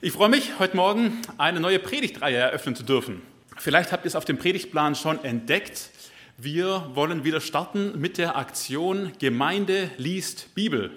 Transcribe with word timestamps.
Ich 0.00 0.12
freue 0.12 0.28
mich, 0.28 0.60
heute 0.60 0.76
Morgen 0.76 1.20
eine 1.38 1.58
neue 1.58 1.80
Predigtreihe 1.80 2.36
eröffnen 2.36 2.76
zu 2.76 2.84
dürfen. 2.84 3.20
Vielleicht 3.56 3.90
habt 3.90 4.04
ihr 4.04 4.06
es 4.06 4.14
auf 4.14 4.24
dem 4.24 4.38
Predigtplan 4.38 4.94
schon 4.94 5.24
entdeckt. 5.24 5.90
Wir 6.36 6.88
wollen 6.94 7.24
wieder 7.24 7.40
starten 7.40 8.00
mit 8.00 8.16
der 8.16 8.36
Aktion 8.36 9.10
Gemeinde 9.18 9.90
liest 9.96 10.54
Bibel. 10.54 10.92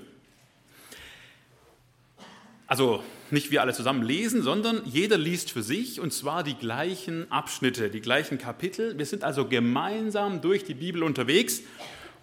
Also 2.68 3.04
nicht 3.32 3.50
wir 3.50 3.62
alle 3.62 3.74
zusammen 3.74 4.04
lesen, 4.04 4.44
sondern 4.44 4.84
jeder 4.86 5.18
liest 5.18 5.50
für 5.50 5.64
sich 5.64 6.00
und 6.00 6.14
zwar 6.14 6.44
die 6.44 6.54
gleichen 6.54 7.26
Abschnitte, 7.32 7.90
die 7.90 8.02
gleichen 8.02 8.38
Kapitel. 8.38 9.00
Wir 9.00 9.08
sind 9.08 9.24
also 9.24 9.48
gemeinsam 9.48 10.42
durch 10.42 10.64
die 10.64 10.76
Bibel 10.76 11.02
unterwegs 11.02 11.62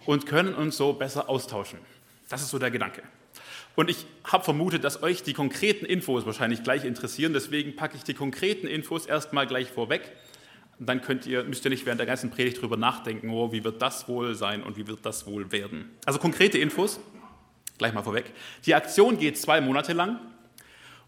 und 0.05 0.25
können 0.25 0.53
uns 0.53 0.77
so 0.77 0.93
besser 0.93 1.27
austauschen. 1.27 1.79
Das 2.29 2.41
ist 2.41 2.51
so 2.51 2.57
der 2.57 2.71
Gedanke. 2.71 3.03
Und 3.75 3.89
ich 3.89 4.05
habe 4.25 4.43
vermutet, 4.43 4.83
dass 4.83 5.03
euch 5.03 5.23
die 5.23 5.33
konkreten 5.33 5.85
Infos 5.85 6.25
wahrscheinlich 6.25 6.63
gleich 6.63 6.83
interessieren. 6.83 7.33
Deswegen 7.33 7.75
packe 7.75 7.95
ich 7.95 8.03
die 8.03 8.13
konkreten 8.13 8.67
Infos 8.67 9.05
erstmal 9.05 9.47
gleich 9.47 9.71
vorweg. 9.71 10.11
Dann 10.79 11.01
könnt 11.01 11.25
ihr, 11.25 11.43
müsst 11.43 11.65
ihr 11.65 11.71
nicht 11.71 11.85
während 11.85 11.99
der 11.99 12.07
ganzen 12.07 12.29
Predigt 12.29 12.57
darüber 12.57 12.77
nachdenken, 12.77 13.29
oh, 13.29 13.51
wie 13.51 13.63
wird 13.63 13.81
das 13.81 14.07
wohl 14.07 14.33
sein 14.35 14.63
und 14.63 14.77
wie 14.77 14.87
wird 14.87 14.99
das 15.05 15.27
wohl 15.27 15.51
werden. 15.51 15.89
Also 16.05 16.19
konkrete 16.19 16.57
Infos, 16.57 16.99
gleich 17.77 17.93
mal 17.93 18.03
vorweg. 18.03 18.31
Die 18.65 18.75
Aktion 18.75 19.17
geht 19.17 19.37
zwei 19.37 19.61
Monate 19.61 19.93
lang. 19.93 20.19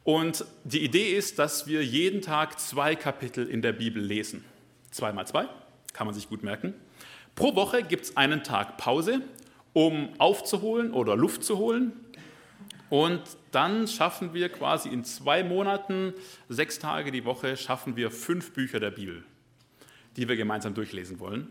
Und 0.03 0.45
die 0.63 0.83
Idee 0.83 1.15
ist, 1.15 1.37
dass 1.39 1.67
wir 1.67 1.85
jeden 1.85 2.21
Tag 2.21 2.59
zwei 2.59 2.95
Kapitel 2.95 3.47
in 3.47 3.61
der 3.61 3.71
Bibel 3.71 4.01
lesen. 4.03 4.43
Zwei 4.89 5.13
mal 5.13 5.27
zwei, 5.27 5.45
kann 5.93 6.07
man 6.07 6.15
sich 6.15 6.27
gut 6.27 6.43
merken. 6.43 6.73
Pro 7.35 7.55
Woche 7.55 7.83
gibt 7.83 8.05
es 8.05 8.17
einen 8.17 8.43
Tag 8.43 8.77
Pause, 8.77 9.21
um 9.73 10.09
aufzuholen 10.17 10.91
oder 10.91 11.15
Luft 11.15 11.43
zu 11.43 11.57
holen 11.57 11.93
und 12.91 13.21
dann 13.51 13.87
schaffen 13.87 14.33
wir 14.33 14.49
quasi 14.49 14.89
in 14.89 15.05
zwei 15.05 15.45
Monaten, 15.45 16.13
sechs 16.49 16.77
Tage 16.77 17.09
die 17.11 17.23
Woche, 17.23 17.55
schaffen 17.55 17.95
wir 17.95 18.11
fünf 18.11 18.51
Bücher 18.51 18.81
der 18.81 18.91
Bibel, 18.91 19.23
die 20.17 20.27
wir 20.27 20.35
gemeinsam 20.35 20.73
durchlesen 20.73 21.21
wollen. 21.21 21.47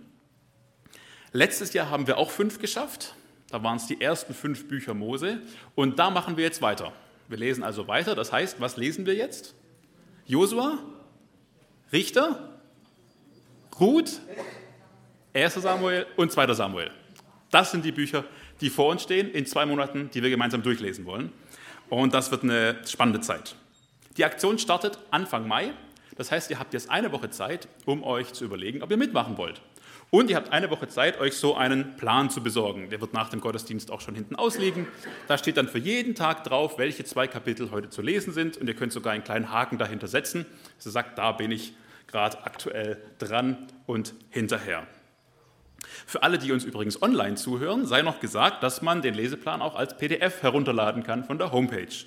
Letztes 1.33 1.73
Jahr 1.73 1.89
haben 1.89 2.07
wir 2.07 2.19
auch 2.19 2.31
fünf 2.31 2.59
geschafft. 2.59 3.15
Da 3.49 3.63
waren 3.63 3.79
es 3.79 3.87
die 3.87 4.03
ersten 4.03 4.35
fünf 4.35 4.69
Bücher 4.69 4.93
Mose. 4.93 5.41
Und 5.75 5.99
da 5.99 6.11
machen 6.11 6.37
wir 6.37 6.45
jetzt 6.45 6.61
weiter. 6.61 6.93
Wir 7.27 7.39
lesen 7.39 7.65
also 7.65 7.89
weiter. 7.89 8.15
Das 8.15 8.33
heißt, 8.33 8.61
was 8.61 8.77
lesen 8.77 9.07
wir 9.07 9.15
jetzt? 9.15 9.55
Josua, 10.27 10.79
Richter, 11.91 12.51
Ruth, 13.81 14.21
1. 15.33 15.55
Samuel 15.55 16.05
und 16.19 16.33
2. 16.33 16.53
Samuel. 16.53 16.91
Das 17.51 17.71
sind 17.71 17.83
die 17.83 17.93
Bücher, 17.93 18.25
die 18.61 18.71
vor 18.71 18.91
uns 18.91 19.03
stehen, 19.03 19.31
in 19.31 19.47
zwei 19.47 19.67
Monaten, 19.67 20.11
die 20.13 20.23
wir 20.23 20.31
gemeinsam 20.31 20.63
durchlesen 20.63 21.07
wollen. 21.07 21.33
Und 21.89 22.15
das 22.15 22.31
wird 22.31 22.45
eine 22.45 22.77
spannende 22.87 23.21
Zeit. 23.21 23.57
Die 24.17 24.25
Aktion 24.25 24.59
startet 24.59 24.99
Anfang 25.11 25.49
Mai. 25.49 25.73
Das 26.17 26.31
heißt, 26.31 26.51
ihr 26.51 26.59
habt 26.59 26.75
jetzt 26.75 26.91
eine 26.91 27.13
Woche 27.13 27.31
Zeit, 27.31 27.69
um 27.87 28.05
euch 28.05 28.33
zu 28.33 28.45
überlegen, 28.45 28.83
ob 28.83 28.91
ihr 28.91 28.97
mitmachen 28.97 29.39
wollt. 29.39 29.63
Und 30.11 30.29
ihr 30.29 30.37
habt 30.37 30.53
eine 30.53 30.71
Woche 30.71 30.89
Zeit, 30.89 31.21
euch 31.21 31.35
so 31.35 31.55
einen 31.55 31.97
Plan 31.97 32.31
zu 32.31 32.43
besorgen. 32.43 32.91
Der 32.91 33.01
wird 33.01 33.15
nach 33.15 33.29
dem 33.29 33.41
Gottesdienst 33.41 33.93
auch 33.93 34.01
schon 34.01 34.17
hinten 34.17 34.35
ausliegen. 34.35 34.89
Da 35.29 35.39
steht 35.39 35.57
dann 35.57 35.69
für 35.69 35.79
jeden 35.79 36.17
Tag 36.17 36.43
drauf, 36.43 36.79
welche 36.79 37.05
zwei 37.05 37.29
Kapitel 37.29 37.71
heute 37.71 37.91
zu 37.91 38.03
lesen 38.03 38.33
sind. 38.33 38.57
Und 38.57 38.67
ihr 38.67 38.75
könnt 38.75 38.93
sogar 38.93 39.13
einen 39.13 39.23
kleinen 39.23 39.53
Haken 39.53 39.79
dahinter 39.79 40.09
setzen. 40.09 40.47
Sie 40.79 40.91
sagt, 40.91 41.17
da 41.17 41.31
bin 41.31 41.53
ich 41.53 41.75
gerade 42.09 42.45
aktuell 42.45 43.01
dran 43.19 43.69
und 43.87 44.15
hinterher. 44.31 44.85
Für 46.07 46.23
alle, 46.23 46.39
die 46.39 46.53
uns 46.53 46.65
übrigens 46.65 47.03
online 47.03 47.37
zuhören, 47.37 47.87
sei 47.87 48.03
noch 48.03 48.21
gesagt, 48.21 48.63
dass 48.63 48.83
man 48.83 49.03
den 49.03 49.15
Leseplan 49.15 49.63
auch 49.63 49.75
als 49.75 49.97
PDF 49.97 50.43
herunterladen 50.43 51.03
kann 51.03 51.25
von 51.25 51.39
der 51.39 51.53
Homepage. 51.53 52.05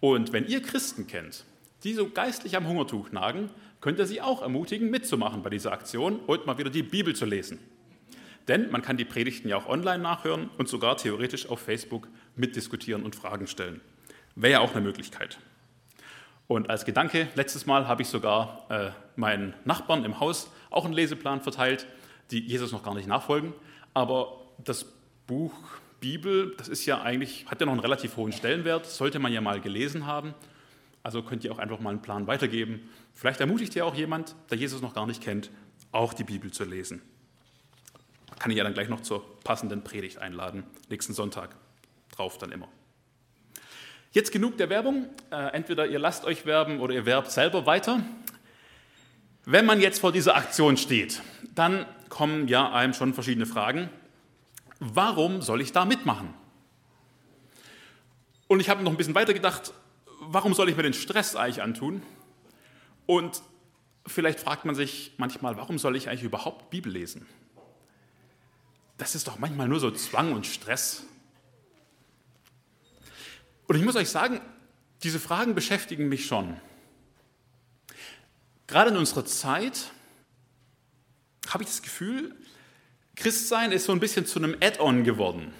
Und 0.00 0.32
wenn 0.32 0.46
ihr 0.46 0.62
Christen 0.62 1.06
kennt, 1.06 1.44
die 1.84 1.94
so 1.94 2.08
geistlich 2.08 2.56
am 2.56 2.66
Hungertuch 2.66 3.12
nagen, 3.12 3.50
könnt 3.80 3.98
ihr 3.98 4.06
sie 4.06 4.20
auch 4.20 4.42
ermutigen, 4.42 4.90
mitzumachen 4.90 5.42
bei 5.42 5.50
dieser 5.50 5.72
Aktion 5.72 6.20
und 6.20 6.46
mal 6.46 6.58
wieder 6.58 6.70
die 6.70 6.82
Bibel 6.82 7.14
zu 7.14 7.24
lesen. 7.24 7.58
Denn 8.48 8.70
man 8.70 8.82
kann 8.82 8.96
die 8.96 9.04
Predigten 9.04 9.48
ja 9.48 9.56
auch 9.56 9.68
online 9.68 10.02
nachhören 10.02 10.50
und 10.58 10.68
sogar 10.68 10.96
theoretisch 10.96 11.48
auf 11.48 11.60
Facebook 11.60 12.08
mitdiskutieren 12.36 13.02
und 13.02 13.14
Fragen 13.14 13.46
stellen. 13.46 13.80
Wäre 14.34 14.52
ja 14.52 14.60
auch 14.60 14.72
eine 14.72 14.80
Möglichkeit. 14.80 15.38
Und 16.48 16.68
als 16.70 16.84
Gedanke, 16.84 17.28
letztes 17.34 17.66
Mal 17.66 17.86
habe 17.86 18.02
ich 18.02 18.08
sogar 18.08 18.66
äh, 18.68 18.90
meinen 19.16 19.54
Nachbarn 19.64 20.04
im 20.04 20.20
Haus 20.20 20.50
auch 20.70 20.84
einen 20.84 20.94
Leseplan 20.94 21.40
verteilt 21.40 21.86
die 22.32 22.40
Jesus 22.40 22.72
noch 22.72 22.82
gar 22.82 22.94
nicht 22.94 23.06
nachfolgen. 23.06 23.52
Aber 23.94 24.40
das 24.64 24.86
Buch 25.26 25.52
Bibel, 26.00 26.54
das 26.56 26.68
ist 26.68 26.84
ja 26.84 27.00
eigentlich, 27.02 27.46
hat 27.46 27.60
ja 27.60 27.66
noch 27.66 27.72
einen 27.72 27.80
relativ 27.80 28.16
hohen 28.16 28.32
Stellenwert, 28.32 28.86
sollte 28.86 29.20
man 29.20 29.32
ja 29.32 29.40
mal 29.40 29.60
gelesen 29.60 30.06
haben. 30.06 30.34
Also 31.04 31.22
könnt 31.22 31.44
ihr 31.44 31.52
auch 31.52 31.58
einfach 31.58 31.78
mal 31.78 31.90
einen 31.90 32.02
Plan 32.02 32.26
weitergeben. 32.26 32.88
Vielleicht 33.14 33.40
ermutigt 33.40 33.76
ihr 33.76 33.86
auch 33.86 33.94
jemand, 33.94 34.34
der 34.50 34.58
Jesus 34.58 34.82
noch 34.82 34.94
gar 34.94 35.06
nicht 35.06 35.22
kennt, 35.22 35.50
auch 35.92 36.12
die 36.12 36.24
Bibel 36.24 36.50
zu 36.50 36.64
lesen. 36.64 37.02
Kann 38.38 38.50
ich 38.50 38.56
ja 38.56 38.64
dann 38.64 38.74
gleich 38.74 38.88
noch 38.88 39.00
zur 39.00 39.38
passenden 39.40 39.84
Predigt 39.84 40.18
einladen, 40.18 40.64
nächsten 40.88 41.12
Sonntag 41.12 41.54
drauf 42.10 42.38
dann 42.38 42.50
immer. 42.50 42.68
Jetzt 44.10 44.32
genug 44.32 44.58
der 44.58 44.68
Werbung. 44.68 45.06
Äh, 45.30 45.52
entweder 45.54 45.86
ihr 45.86 45.98
lasst 45.98 46.24
euch 46.24 46.44
werben 46.44 46.80
oder 46.80 46.94
ihr 46.94 47.06
werbt 47.06 47.30
selber 47.30 47.64
weiter. 47.64 48.00
Wenn 49.44 49.66
man 49.66 49.80
jetzt 49.80 50.00
vor 50.00 50.12
dieser 50.12 50.36
Aktion 50.36 50.76
steht, 50.76 51.20
dann 51.54 51.84
kommen 52.08 52.46
ja 52.46 52.72
einem 52.72 52.94
schon 52.94 53.12
verschiedene 53.12 53.46
Fragen. 53.46 53.90
Warum 54.78 55.42
soll 55.42 55.60
ich 55.60 55.72
da 55.72 55.84
mitmachen? 55.84 56.32
Und 58.46 58.60
ich 58.60 58.68
habe 58.68 58.82
noch 58.82 58.90
ein 58.92 58.96
bisschen 58.96 59.14
weiter 59.14 59.34
gedacht, 59.34 59.72
warum 60.20 60.54
soll 60.54 60.68
ich 60.68 60.76
mir 60.76 60.82
den 60.82 60.92
Stress 60.92 61.34
eigentlich 61.34 61.62
antun? 61.62 62.02
Und 63.06 63.42
vielleicht 64.06 64.40
fragt 64.40 64.64
man 64.64 64.74
sich 64.74 65.14
manchmal, 65.16 65.56
warum 65.56 65.78
soll 65.78 65.96
ich 65.96 66.08
eigentlich 66.08 66.22
überhaupt 66.22 66.70
Bibel 66.70 66.92
lesen? 66.92 67.26
Das 68.98 69.14
ist 69.14 69.26
doch 69.26 69.38
manchmal 69.38 69.68
nur 69.68 69.80
so 69.80 69.90
Zwang 69.90 70.32
und 70.32 70.46
Stress. 70.46 71.04
Und 73.66 73.76
ich 73.76 73.84
muss 73.84 73.96
euch 73.96 74.10
sagen, 74.10 74.40
diese 75.02 75.18
Fragen 75.18 75.54
beschäftigen 75.54 76.08
mich 76.08 76.26
schon. 76.26 76.56
Gerade 78.72 78.88
in 78.88 78.96
unserer 78.96 79.26
Zeit 79.26 79.90
habe 81.50 81.62
ich 81.62 81.68
das 81.68 81.82
Gefühl, 81.82 82.34
Christsein 83.16 83.70
ist 83.70 83.84
so 83.84 83.92
ein 83.92 84.00
bisschen 84.00 84.24
zu 84.24 84.38
einem 84.38 84.56
Add-on 84.62 85.04
geworden. 85.04 85.52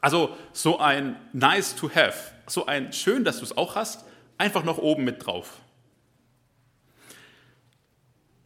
Also 0.00 0.36
so 0.52 0.78
ein 0.78 1.16
nice 1.32 1.74
to 1.74 1.90
have, 1.92 2.30
so 2.46 2.66
ein 2.66 2.92
schön, 2.92 3.24
dass 3.24 3.38
du 3.38 3.44
es 3.46 3.56
auch 3.56 3.74
hast, 3.74 4.04
einfach 4.38 4.62
noch 4.62 4.78
oben 4.78 5.02
mit 5.02 5.26
drauf. 5.26 5.58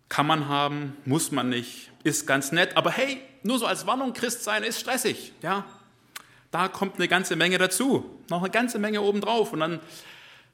Kann 0.08 0.26
man 0.26 0.48
haben, 0.48 0.96
muss 1.04 1.30
man 1.30 1.50
nicht, 1.50 1.90
ist 2.04 2.26
ganz 2.26 2.52
nett, 2.52 2.78
aber 2.78 2.90
hey, 2.90 3.20
nur 3.42 3.58
so 3.58 3.66
als 3.66 3.86
Warnung, 3.86 4.14
Christsein 4.14 4.62
ist 4.62 4.80
stressig, 4.80 5.34
ja. 5.42 5.66
Da 6.50 6.68
kommt 6.68 6.94
eine 6.94 7.06
ganze 7.06 7.36
Menge 7.36 7.58
dazu, 7.58 8.18
noch 8.30 8.40
eine 8.40 8.50
ganze 8.50 8.78
Menge 8.78 9.02
oben 9.02 9.20
drauf 9.20 9.52
und 9.52 9.60
dann 9.60 9.80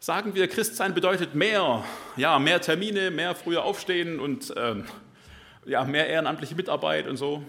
sagen 0.01 0.35
wir, 0.35 0.49
Christsein 0.49 0.95
bedeutet 0.95 1.35
mehr, 1.35 1.85
ja, 2.17 2.39
mehr 2.39 2.61
Termine, 2.63 3.11
mehr 3.11 3.35
früher 3.35 3.65
aufstehen 3.65 4.19
und 4.19 4.53
ähm, 4.57 4.87
ja, 5.67 5.85
mehr 5.85 6.09
ehrenamtliche 6.09 6.55
Mitarbeit 6.55 7.07
und 7.07 7.19
so. 7.19 7.45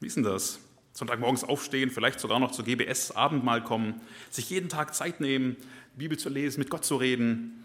Wie 0.00 0.08
ist 0.08 0.16
denn 0.16 0.24
das? 0.24 0.58
Sonntagmorgens 0.92 1.44
aufstehen, 1.44 1.90
vielleicht 1.90 2.20
sogar 2.20 2.40
noch 2.40 2.50
zur 2.50 2.64
GBS 2.64 3.12
Abendmahl 3.12 3.62
kommen, 3.62 4.00
sich 4.30 4.50
jeden 4.50 4.68
Tag 4.68 4.94
Zeit 4.94 5.20
nehmen, 5.20 5.56
Bibel 5.96 6.18
zu 6.18 6.28
lesen, 6.28 6.58
mit 6.58 6.70
Gott 6.70 6.84
zu 6.84 6.96
reden. 6.96 7.64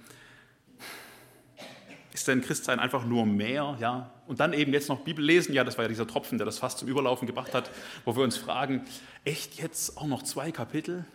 Ist 2.13 2.27
denn 2.27 2.41
Christsein 2.41 2.79
einfach 2.79 3.05
nur 3.05 3.25
mehr? 3.25 3.77
Ja? 3.79 4.11
Und 4.27 4.39
dann 4.39 4.53
eben 4.53 4.73
jetzt 4.73 4.89
noch 4.89 5.01
Bibel 5.01 5.23
lesen? 5.23 5.53
Ja, 5.53 5.63
das 5.63 5.77
war 5.77 5.85
ja 5.85 5.89
dieser 5.89 6.07
Tropfen, 6.07 6.37
der 6.37 6.45
das 6.45 6.59
fast 6.59 6.79
zum 6.79 6.87
Überlaufen 6.87 7.27
gebracht 7.27 7.53
hat, 7.53 7.71
wo 8.05 8.15
wir 8.15 8.23
uns 8.23 8.37
fragen, 8.37 8.83
echt 9.25 9.55
jetzt 9.55 9.97
auch 9.97 10.07
noch 10.07 10.23
zwei 10.23 10.51
Kapitel? 10.51 11.05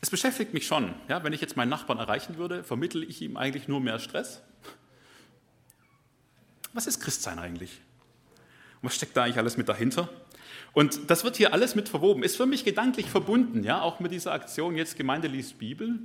Es 0.00 0.10
beschäftigt 0.10 0.54
mich 0.54 0.66
schon. 0.66 0.94
Ja, 1.08 1.22
wenn 1.24 1.32
ich 1.32 1.40
jetzt 1.40 1.56
meinen 1.56 1.68
Nachbarn 1.68 1.98
erreichen 1.98 2.36
würde, 2.36 2.64
vermittle 2.64 3.04
ich 3.04 3.20
ihm 3.22 3.36
eigentlich 3.36 3.68
nur 3.68 3.80
mehr 3.80 3.98
Stress? 3.98 4.42
Was 6.72 6.86
ist 6.86 7.00
Christsein 7.00 7.38
eigentlich? 7.38 7.80
was 8.82 8.94
steckt 8.94 9.16
da 9.16 9.24
eigentlich 9.24 9.38
alles 9.38 9.56
mit 9.56 9.68
dahinter? 9.68 10.08
Und 10.72 11.10
das 11.10 11.24
wird 11.24 11.36
hier 11.36 11.52
alles 11.52 11.74
mit 11.74 11.88
verwoben, 11.88 12.22
ist 12.22 12.36
für 12.36 12.46
mich 12.46 12.64
gedanklich 12.64 13.06
verbunden, 13.06 13.64
ja, 13.64 13.82
auch 13.82 14.00
mit 14.00 14.12
dieser 14.12 14.32
Aktion 14.32 14.76
jetzt 14.76 14.96
Gemeinde 14.96 15.28
liest 15.28 15.58
Bibel, 15.58 15.98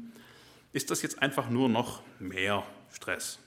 ist 0.73 0.91
das 0.91 1.01
jetzt 1.01 1.21
einfach 1.21 1.49
nur 1.49 1.69
noch 1.69 2.01
mehr 2.19 2.63
Stress. 2.91 3.39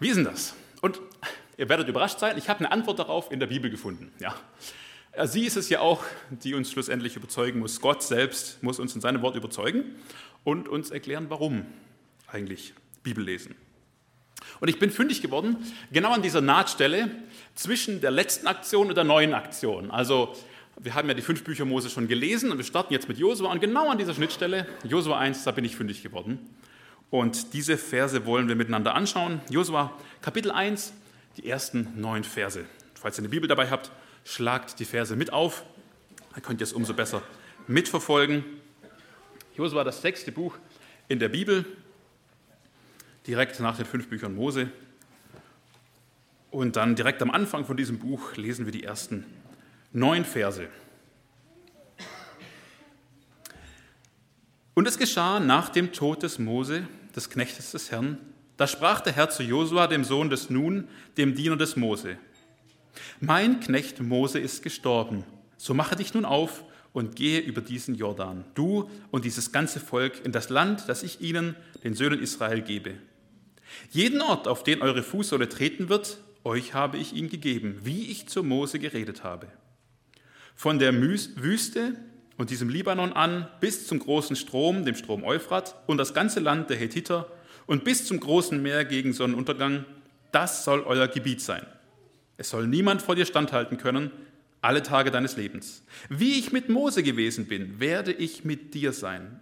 Wie 0.00 0.08
ist 0.08 0.16
denn 0.16 0.24
das? 0.24 0.54
Und 0.82 1.00
ihr 1.56 1.68
werdet 1.68 1.88
überrascht 1.88 2.18
sein, 2.18 2.36
ich 2.36 2.48
habe 2.48 2.60
eine 2.60 2.72
Antwort 2.72 2.98
darauf 2.98 3.32
in 3.32 3.40
der 3.40 3.46
Bibel 3.46 3.70
gefunden. 3.70 4.12
Ja. 4.20 4.34
Sie 5.24 5.44
ist 5.44 5.56
es 5.56 5.68
ja 5.68 5.80
auch, 5.80 6.02
die 6.30 6.54
uns 6.54 6.72
schlussendlich 6.72 7.16
überzeugen 7.16 7.60
muss. 7.60 7.80
Gott 7.80 8.02
selbst 8.02 8.62
muss 8.62 8.80
uns 8.80 8.94
in 8.94 9.00
seinem 9.00 9.22
Wort 9.22 9.36
überzeugen 9.36 9.84
und 10.42 10.68
uns 10.68 10.90
erklären, 10.90 11.26
warum 11.28 11.64
eigentlich 12.26 12.74
Bibel 13.02 13.24
lesen. 13.24 13.54
Und 14.60 14.68
ich 14.68 14.78
bin 14.78 14.90
fündig 14.90 15.22
geworden, 15.22 15.56
genau 15.92 16.12
an 16.12 16.22
dieser 16.22 16.40
Nahtstelle 16.40 17.10
zwischen 17.54 18.00
der 18.00 18.10
letzten 18.10 18.46
Aktion 18.46 18.88
und 18.88 18.96
der 18.96 19.04
neuen 19.04 19.34
Aktion. 19.34 19.90
Also 19.90 20.34
Wir 20.82 20.94
haben 20.94 21.06
ja 21.06 21.14
die 21.14 21.22
fünf 21.22 21.44
Bücher 21.44 21.64
Mose 21.64 21.88
schon 21.88 22.08
gelesen 22.08 22.50
und 22.50 22.56
wir 22.58 22.64
starten 22.64 22.92
jetzt 22.92 23.08
mit 23.08 23.16
Josua 23.16 23.52
und 23.52 23.60
genau 23.60 23.88
an 23.88 23.96
dieser 23.96 24.12
Schnittstelle, 24.12 24.66
Josua 24.82 25.18
1, 25.18 25.44
da 25.44 25.52
bin 25.52 25.64
ich 25.64 25.76
fündig 25.76 26.02
geworden. 26.02 26.40
Und 27.10 27.52
diese 27.52 27.78
Verse 27.78 28.26
wollen 28.26 28.48
wir 28.48 28.56
miteinander 28.56 28.94
anschauen. 28.94 29.40
Josua 29.48 29.96
Kapitel 30.20 30.50
1, 30.50 30.92
die 31.36 31.48
ersten 31.48 31.92
neun 31.94 32.24
Verse. 32.24 32.64
Falls 32.94 33.18
ihr 33.18 33.20
eine 33.20 33.28
Bibel 33.28 33.48
dabei 33.48 33.70
habt, 33.70 33.92
schlagt 34.24 34.80
die 34.80 34.84
Verse 34.84 35.14
mit 35.16 35.32
auf. 35.32 35.64
Dann 36.32 36.42
könnt 36.42 36.60
ihr 36.60 36.64
es 36.64 36.72
umso 36.72 36.94
besser 36.94 37.22
mitverfolgen. 37.66 38.44
Josua, 39.56 39.84
das 39.84 40.02
sechste 40.02 40.32
Buch 40.32 40.56
in 41.08 41.18
der 41.18 41.28
Bibel, 41.28 41.64
direkt 43.26 43.60
nach 43.60 43.76
den 43.76 43.86
fünf 43.86 44.08
Büchern 44.08 44.34
Mose. 44.34 44.70
Und 46.50 46.76
dann 46.76 46.96
direkt 46.96 47.22
am 47.22 47.30
Anfang 47.30 47.64
von 47.64 47.76
diesem 47.76 47.98
Buch 47.98 48.36
lesen 48.36 48.64
wir 48.64 48.72
die 48.72 48.84
ersten 48.84 49.24
neun 49.92 50.24
Verse. 50.24 50.68
Und 54.74 54.88
es 54.88 54.98
geschah 54.98 55.38
nach 55.38 55.68
dem 55.68 55.92
Tod 55.92 56.24
des 56.24 56.38
Mose, 56.38 56.88
des 57.14 57.30
Knechtes 57.30 57.70
des 57.70 57.92
Herrn, 57.92 58.18
da 58.56 58.66
sprach 58.66 59.00
der 59.00 59.12
Herr 59.12 59.30
zu 59.30 59.42
Josua, 59.42 59.86
dem 59.86 60.04
Sohn 60.04 60.30
des 60.30 60.50
Nun, 60.50 60.88
dem 61.16 61.34
Diener 61.34 61.56
des 61.56 61.76
Mose. 61.76 62.18
Mein 63.20 63.60
Knecht 63.60 64.00
Mose 64.00 64.38
ist 64.38 64.62
gestorben, 64.62 65.24
so 65.56 65.74
mache 65.74 65.96
dich 65.96 66.14
nun 66.14 66.24
auf 66.24 66.64
und 66.92 67.16
gehe 67.16 67.40
über 67.40 67.60
diesen 67.60 67.94
Jordan, 67.96 68.44
du 68.54 68.88
und 69.10 69.24
dieses 69.24 69.52
ganze 69.52 69.80
Volk, 69.80 70.24
in 70.24 70.32
das 70.32 70.48
Land, 70.48 70.84
das 70.88 71.02
ich 71.02 71.20
ihnen, 71.20 71.56
den 71.82 71.94
Söhnen 71.94 72.20
Israel, 72.20 72.62
gebe. 72.62 72.94
Jeden 73.90 74.20
Ort, 74.20 74.46
auf 74.46 74.62
den 74.62 74.82
eure 74.82 75.02
Fußsohle 75.02 75.48
treten 75.48 75.88
wird, 75.88 76.18
euch 76.44 76.74
habe 76.74 76.98
ich 76.98 77.14
ihn 77.14 77.28
gegeben, 77.28 77.80
wie 77.82 78.10
ich 78.10 78.28
zu 78.28 78.42
Mose 78.42 78.78
geredet 78.78 79.24
habe. 79.24 79.48
Von 80.54 80.78
der 80.78 80.94
Wüste 80.94 81.94
und 82.36 82.50
diesem 82.50 82.68
Libanon 82.68 83.12
an 83.12 83.48
bis 83.60 83.86
zum 83.86 83.98
großen 83.98 84.36
Strom, 84.36 84.84
dem 84.84 84.94
Strom 84.94 85.24
Euphrat 85.24 85.74
und 85.86 85.98
das 85.98 86.14
ganze 86.14 86.40
Land 86.40 86.70
der 86.70 86.76
Hethiter 86.76 87.30
und 87.66 87.84
bis 87.84 88.06
zum 88.06 88.20
großen 88.20 88.62
Meer 88.62 88.84
gegen 88.84 89.12
Sonnenuntergang, 89.12 89.84
das 90.30 90.64
soll 90.64 90.80
euer 90.80 91.08
Gebiet 91.08 91.40
sein. 91.40 91.66
Es 92.36 92.50
soll 92.50 92.66
niemand 92.66 93.02
vor 93.02 93.14
dir 93.14 93.26
standhalten 93.26 93.78
können, 93.78 94.10
alle 94.60 94.82
Tage 94.82 95.10
deines 95.10 95.36
Lebens. 95.36 95.84
Wie 96.08 96.38
ich 96.38 96.52
mit 96.52 96.68
Mose 96.68 97.02
gewesen 97.02 97.46
bin, 97.46 97.80
werde 97.80 98.12
ich 98.12 98.44
mit 98.44 98.74
dir 98.74 98.92
sein. 98.92 99.40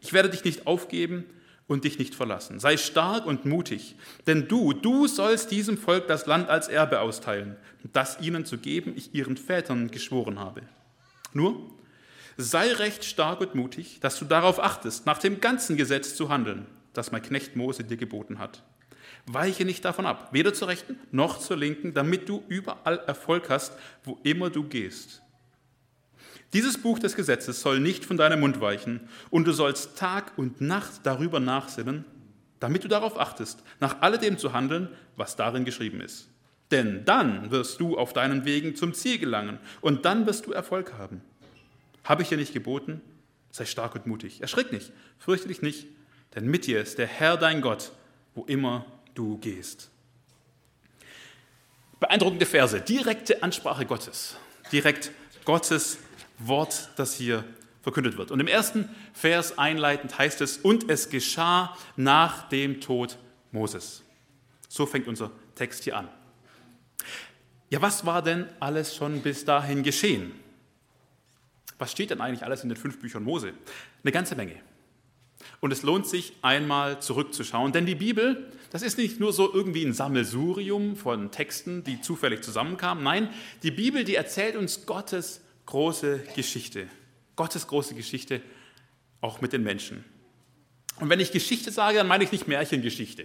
Ich 0.00 0.12
werde 0.12 0.28
dich 0.28 0.44
nicht 0.44 0.66
aufgeben 0.66 1.24
und 1.66 1.84
dich 1.84 1.98
nicht 1.98 2.14
verlassen. 2.14 2.60
Sei 2.60 2.76
stark 2.76 3.26
und 3.26 3.44
mutig, 3.44 3.96
denn 4.26 4.48
du, 4.48 4.72
du 4.72 5.06
sollst 5.06 5.50
diesem 5.50 5.78
Volk 5.78 6.06
das 6.06 6.26
Land 6.26 6.48
als 6.48 6.68
Erbe 6.68 7.00
austeilen, 7.00 7.56
das 7.92 8.20
ihnen 8.20 8.44
zu 8.44 8.58
geben 8.58 8.92
ich 8.96 9.14
ihren 9.14 9.36
Vätern 9.36 9.90
geschworen 9.90 10.38
habe. 10.38 10.62
Nur 11.32 11.70
sei 12.36 12.72
recht 12.72 13.04
stark 13.04 13.40
und 13.40 13.54
mutig, 13.54 14.00
dass 14.00 14.18
du 14.18 14.24
darauf 14.24 14.62
achtest, 14.62 15.06
nach 15.06 15.18
dem 15.18 15.40
ganzen 15.40 15.76
Gesetz 15.76 16.14
zu 16.14 16.28
handeln, 16.28 16.66
das 16.92 17.10
mein 17.10 17.22
Knecht 17.22 17.56
Mose 17.56 17.84
dir 17.84 17.96
geboten 17.96 18.38
hat. 18.38 18.62
Weiche 19.32 19.64
nicht 19.64 19.84
davon 19.84 20.06
ab, 20.06 20.28
weder 20.32 20.54
zur 20.54 20.68
rechten 20.68 20.98
noch 21.10 21.38
zur 21.38 21.56
linken, 21.56 21.94
damit 21.94 22.28
du 22.28 22.42
überall 22.48 22.98
Erfolg 23.06 23.50
hast, 23.50 23.72
wo 24.04 24.18
immer 24.22 24.50
du 24.50 24.64
gehst. 24.64 25.22
Dieses 26.54 26.78
Buch 26.78 26.98
des 26.98 27.14
Gesetzes 27.14 27.60
soll 27.60 27.78
nicht 27.78 28.06
von 28.06 28.16
deinem 28.16 28.40
Mund 28.40 28.60
weichen, 28.60 29.00
und 29.30 29.46
du 29.46 29.52
sollst 29.52 29.98
Tag 29.98 30.32
und 30.36 30.60
Nacht 30.60 31.00
darüber 31.02 31.40
nachsinnen, 31.40 32.04
damit 32.58 32.84
du 32.84 32.88
darauf 32.88 33.18
achtest, 33.18 33.62
nach 33.80 34.00
alledem 34.00 34.38
zu 34.38 34.52
handeln, 34.52 34.88
was 35.16 35.36
darin 35.36 35.64
geschrieben 35.64 36.00
ist. 36.00 36.28
Denn 36.70 37.04
dann 37.04 37.50
wirst 37.50 37.80
du 37.80 37.98
auf 37.98 38.12
deinen 38.12 38.44
Wegen 38.44 38.76
zum 38.76 38.94
Ziel 38.94 39.18
gelangen, 39.18 39.58
und 39.82 40.04
dann 40.06 40.26
wirst 40.26 40.46
du 40.46 40.52
Erfolg 40.52 40.94
haben. 40.94 41.20
Habe 42.04 42.22
ich 42.22 42.30
dir 42.30 42.38
nicht 42.38 42.54
geboten? 42.54 43.02
Sei 43.50 43.66
stark 43.66 43.94
und 43.94 44.06
mutig. 44.06 44.40
Erschrick 44.40 44.72
nicht, 44.72 44.92
fürchte 45.18 45.48
dich 45.48 45.60
nicht, 45.60 45.86
denn 46.34 46.46
mit 46.46 46.66
dir 46.66 46.80
ist 46.80 46.96
der 46.96 47.06
Herr 47.06 47.36
dein 47.36 47.60
Gott, 47.60 47.92
wo 48.34 48.44
immer 48.44 48.86
du 49.18 49.36
gehst. 49.38 49.90
Beeindruckende 51.98 52.46
Verse, 52.46 52.80
direkte 52.80 53.42
Ansprache 53.42 53.84
Gottes, 53.84 54.36
direkt 54.70 55.10
Gottes 55.44 55.98
Wort, 56.38 56.90
das 56.96 57.14
hier 57.14 57.44
verkündet 57.82 58.16
wird. 58.16 58.30
Und 58.30 58.38
im 58.38 58.46
ersten 58.46 58.88
Vers 59.12 59.58
einleitend 59.58 60.16
heißt 60.16 60.40
es, 60.40 60.58
und 60.58 60.88
es 60.88 61.10
geschah 61.10 61.76
nach 61.96 62.48
dem 62.48 62.80
Tod 62.80 63.18
Moses. 63.50 64.02
So 64.68 64.86
fängt 64.86 65.08
unser 65.08 65.32
Text 65.56 65.84
hier 65.84 65.96
an. 65.96 66.08
Ja, 67.70 67.82
was 67.82 68.06
war 68.06 68.22
denn 68.22 68.48
alles 68.60 68.94
schon 68.94 69.20
bis 69.22 69.44
dahin 69.44 69.82
geschehen? 69.82 70.32
Was 71.78 71.90
steht 71.92 72.10
denn 72.10 72.20
eigentlich 72.20 72.44
alles 72.44 72.62
in 72.62 72.68
den 72.68 72.76
fünf 72.76 73.00
Büchern 73.00 73.24
Mose? 73.24 73.52
Eine 74.02 74.12
ganze 74.12 74.36
Menge. 74.36 74.60
Und 75.60 75.72
es 75.72 75.82
lohnt 75.82 76.06
sich 76.06 76.32
einmal 76.42 77.00
zurückzuschauen, 77.00 77.72
denn 77.72 77.86
die 77.86 77.94
Bibel, 77.94 78.46
das 78.70 78.82
ist 78.82 78.98
nicht 78.98 79.20
nur 79.20 79.32
so 79.32 79.52
irgendwie 79.52 79.84
ein 79.84 79.92
Sammelsurium 79.92 80.96
von 80.96 81.30
Texten, 81.30 81.84
die 81.84 82.00
zufällig 82.00 82.42
zusammenkamen. 82.42 83.02
Nein, 83.02 83.30
die 83.62 83.70
Bibel, 83.70 84.04
die 84.04 84.14
erzählt 84.14 84.56
uns 84.56 84.86
Gottes 84.86 85.40
große 85.66 86.20
Geschichte. 86.34 86.88
Gottes 87.36 87.66
große 87.66 87.94
Geschichte 87.94 88.40
auch 89.20 89.40
mit 89.40 89.52
den 89.52 89.62
Menschen. 89.62 90.04
Und 91.00 91.08
wenn 91.08 91.20
ich 91.20 91.32
Geschichte 91.32 91.70
sage, 91.70 91.98
dann 91.98 92.08
meine 92.08 92.24
ich 92.24 92.32
nicht 92.32 92.48
Märchengeschichte, 92.48 93.24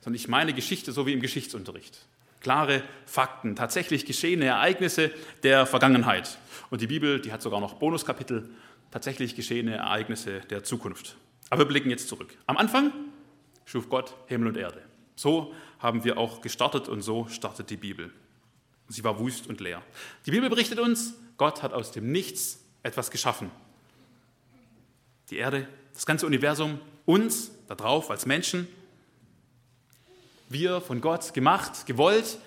sondern 0.00 0.16
ich 0.16 0.28
meine 0.28 0.52
Geschichte 0.52 0.92
so 0.92 1.06
wie 1.06 1.12
im 1.12 1.20
Geschichtsunterricht. 1.20 1.98
Klare 2.40 2.82
Fakten, 3.06 3.56
tatsächlich 3.56 4.04
geschehene 4.04 4.44
Ereignisse 4.44 5.10
der 5.42 5.66
Vergangenheit. 5.66 6.38
Und 6.70 6.80
die 6.80 6.86
Bibel, 6.86 7.20
die 7.20 7.32
hat 7.32 7.42
sogar 7.42 7.60
noch 7.60 7.74
Bonuskapitel, 7.74 8.50
tatsächlich 8.90 9.34
geschehene 9.34 9.76
Ereignisse 9.76 10.40
der 10.50 10.62
Zukunft. 10.62 11.16
Aber 11.50 11.62
wir 11.62 11.68
blicken 11.68 11.90
jetzt 11.90 12.08
zurück. 12.08 12.36
Am 12.46 12.56
Anfang 12.56 12.92
schuf 13.64 13.88
Gott 13.88 14.14
Himmel 14.26 14.48
und 14.48 14.56
Erde. 14.56 14.82
So 15.14 15.54
haben 15.78 16.04
wir 16.04 16.18
auch 16.18 16.40
gestartet 16.40 16.88
und 16.88 17.02
so 17.02 17.26
startet 17.28 17.70
die 17.70 17.76
Bibel. 17.76 18.12
Sie 18.88 19.02
war 19.04 19.18
wüst 19.18 19.46
und 19.48 19.60
leer. 19.60 19.82
Die 20.26 20.30
Bibel 20.30 20.48
berichtet 20.48 20.78
uns, 20.78 21.14
Gott 21.36 21.62
hat 21.62 21.72
aus 21.72 21.90
dem 21.90 22.12
Nichts 22.12 22.60
etwas 22.82 23.10
geschaffen. 23.10 23.50
Die 25.30 25.36
Erde, 25.36 25.66
das 25.92 26.06
ganze 26.06 26.26
Universum, 26.26 26.80
uns 27.04 27.50
da 27.66 27.74
drauf 27.74 28.10
als 28.10 28.26
Menschen. 28.26 28.68
Wir 30.48 30.80
von 30.80 31.00
Gott 31.00 31.34
gemacht, 31.34 31.86
gewollt, 31.86 32.38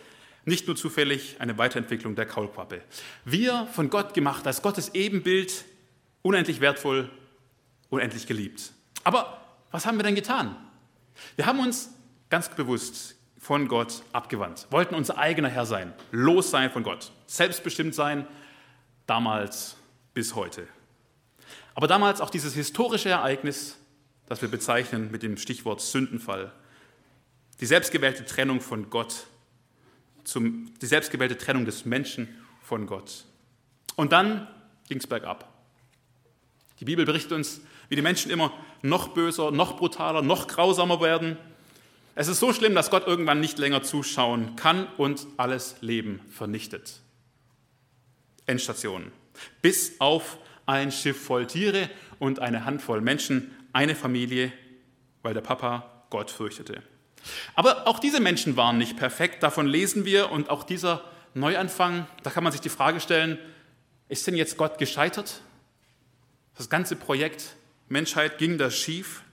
nicht 0.45 0.67
nur 0.67 0.75
zufällig 0.75 1.35
eine 1.39 1.57
Weiterentwicklung 1.57 2.15
der 2.15 2.25
Kaulquappe. 2.25 2.81
Wir 3.25 3.67
von 3.73 3.89
Gott 3.89 4.13
gemacht, 4.13 4.47
als 4.47 4.61
Gottes 4.61 4.93
Ebenbild, 4.93 5.65
unendlich 6.21 6.61
wertvoll, 6.61 7.09
unendlich 7.89 8.25
geliebt. 8.25 8.71
Aber 9.03 9.41
was 9.71 9.85
haben 9.85 9.97
wir 9.97 10.03
denn 10.03 10.15
getan? 10.15 10.55
Wir 11.35 11.45
haben 11.45 11.59
uns 11.59 11.89
ganz 12.29 12.49
bewusst 12.49 13.15
von 13.37 13.67
Gott 13.67 14.03
abgewandt, 14.11 14.67
wollten 14.69 14.95
unser 14.95 15.17
eigener 15.17 15.49
Herr 15.49 15.65
sein, 15.65 15.93
los 16.11 16.51
sein 16.51 16.71
von 16.71 16.83
Gott, 16.83 17.11
selbstbestimmt 17.25 17.95
sein, 17.95 18.27
damals 19.07 19.77
bis 20.13 20.35
heute. 20.35 20.67
Aber 21.73 21.87
damals 21.87 22.19
auch 22.21 22.29
dieses 22.29 22.53
historische 22.53 23.09
Ereignis, 23.09 23.77
das 24.27 24.41
wir 24.41 24.49
bezeichnen 24.49 25.11
mit 25.11 25.23
dem 25.23 25.37
Stichwort 25.37 25.81
Sündenfall, 25.81 26.51
die 27.59 27.65
selbstgewählte 27.65 28.25
Trennung 28.25 28.61
von 28.61 28.89
Gott, 28.89 29.25
zum, 30.23 30.73
die 30.81 30.85
selbstgewählte 30.85 31.37
Trennung 31.37 31.65
des 31.65 31.85
Menschen 31.85 32.27
von 32.61 32.85
Gott. 32.85 33.25
Und 33.95 34.11
dann 34.11 34.47
ging 34.87 34.99
es 34.99 35.07
bergab. 35.07 35.51
Die 36.79 36.85
Bibel 36.85 37.05
berichtet 37.05 37.31
uns, 37.31 37.61
wie 37.89 37.95
die 37.95 38.01
Menschen 38.01 38.31
immer 38.31 38.53
noch 38.81 39.09
böser, 39.09 39.51
noch 39.51 39.77
brutaler, 39.77 40.21
noch 40.21 40.47
grausamer 40.47 41.01
werden. 41.01 41.37
Es 42.15 42.27
ist 42.27 42.39
so 42.39 42.53
schlimm, 42.53 42.75
dass 42.75 42.89
Gott 42.89 43.07
irgendwann 43.07 43.39
nicht 43.39 43.59
länger 43.59 43.83
zuschauen 43.83 44.55
kann 44.55 44.87
und 44.97 45.25
alles 45.37 45.77
Leben 45.81 46.21
vernichtet. 46.29 46.99
Endstation. 48.45 49.11
Bis 49.61 49.99
auf 49.99 50.37
ein 50.65 50.91
Schiff 50.91 51.21
voll 51.21 51.47
Tiere 51.47 51.89
und 52.19 52.39
eine 52.39 52.65
Handvoll 52.65 53.01
Menschen, 53.01 53.55
eine 53.73 53.95
Familie, 53.95 54.51
weil 55.23 55.33
der 55.33 55.41
Papa 55.41 56.05
Gott 56.09 56.31
fürchtete. 56.31 56.81
Aber 57.55 57.87
auch 57.87 57.99
diese 57.99 58.19
Menschen 58.19 58.55
waren 58.57 58.77
nicht 58.77 58.97
perfekt, 58.97 59.43
davon 59.43 59.67
lesen 59.67 60.05
wir. 60.05 60.31
Und 60.31 60.49
auch 60.49 60.63
dieser 60.63 61.03
Neuanfang, 61.33 62.07
da 62.23 62.29
kann 62.29 62.43
man 62.43 62.51
sich 62.51 62.61
die 62.61 62.69
Frage 62.69 62.99
stellen, 62.99 63.37
ist 64.07 64.25
denn 64.25 64.35
jetzt 64.35 64.57
Gott 64.57 64.77
gescheitert? 64.77 65.41
Das 66.57 66.69
ganze 66.69 66.95
Projekt 66.95 67.55
Menschheit 67.89 68.37
ging 68.37 68.57
das 68.57 68.77
schief? 68.77 69.23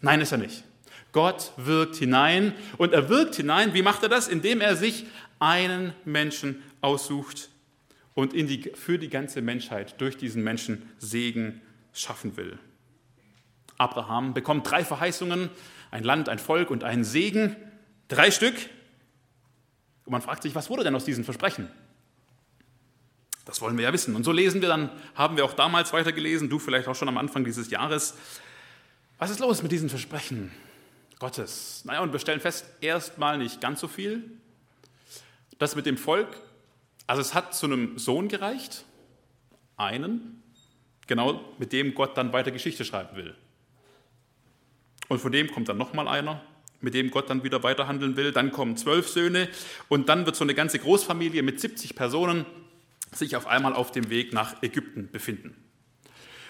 Nein, 0.00 0.20
ist 0.20 0.32
er 0.32 0.38
nicht. 0.38 0.64
Gott 1.12 1.52
wirkt 1.56 1.96
hinein 1.96 2.52
und 2.76 2.92
er 2.92 3.08
wirkt 3.08 3.36
hinein. 3.36 3.74
Wie 3.74 3.82
macht 3.82 4.02
er 4.02 4.08
das? 4.08 4.28
Indem 4.28 4.60
er 4.60 4.76
sich 4.76 5.06
einen 5.38 5.94
Menschen 6.04 6.62
aussucht 6.80 7.48
und 8.14 8.32
die, 8.32 8.72
für 8.74 8.98
die 8.98 9.08
ganze 9.08 9.40
Menschheit 9.40 10.00
durch 10.00 10.16
diesen 10.16 10.42
Menschen 10.42 10.88
Segen 10.98 11.60
schaffen 11.92 12.36
will. 12.36 12.58
Abraham 13.78 14.34
bekommt 14.34 14.68
drei 14.68 14.84
Verheißungen, 14.84 15.50
ein 15.90 16.04
Land, 16.04 16.28
ein 16.28 16.38
Volk 16.38 16.70
und 16.70 16.84
einen 16.84 17.04
Segen, 17.04 17.56
drei 18.08 18.30
Stück. 18.30 18.54
Und 20.04 20.12
man 20.12 20.22
fragt 20.22 20.42
sich, 20.42 20.54
was 20.54 20.68
wurde 20.68 20.84
denn 20.84 20.94
aus 20.94 21.04
diesen 21.04 21.24
Versprechen? 21.24 21.70
Das 23.48 23.62
wollen 23.62 23.78
wir 23.78 23.84
ja 23.84 23.94
wissen. 23.94 24.14
Und 24.14 24.24
so 24.24 24.30
lesen 24.30 24.60
wir 24.60 24.68
dann, 24.68 24.90
haben 25.14 25.38
wir 25.38 25.44
auch 25.46 25.54
damals 25.54 25.94
weitergelesen, 25.94 26.50
du 26.50 26.58
vielleicht 26.58 26.86
auch 26.86 26.94
schon 26.94 27.08
am 27.08 27.16
Anfang 27.16 27.44
dieses 27.44 27.70
Jahres. 27.70 28.14
Was 29.16 29.30
ist 29.30 29.40
los 29.40 29.62
mit 29.62 29.72
diesen 29.72 29.88
Versprechen 29.88 30.52
Gottes? 31.18 31.82
Naja, 31.86 32.00
und 32.00 32.12
wir 32.12 32.18
stellen 32.18 32.40
fest, 32.40 32.66
erstmal 32.82 33.38
nicht 33.38 33.62
ganz 33.62 33.80
so 33.80 33.88
viel. 33.88 34.22
Das 35.58 35.76
mit 35.76 35.86
dem 35.86 35.96
Volk, 35.96 36.28
also 37.06 37.22
es 37.22 37.32
hat 37.32 37.54
zu 37.54 37.64
einem 37.64 37.98
Sohn 37.98 38.28
gereicht, 38.28 38.84
einen, 39.78 40.42
genau 41.06 41.40
mit 41.56 41.72
dem 41.72 41.94
Gott 41.94 42.18
dann 42.18 42.34
weiter 42.34 42.50
Geschichte 42.50 42.84
schreiben 42.84 43.16
will. 43.16 43.34
Und 45.08 45.20
von 45.20 45.32
dem 45.32 45.50
kommt 45.50 45.70
dann 45.70 45.78
nochmal 45.78 46.06
einer, 46.06 46.42
mit 46.82 46.92
dem 46.92 47.10
Gott 47.10 47.30
dann 47.30 47.42
wieder 47.44 47.62
weiterhandeln 47.62 48.14
will. 48.14 48.30
Dann 48.30 48.52
kommen 48.52 48.76
zwölf 48.76 49.08
Söhne 49.08 49.48
und 49.88 50.10
dann 50.10 50.26
wird 50.26 50.36
so 50.36 50.44
eine 50.44 50.52
ganze 50.52 50.78
Großfamilie 50.78 51.42
mit 51.42 51.60
70 51.60 51.96
Personen 51.96 52.44
sich 53.14 53.36
auf 53.36 53.46
einmal 53.46 53.72
auf 53.74 53.90
dem 53.90 54.10
Weg 54.10 54.32
nach 54.32 54.62
Ägypten 54.62 55.10
befinden. 55.10 55.56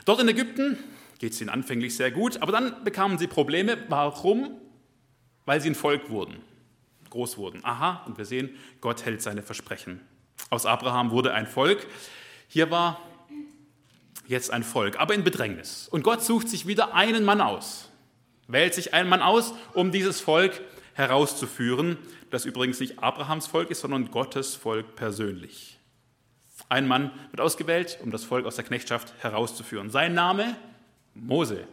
Dort 0.04 0.20
in 0.20 0.28
Ägypten 0.28 0.78
geht 1.18 1.32
es 1.32 1.40
ihnen 1.40 1.50
anfänglich 1.50 1.96
sehr 1.96 2.10
gut, 2.10 2.40
aber 2.42 2.52
dann 2.52 2.84
bekamen 2.84 3.18
sie 3.18 3.26
Probleme. 3.26 3.76
Warum? 3.88 4.52
Weil 5.44 5.60
sie 5.60 5.70
ein 5.70 5.74
Volk 5.74 6.10
wurden, 6.10 6.36
groß 7.10 7.38
wurden. 7.38 7.64
Aha, 7.64 8.04
und 8.06 8.18
wir 8.18 8.24
sehen, 8.24 8.50
Gott 8.80 9.04
hält 9.04 9.22
seine 9.22 9.42
Versprechen. 9.42 10.00
Aus 10.50 10.66
Abraham 10.66 11.10
wurde 11.10 11.34
ein 11.34 11.46
Volk. 11.46 11.86
Hier 12.48 12.70
war 12.70 13.00
jetzt 14.26 14.50
ein 14.50 14.62
Volk, 14.62 15.00
aber 15.00 15.14
in 15.14 15.24
Bedrängnis. 15.24 15.88
Und 15.88 16.02
Gott 16.02 16.22
sucht 16.22 16.48
sich 16.48 16.66
wieder 16.66 16.94
einen 16.94 17.24
Mann 17.24 17.40
aus, 17.40 17.90
wählt 18.46 18.74
sich 18.74 18.94
einen 18.94 19.08
Mann 19.08 19.22
aus, 19.22 19.54
um 19.74 19.90
dieses 19.90 20.20
Volk 20.20 20.60
herauszuführen, 20.94 21.96
das 22.30 22.44
übrigens 22.44 22.80
nicht 22.80 22.98
Abrahams 22.98 23.46
Volk 23.46 23.70
ist, 23.70 23.80
sondern 23.80 24.10
Gottes 24.10 24.54
Volk 24.54 24.96
persönlich. 24.96 25.77
Ein 26.68 26.87
Mann 26.87 27.10
wird 27.30 27.40
ausgewählt, 27.40 27.98
um 28.02 28.10
das 28.10 28.25
Volk 28.25 28.44
aus 28.44 28.56
der 28.56 28.64
Knechtschaft 28.64 29.14
herauszuführen. 29.20 29.90
Sein 29.90 30.14
Name 30.14 30.56
Mose. 31.14 31.66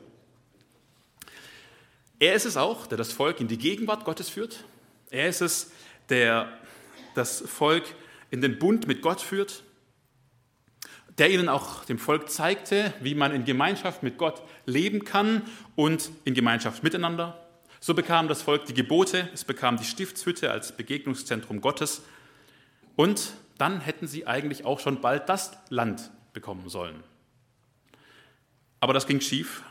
Er 2.19 2.33
ist 2.33 2.45
es 2.45 2.55
auch, 2.55 2.87
der 2.87 2.97
das 2.97 3.11
Volk 3.11 3.41
in 3.41 3.47
die 3.47 3.57
Gegenwart 3.57 4.05
Gottes 4.05 4.29
führt. 4.29 4.63
Er 5.09 5.27
ist 5.27 5.41
es, 5.41 5.71
der 6.09 6.47
das 7.13 7.41
Volk 7.41 7.83
in 8.31 8.41
den 8.41 8.57
Bund 8.57 8.87
mit 8.87 9.01
Gott 9.01 9.21
führt, 9.21 9.63
der 11.17 11.29
ihnen 11.29 11.49
auch 11.49 11.85
dem 11.85 11.99
Volk 11.99 12.29
zeigte, 12.29 12.93
wie 13.01 13.15
man 13.15 13.33
in 13.33 13.45
Gemeinschaft 13.45 14.03
mit 14.03 14.17
Gott 14.17 14.41
leben 14.65 15.03
kann 15.03 15.41
und 15.75 16.09
in 16.23 16.33
Gemeinschaft 16.33 16.83
miteinander. 16.83 17.39
So 17.79 17.93
bekam 17.93 18.27
das 18.27 18.41
Volk 18.41 18.65
die 18.65 18.73
Gebote, 18.73 19.29
es 19.33 19.43
bekam 19.43 19.77
die 19.77 19.83
Stiftshütte 19.83 20.51
als 20.51 20.75
Begegnungszentrum 20.75 21.61
Gottes 21.61 22.01
und 22.95 23.33
dann 23.57 23.81
hätten 23.81 24.07
sie 24.07 24.27
eigentlich 24.27 24.65
auch 24.65 24.79
schon 24.79 25.01
bald 25.01 25.29
das 25.29 25.57
Land 25.69 26.12
bekommen 26.33 26.69
sollen. 26.69 27.03
Aber 28.79 28.93
das 28.93 29.07
ging 29.07 29.21
schief. 29.21 29.63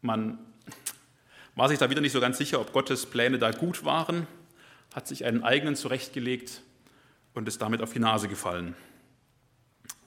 Man 0.00 0.38
war 1.54 1.68
sich 1.68 1.78
da 1.78 1.90
wieder 1.90 2.00
nicht 2.00 2.12
so 2.12 2.20
ganz 2.20 2.38
sicher, 2.38 2.60
ob 2.60 2.72
Gottes 2.72 3.06
Pläne 3.06 3.38
da 3.38 3.50
gut 3.50 3.84
waren, 3.84 4.26
hat 4.94 5.06
sich 5.06 5.24
einen 5.24 5.44
eigenen 5.44 5.76
zurechtgelegt 5.76 6.62
und 7.34 7.46
ist 7.46 7.60
damit 7.60 7.82
auf 7.82 7.92
die 7.92 7.98
Nase 7.98 8.28
gefallen. 8.28 8.74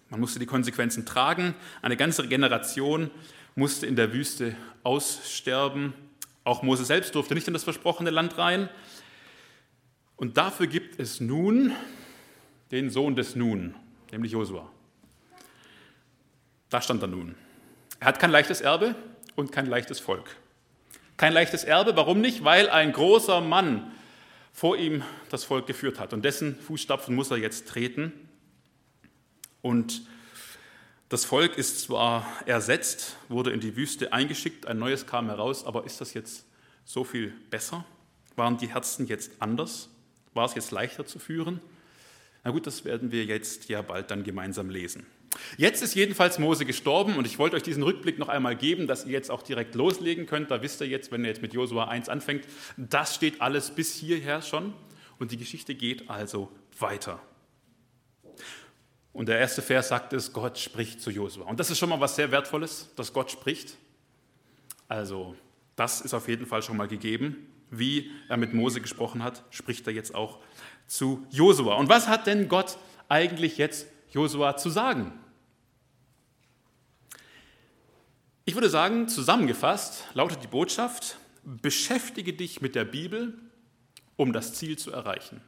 Man 0.09 0.19
musste 0.19 0.39
die 0.39 0.45
Konsequenzen 0.45 1.05
tragen. 1.05 1.55
Eine 1.81 1.97
ganze 1.97 2.27
Generation 2.27 3.09
musste 3.55 3.85
in 3.85 3.95
der 3.95 4.13
Wüste 4.13 4.55
aussterben. 4.83 5.93
Auch 6.43 6.61
Mose 6.63 6.85
selbst 6.85 7.15
durfte 7.15 7.33
nicht 7.33 7.47
in 7.47 7.53
das 7.53 7.63
versprochene 7.63 8.09
Land 8.09 8.37
rein. 8.37 8.69
Und 10.15 10.37
dafür 10.37 10.67
gibt 10.67 10.99
es 10.99 11.19
nun 11.19 11.71
den 12.71 12.89
Sohn 12.89 13.15
des 13.15 13.35
Nun, 13.35 13.75
nämlich 14.11 14.31
Josua. 14.31 14.69
Da 16.69 16.81
stand 16.81 17.03
er 17.03 17.07
nun. 17.07 17.35
Er 17.99 18.07
hat 18.07 18.19
kein 18.19 18.31
leichtes 18.31 18.61
Erbe 18.61 18.95
und 19.35 19.51
kein 19.51 19.67
leichtes 19.67 19.99
Volk. 19.99 20.35
Kein 21.17 21.33
leichtes 21.33 21.63
Erbe, 21.63 21.95
warum 21.95 22.19
nicht? 22.19 22.43
Weil 22.43 22.69
ein 22.69 22.91
großer 22.91 23.41
Mann 23.41 23.91
vor 24.51 24.77
ihm 24.77 25.03
das 25.29 25.43
Volk 25.43 25.67
geführt 25.67 25.99
hat. 25.99 26.13
Und 26.13 26.23
dessen 26.25 26.59
Fußstapfen 26.59 27.15
muss 27.15 27.31
er 27.31 27.37
jetzt 27.37 27.67
treten. 27.67 28.11
Und 29.61 30.03
das 31.09 31.25
Volk 31.25 31.57
ist 31.57 31.81
zwar 31.81 32.25
ersetzt, 32.45 33.17
wurde 33.29 33.51
in 33.51 33.59
die 33.59 33.75
Wüste 33.75 34.13
eingeschickt, 34.13 34.65
ein 34.65 34.79
neues 34.79 35.05
kam 35.05 35.27
heraus, 35.27 35.63
aber 35.65 35.85
ist 35.85 36.01
das 36.01 36.13
jetzt 36.13 36.45
so 36.85 37.03
viel 37.03 37.33
besser? 37.49 37.85
Waren 38.35 38.57
die 38.57 38.73
Herzen 38.73 39.07
jetzt 39.07 39.31
anders? 39.39 39.89
War 40.33 40.45
es 40.45 40.55
jetzt 40.55 40.71
leichter 40.71 41.05
zu 41.05 41.19
führen? 41.19 41.61
Na 42.43 42.51
gut, 42.51 42.67
das 42.67 42.83
werden 42.83 43.11
wir 43.11 43.25
jetzt 43.25 43.69
ja 43.69 43.81
bald 43.81 44.11
dann 44.11 44.23
gemeinsam 44.23 44.69
lesen. 44.69 45.05
Jetzt 45.57 45.81
ist 45.81 45.95
jedenfalls 45.95 46.39
Mose 46.39 46.65
gestorben 46.65 47.15
und 47.15 47.25
ich 47.25 47.39
wollte 47.39 47.55
euch 47.55 47.63
diesen 47.63 47.83
Rückblick 47.83 48.19
noch 48.19 48.29
einmal 48.29 48.55
geben, 48.55 48.85
dass 48.85 49.05
ihr 49.05 49.11
jetzt 49.11 49.31
auch 49.31 49.41
direkt 49.41 49.75
loslegen 49.75 50.25
könnt. 50.25 50.51
Da 50.51 50.61
wisst 50.61 50.81
ihr 50.81 50.87
jetzt, 50.87 51.11
wenn 51.11 51.23
ihr 51.23 51.29
jetzt 51.29 51.41
mit 51.41 51.53
Josua 51.53 51.87
1 51.87 52.09
anfängt, 52.09 52.45
das 52.77 53.15
steht 53.15 53.41
alles 53.41 53.71
bis 53.71 53.95
hierher 53.95 54.41
schon 54.41 54.73
und 55.19 55.31
die 55.31 55.37
Geschichte 55.37 55.73
geht 55.73 56.09
also 56.09 56.51
weiter. 56.77 57.19
Und 59.13 59.29
der 59.29 59.39
erste 59.39 59.61
Vers 59.61 59.89
sagt 59.89 60.11
es, 60.13 60.33
Gott 60.33 60.57
spricht 60.57 61.01
zu 61.01 61.11
Josua. 61.11 61.45
Und 61.45 61.59
das 61.59 61.69
ist 61.69 61.77
schon 61.77 61.89
mal 61.89 61.99
was 61.99 62.15
sehr 62.15 62.31
Wertvolles, 62.31 62.89
dass 62.95 63.13
Gott 63.13 63.31
spricht. 63.31 63.77
Also 64.87 65.35
das 65.75 66.01
ist 66.01 66.13
auf 66.13 66.27
jeden 66.27 66.45
Fall 66.45 66.63
schon 66.63 66.77
mal 66.77 66.87
gegeben. 66.87 67.47
Wie 67.69 68.11
er 68.29 68.37
mit 68.37 68.53
Mose 68.53 68.81
gesprochen 68.81 69.23
hat, 69.23 69.43
spricht 69.49 69.87
er 69.87 69.93
jetzt 69.93 70.13
auch 70.13 70.39
zu 70.87 71.25
Josua. 71.29 71.75
Und 71.75 71.89
was 71.89 72.07
hat 72.07 72.27
denn 72.27 72.49
Gott 72.49 72.77
eigentlich 73.09 73.57
jetzt 73.57 73.87
Josua 74.11 74.57
zu 74.57 74.69
sagen? 74.69 75.11
Ich 78.45 78.55
würde 78.55 78.69
sagen, 78.69 79.07
zusammengefasst 79.07 80.03
lautet 80.13 80.43
die 80.43 80.47
Botschaft, 80.47 81.17
beschäftige 81.43 82.33
dich 82.33 82.61
mit 82.61 82.75
der 82.75 82.85
Bibel, 82.85 83.39
um 84.17 84.33
das 84.33 84.53
Ziel 84.53 84.77
zu 84.77 84.91
erreichen. 84.91 85.41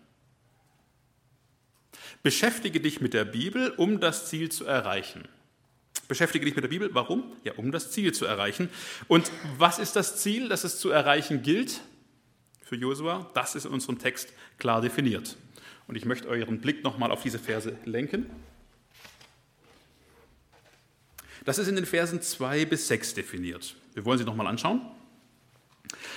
Beschäftige 2.23 2.79
dich 2.79 3.01
mit 3.01 3.13
der 3.13 3.25
Bibel, 3.25 3.71
um 3.71 3.99
das 3.99 4.27
Ziel 4.29 4.49
zu 4.49 4.65
erreichen. 4.65 5.27
Beschäftige 6.07 6.45
dich 6.45 6.55
mit 6.55 6.63
der 6.63 6.69
Bibel, 6.69 6.89
warum? 6.93 7.33
Ja, 7.43 7.53
um 7.53 7.71
das 7.71 7.91
Ziel 7.91 8.13
zu 8.13 8.25
erreichen. 8.25 8.69
Und 9.07 9.31
was 9.57 9.79
ist 9.79 9.95
das 9.95 10.17
Ziel, 10.17 10.49
das 10.49 10.63
es 10.63 10.79
zu 10.79 10.89
erreichen 10.89 11.41
gilt 11.41 11.81
für 12.65 12.75
Josua? 12.75 13.29
Das 13.33 13.55
ist 13.55 13.65
in 13.65 13.71
unserem 13.71 13.99
Text 13.99 14.33
klar 14.57 14.81
definiert. 14.81 15.37
Und 15.87 15.95
ich 15.95 16.03
möchte 16.03 16.27
euren 16.27 16.59
Blick 16.59 16.83
nochmal 16.83 17.11
auf 17.11 17.21
diese 17.21 17.39
Verse 17.39 17.77
lenken. 17.85 18.25
Das 21.45 21.59
ist 21.59 21.67
in 21.67 21.75
den 21.75 21.85
Versen 21.85 22.21
2 22.21 22.65
bis 22.65 22.87
6 22.87 23.13
definiert. 23.13 23.75
Wir 23.93 24.03
wollen 24.03 24.17
sie 24.17 24.25
nochmal 24.25 24.47
anschauen. 24.47 24.81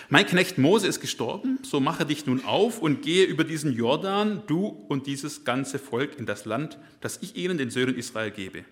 Mein 0.09 0.27
Knecht 0.27 0.57
Mose 0.57 0.87
ist 0.87 1.01
gestorben, 1.01 1.59
so 1.63 1.81
mache 1.81 2.07
dich 2.07 2.25
nun 2.25 2.43
auf 2.47 2.81
und 2.81 3.03
gehe 3.03 3.27
über 3.27 3.45
diesen 3.45 3.75
Jordan, 3.75 4.43
du 4.47 4.67
und 4.67 5.07
dieses 5.07 5.45
ganze 5.45 5.79
Volk 5.79 6.19
in 6.19 6.25
das 6.25 6.47
Land, 6.47 6.79
das 7.03 7.19
ich 7.21 7.37
ihnen, 7.37 7.59
den 7.59 7.69
Söhnen 7.69 7.95
Israel, 7.95 8.31
gebe. 8.31 8.65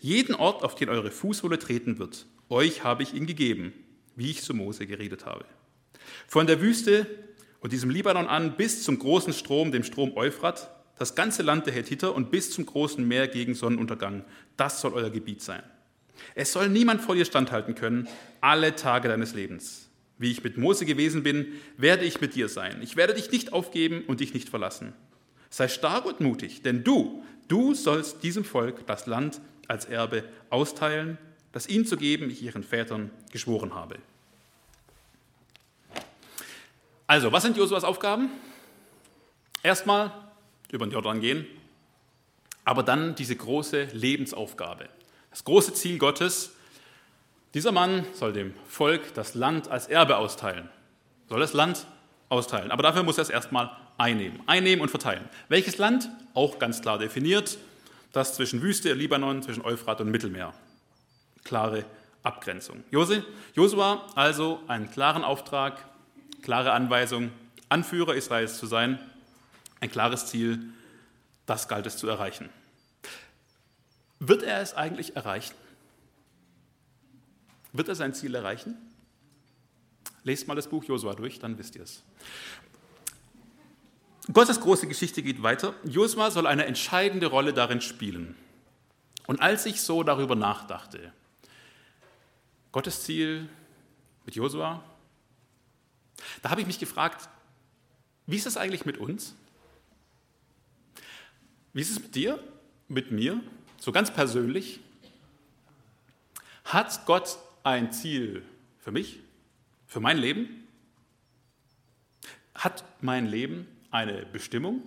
Jeden 0.00 0.34
Ort, 0.34 0.64
auf 0.64 0.74
den 0.74 0.88
eure 0.88 1.12
Fußsohle 1.12 1.60
treten 1.60 2.00
wird, 2.00 2.26
euch 2.48 2.82
habe 2.82 3.04
ich 3.04 3.14
ihn 3.14 3.26
gegeben, 3.26 3.72
wie 4.16 4.32
ich 4.32 4.42
zu 4.42 4.52
Mose 4.52 4.88
geredet 4.88 5.26
habe. 5.26 5.44
Von 6.26 6.46
der 6.46 6.60
Wüste 6.60 7.06
und 7.60 7.72
diesem 7.72 7.90
Libanon 7.90 8.26
an 8.26 8.56
bis 8.56 8.82
zum 8.82 8.98
großen 8.98 9.32
Strom, 9.32 9.72
dem 9.72 9.84
Strom 9.84 10.16
Euphrat, 10.16 10.70
das 10.98 11.14
ganze 11.14 11.42
Land 11.42 11.66
der 11.66 11.72
Hethiter 11.72 12.14
und 12.14 12.30
bis 12.30 12.50
zum 12.50 12.66
großen 12.66 13.06
Meer 13.06 13.28
gegen 13.28 13.54
Sonnenuntergang, 13.54 14.24
das 14.56 14.80
soll 14.80 14.92
euer 14.92 15.10
Gebiet 15.10 15.42
sein. 15.42 15.62
Es 16.34 16.52
soll 16.52 16.68
niemand 16.68 17.00
vor 17.00 17.14
dir 17.14 17.24
standhalten 17.24 17.74
können, 17.74 18.08
alle 18.40 18.74
Tage 18.76 19.08
deines 19.08 19.34
Lebens. 19.34 19.88
Wie 20.18 20.30
ich 20.30 20.44
mit 20.44 20.58
Mose 20.58 20.84
gewesen 20.84 21.22
bin, 21.22 21.46
werde 21.78 22.04
ich 22.04 22.20
mit 22.20 22.34
dir 22.34 22.50
sein. 22.50 22.82
Ich 22.82 22.96
werde 22.96 23.14
dich 23.14 23.30
nicht 23.30 23.54
aufgeben 23.54 24.04
und 24.06 24.20
dich 24.20 24.34
nicht 24.34 24.50
verlassen. 24.50 24.92
Sei 25.48 25.66
stark 25.68 26.04
und 26.04 26.20
mutig, 26.20 26.62
denn 26.62 26.84
du, 26.84 27.24
du 27.48 27.74
sollst 27.74 28.22
diesem 28.22 28.44
Volk 28.44 28.86
das 28.86 29.06
Land 29.06 29.40
als 29.66 29.86
Erbe 29.86 30.24
austeilen, 30.50 31.16
das 31.52 31.68
ihnen 31.68 31.86
zu 31.86 31.96
geben 31.96 32.30
ich 32.30 32.42
ihren 32.42 32.62
Vätern 32.62 33.10
geschworen 33.32 33.74
habe. 33.74 33.96
Also, 37.10 37.32
was 37.32 37.42
sind 37.42 37.56
Josuas 37.56 37.82
Aufgaben? 37.82 38.30
Erstmal 39.64 40.12
über 40.70 40.86
den 40.86 40.92
Jordan 40.92 41.20
gehen, 41.20 41.44
aber 42.64 42.84
dann 42.84 43.16
diese 43.16 43.34
große 43.34 43.88
Lebensaufgabe. 43.92 44.88
Das 45.30 45.42
große 45.42 45.74
Ziel 45.74 45.98
Gottes, 45.98 46.52
dieser 47.52 47.72
Mann 47.72 48.06
soll 48.12 48.32
dem 48.32 48.54
Volk 48.68 49.12
das 49.14 49.34
Land 49.34 49.66
als 49.66 49.88
Erbe 49.88 50.18
austeilen. 50.18 50.68
Soll 51.28 51.40
das 51.40 51.52
Land 51.52 51.84
austeilen. 52.28 52.70
Aber 52.70 52.84
dafür 52.84 53.02
muss 53.02 53.18
er 53.18 53.22
es 53.22 53.30
erstmal 53.30 53.76
einnehmen. 53.98 54.40
Einnehmen 54.46 54.80
und 54.80 54.90
verteilen. 54.90 55.28
Welches 55.48 55.78
Land? 55.78 56.08
Auch 56.34 56.60
ganz 56.60 56.80
klar 56.80 57.00
definiert. 57.00 57.58
Das 58.12 58.36
zwischen 58.36 58.62
Wüste, 58.62 58.92
Libanon, 58.92 59.42
zwischen 59.42 59.64
Euphrat 59.64 60.00
und 60.00 60.12
Mittelmeer. 60.12 60.54
Klare 61.42 61.86
Abgrenzung. 62.22 62.84
Josua 63.56 64.06
also 64.14 64.60
einen 64.68 64.92
klaren 64.92 65.24
Auftrag, 65.24 65.89
klare 66.42 66.72
Anweisung, 66.72 67.30
Anführer 67.68 68.14
Israels 68.14 68.58
zu 68.58 68.66
sein, 68.66 68.98
ein 69.80 69.90
klares 69.90 70.26
Ziel, 70.26 70.60
das 71.46 71.68
galt 71.68 71.86
es 71.86 71.96
zu 71.96 72.08
erreichen. 72.08 72.48
Wird 74.18 74.42
er 74.42 74.60
es 74.60 74.74
eigentlich 74.74 75.16
erreichen? 75.16 75.54
Wird 77.72 77.88
er 77.88 77.94
sein 77.94 78.14
Ziel 78.14 78.34
erreichen? 78.34 78.76
Lest 80.24 80.48
mal 80.48 80.54
das 80.54 80.68
Buch 80.68 80.84
Josua 80.84 81.14
durch, 81.14 81.38
dann 81.38 81.56
wisst 81.58 81.76
ihr 81.76 81.82
es. 81.82 82.02
Gottes 84.32 84.60
große 84.60 84.86
Geschichte 84.86 85.22
geht 85.22 85.42
weiter. 85.42 85.74
Josua 85.84 86.30
soll 86.30 86.46
eine 86.46 86.66
entscheidende 86.66 87.26
Rolle 87.26 87.52
darin 87.52 87.80
spielen. 87.80 88.36
Und 89.26 89.40
als 89.40 89.64
ich 89.66 89.80
so 89.80 90.02
darüber 90.02 90.34
nachdachte, 90.34 91.12
Gottes 92.72 93.02
Ziel 93.02 93.48
mit 94.26 94.34
Josua, 94.34 94.84
da 96.42 96.50
habe 96.50 96.60
ich 96.60 96.66
mich 96.66 96.78
gefragt, 96.78 97.28
wie 98.26 98.36
ist 98.36 98.46
es 98.46 98.56
eigentlich 98.56 98.84
mit 98.84 98.98
uns? 98.98 99.34
Wie 101.72 101.80
ist 101.80 101.90
es 101.90 102.00
mit 102.00 102.14
dir, 102.14 102.42
mit 102.88 103.10
mir, 103.10 103.40
so 103.78 103.92
ganz 103.92 104.10
persönlich? 104.12 104.80
Hat 106.64 107.06
Gott 107.06 107.38
ein 107.62 107.92
Ziel 107.92 108.44
für 108.78 108.92
mich, 108.92 109.20
für 109.86 110.00
mein 110.00 110.18
Leben? 110.18 110.66
Hat 112.54 112.84
mein 113.00 113.26
Leben 113.26 113.66
eine 113.90 114.26
Bestimmung? 114.26 114.82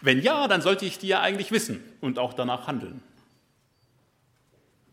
Wenn 0.00 0.22
ja, 0.22 0.48
dann 0.48 0.62
sollte 0.62 0.84
ich 0.84 0.98
die 0.98 1.08
ja 1.08 1.20
eigentlich 1.20 1.50
wissen 1.50 1.82
und 2.00 2.18
auch 2.18 2.32
danach 2.32 2.66
handeln. 2.66 3.02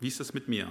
Wie 0.00 0.08
ist 0.08 0.20
es 0.20 0.34
mit 0.34 0.48
mir? 0.48 0.68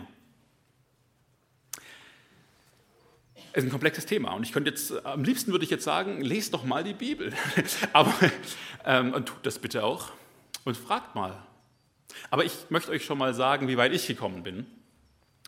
Es 3.58 3.64
ist 3.64 3.70
ein 3.70 3.72
komplexes 3.72 4.06
Thema 4.06 4.34
und 4.34 4.44
ich 4.44 4.52
könnte 4.52 4.70
jetzt, 4.70 5.04
am 5.04 5.24
liebsten 5.24 5.52
würde 5.52 5.66
ich 5.66 5.72
jetzt 5.72 5.84
sagen, 5.84 6.22
lest 6.22 6.54
doch 6.54 6.64
mal 6.64 6.84
die 6.84 6.94
Bibel. 6.94 7.34
Aber 7.92 8.14
ähm, 8.86 9.16
und 9.16 9.26
tut 9.26 9.44
das 9.48 9.58
bitte 9.58 9.84
auch 9.84 10.12
und 10.64 10.78
fragt 10.78 11.16
mal. 11.16 11.42
Aber 12.30 12.46
ich 12.46 12.54
möchte 12.70 12.92
euch 12.92 13.04
schon 13.04 13.18
mal 13.18 13.34
sagen, 13.34 13.68
wie 13.68 13.76
weit 13.76 13.94
ich 13.94 14.06
gekommen 14.06 14.44
bin 14.44 14.68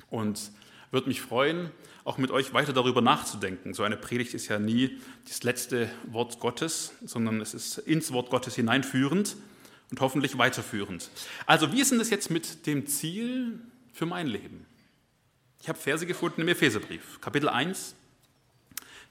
und 0.10 0.50
würde 0.90 1.08
mich 1.08 1.22
freuen, 1.22 1.70
auch 2.04 2.18
mit 2.18 2.32
euch 2.32 2.52
weiter 2.52 2.74
darüber 2.74 3.02
nachzudenken. 3.02 3.76
So 3.76 3.84
eine 3.84 3.96
Predigt 3.96 4.34
ist 4.34 4.48
ja 4.48 4.58
nie 4.58 4.98
das 5.28 5.44
letzte 5.44 5.88
Wort 6.08 6.40
Gottes, 6.40 6.94
sondern 7.06 7.40
es 7.42 7.54
ist 7.54 7.78
ins 7.78 8.12
Wort 8.12 8.32
Gottes 8.32 8.56
hineinführend 8.56 9.38
und 9.92 10.02
hoffentlich 10.02 10.36
weiterführend. 10.36 11.12
Also 11.46 11.72
wie 11.74 11.80
ist 11.80 11.92
denn 11.92 12.00
das 12.00 12.10
jetzt 12.10 12.32
mit 12.32 12.66
dem 12.66 12.88
Ziel 12.88 13.60
für 13.94 14.08
mein 14.08 14.26
Leben? 14.26 14.66
Ich 15.62 15.70
habe 15.70 15.78
Verse 15.78 16.08
gefunden 16.08 16.42
im 16.42 16.48
Epheserbrief, 16.48 17.22
Kapitel 17.22 17.50
1, 17.50 17.94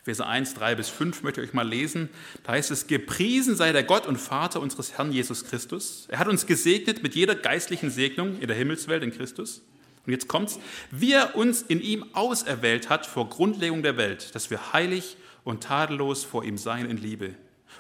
Verse 0.08 0.24
1, 0.24 0.54
3 0.54 0.74
bis 0.74 0.88
5 0.88 1.22
möchte 1.22 1.42
ich 1.42 1.48
euch 1.48 1.54
mal 1.54 1.68
lesen. 1.68 2.08
Da 2.44 2.52
heißt 2.52 2.70
es, 2.70 2.86
gepriesen 2.86 3.56
sei 3.56 3.72
der 3.72 3.84
Gott 3.84 4.06
und 4.06 4.16
Vater 4.16 4.62
unseres 4.62 4.96
Herrn 4.96 5.12
Jesus 5.12 5.44
Christus. 5.44 6.06
Er 6.08 6.18
hat 6.18 6.28
uns 6.28 6.46
gesegnet 6.46 7.02
mit 7.02 7.14
jeder 7.14 7.34
geistlichen 7.34 7.90
Segnung 7.90 8.40
in 8.40 8.46
der 8.46 8.56
Himmelswelt 8.56 9.02
in 9.02 9.10
Christus 9.10 9.60
und 10.06 10.12
jetzt 10.12 10.26
kommt's, 10.26 10.58
wie 10.90 11.12
er 11.12 11.36
uns 11.36 11.60
in 11.60 11.82
ihm 11.82 12.06
auserwählt 12.14 12.88
hat 12.88 13.04
vor 13.04 13.28
Grundlegung 13.28 13.82
der 13.82 13.98
Welt, 13.98 14.34
dass 14.34 14.48
wir 14.48 14.72
heilig 14.72 15.18
und 15.44 15.64
tadellos 15.64 16.24
vor 16.24 16.42
ihm 16.42 16.56
seien 16.56 16.88
in 16.88 16.96
Liebe 16.96 17.34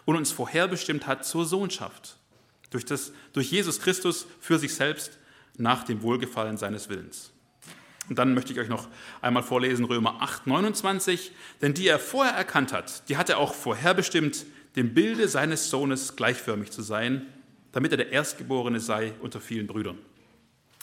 und 0.04 0.14
uns 0.14 0.30
vorherbestimmt 0.30 1.06
hat 1.06 1.24
zur 1.24 1.46
Sohnschaft 1.46 2.18
durch, 2.68 2.84
das, 2.84 3.12
durch 3.32 3.50
Jesus 3.50 3.80
Christus 3.80 4.26
für 4.40 4.58
sich 4.58 4.74
selbst 4.74 5.12
nach 5.56 5.84
dem 5.84 6.02
Wohlgefallen 6.02 6.58
seines 6.58 6.90
Willens. 6.90 7.32
Und 8.08 8.18
dann 8.18 8.34
möchte 8.34 8.52
ich 8.52 8.58
euch 8.58 8.68
noch 8.68 8.88
einmal 9.20 9.42
vorlesen 9.42 9.84
Römer 9.84 10.22
8, 10.22 10.46
29, 10.46 11.32
denn 11.60 11.74
die 11.74 11.86
er 11.88 11.98
vorher 11.98 12.34
erkannt 12.34 12.72
hat, 12.72 13.08
die 13.08 13.16
hat 13.16 13.28
er 13.28 13.38
auch 13.38 13.54
vorherbestimmt, 13.54 14.46
dem 14.76 14.94
Bilde 14.94 15.28
seines 15.28 15.70
Sohnes 15.70 16.16
gleichförmig 16.16 16.70
zu 16.70 16.82
sein, 16.82 17.26
damit 17.72 17.92
er 17.92 17.98
der 17.98 18.12
Erstgeborene 18.12 18.80
sei 18.80 19.12
unter 19.20 19.40
vielen 19.40 19.66
Brüdern. 19.66 19.98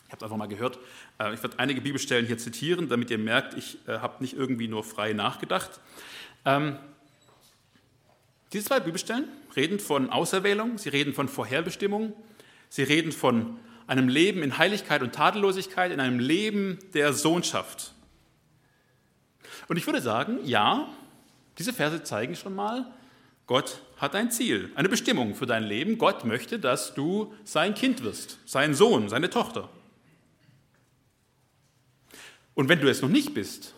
Ich 0.05 0.11
habe 0.11 0.17
es 0.17 0.23
einfach 0.23 0.37
mal 0.37 0.47
gehört. 0.47 0.77
Äh, 1.19 1.33
ich 1.33 1.41
werde 1.41 1.57
einige 1.57 1.81
Bibelstellen 1.81 2.25
hier 2.25 2.37
zitieren, 2.37 2.89
damit 2.89 3.09
ihr 3.09 3.17
merkt, 3.17 3.55
ich 3.55 3.79
äh, 3.87 3.97
habe 3.99 4.21
nicht 4.21 4.35
irgendwie 4.35 4.67
nur 4.67 4.83
frei 4.83 5.13
nachgedacht. 5.13 5.79
Ähm, 6.45 6.77
diese 8.53 8.65
zwei 8.65 8.79
Bibelstellen 8.79 9.25
reden 9.55 9.79
von 9.79 10.09
Auserwählung, 10.11 10.77
sie 10.77 10.89
reden 10.89 11.13
von 11.13 11.27
Vorherbestimmung, 11.27 12.13
sie 12.69 12.83
reden 12.83 13.11
von 13.11 13.57
einem 13.87 14.07
Leben 14.07 14.43
in 14.43 14.57
Heiligkeit 14.57 15.01
und 15.01 15.13
Tadellosigkeit, 15.13 15.91
in 15.91 15.99
einem 15.99 16.19
Leben 16.19 16.79
der 16.93 17.13
Sohnschaft. 17.13 17.93
Und 19.67 19.77
ich 19.77 19.85
würde 19.85 20.01
sagen, 20.01 20.39
ja, 20.43 20.87
diese 21.57 21.73
Verse 21.73 22.03
zeigen 22.03 22.35
schon 22.35 22.55
mal, 22.55 22.85
Gott 23.47 23.81
hat 23.97 24.15
ein 24.15 24.31
Ziel, 24.31 24.71
eine 24.75 24.89
Bestimmung 24.89 25.35
für 25.35 25.45
dein 25.45 25.63
Leben. 25.63 25.97
Gott 25.97 26.25
möchte, 26.25 26.59
dass 26.59 26.93
du 26.95 27.33
sein 27.43 27.75
Kind 27.75 28.03
wirst, 28.03 28.39
sein 28.45 28.73
Sohn, 28.73 29.07
seine 29.07 29.29
Tochter. 29.29 29.69
Und 32.55 32.69
wenn 32.69 32.79
du 32.79 32.89
es 32.89 33.01
noch 33.01 33.09
nicht 33.09 33.33
bist, 33.33 33.73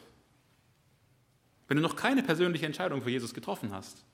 wenn 1.68 1.78
du 1.78 1.84
noch 1.84 1.96
keine 1.96 2.24
persönliche 2.24 2.66
Entscheidung 2.66 3.02
für 3.02 3.10
Jesus 3.10 3.34
getroffen 3.34 3.74
hast, 3.74 4.06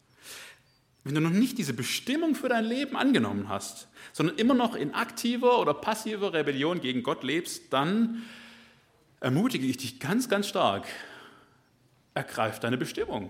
wenn 1.04 1.16
du 1.16 1.22
noch 1.22 1.32
nicht 1.32 1.58
diese 1.58 1.74
Bestimmung 1.74 2.34
für 2.34 2.48
dein 2.50 2.64
Leben 2.64 2.96
angenommen 2.96 3.50
hast, 3.50 3.90
sondern 4.14 4.38
immer 4.38 4.54
noch 4.54 4.76
in 4.76 4.94
aktiver 4.94 5.60
oder 5.60 5.74
passiver 5.74 6.34
Rebellion 6.34 6.80
gegen 6.80 7.04
Gott 7.04 7.24
lebst, 7.24 7.74
dann 7.74 8.24
ermutige 9.20 9.66
ich 9.66 9.78
dich 9.78 10.00
ganz, 10.00 10.30
ganz 10.30 10.48
stark, 10.48 10.88
ergreif 12.14 12.60
deine 12.60 12.78
Bestimmung. 12.78 13.30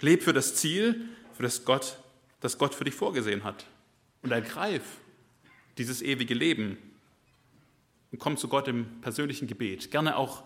Leb 0.00 0.22
für 0.22 0.32
das 0.32 0.54
Ziel, 0.54 1.08
für 1.34 1.42
das 1.42 1.64
Gott, 1.64 1.98
das 2.40 2.56
Gott 2.56 2.74
für 2.74 2.84
dich 2.84 2.94
vorgesehen 2.94 3.44
hat. 3.44 3.66
Und 4.22 4.30
ergreif 4.30 4.82
dieses 5.76 6.02
ewige 6.02 6.34
Leben, 6.34 6.78
und 8.12 8.18
komm 8.18 8.36
zu 8.36 8.48
Gott 8.48 8.66
im 8.66 9.00
persönlichen 9.00 9.46
Gebet, 9.46 9.90
gerne 9.90 10.16
auch 10.16 10.42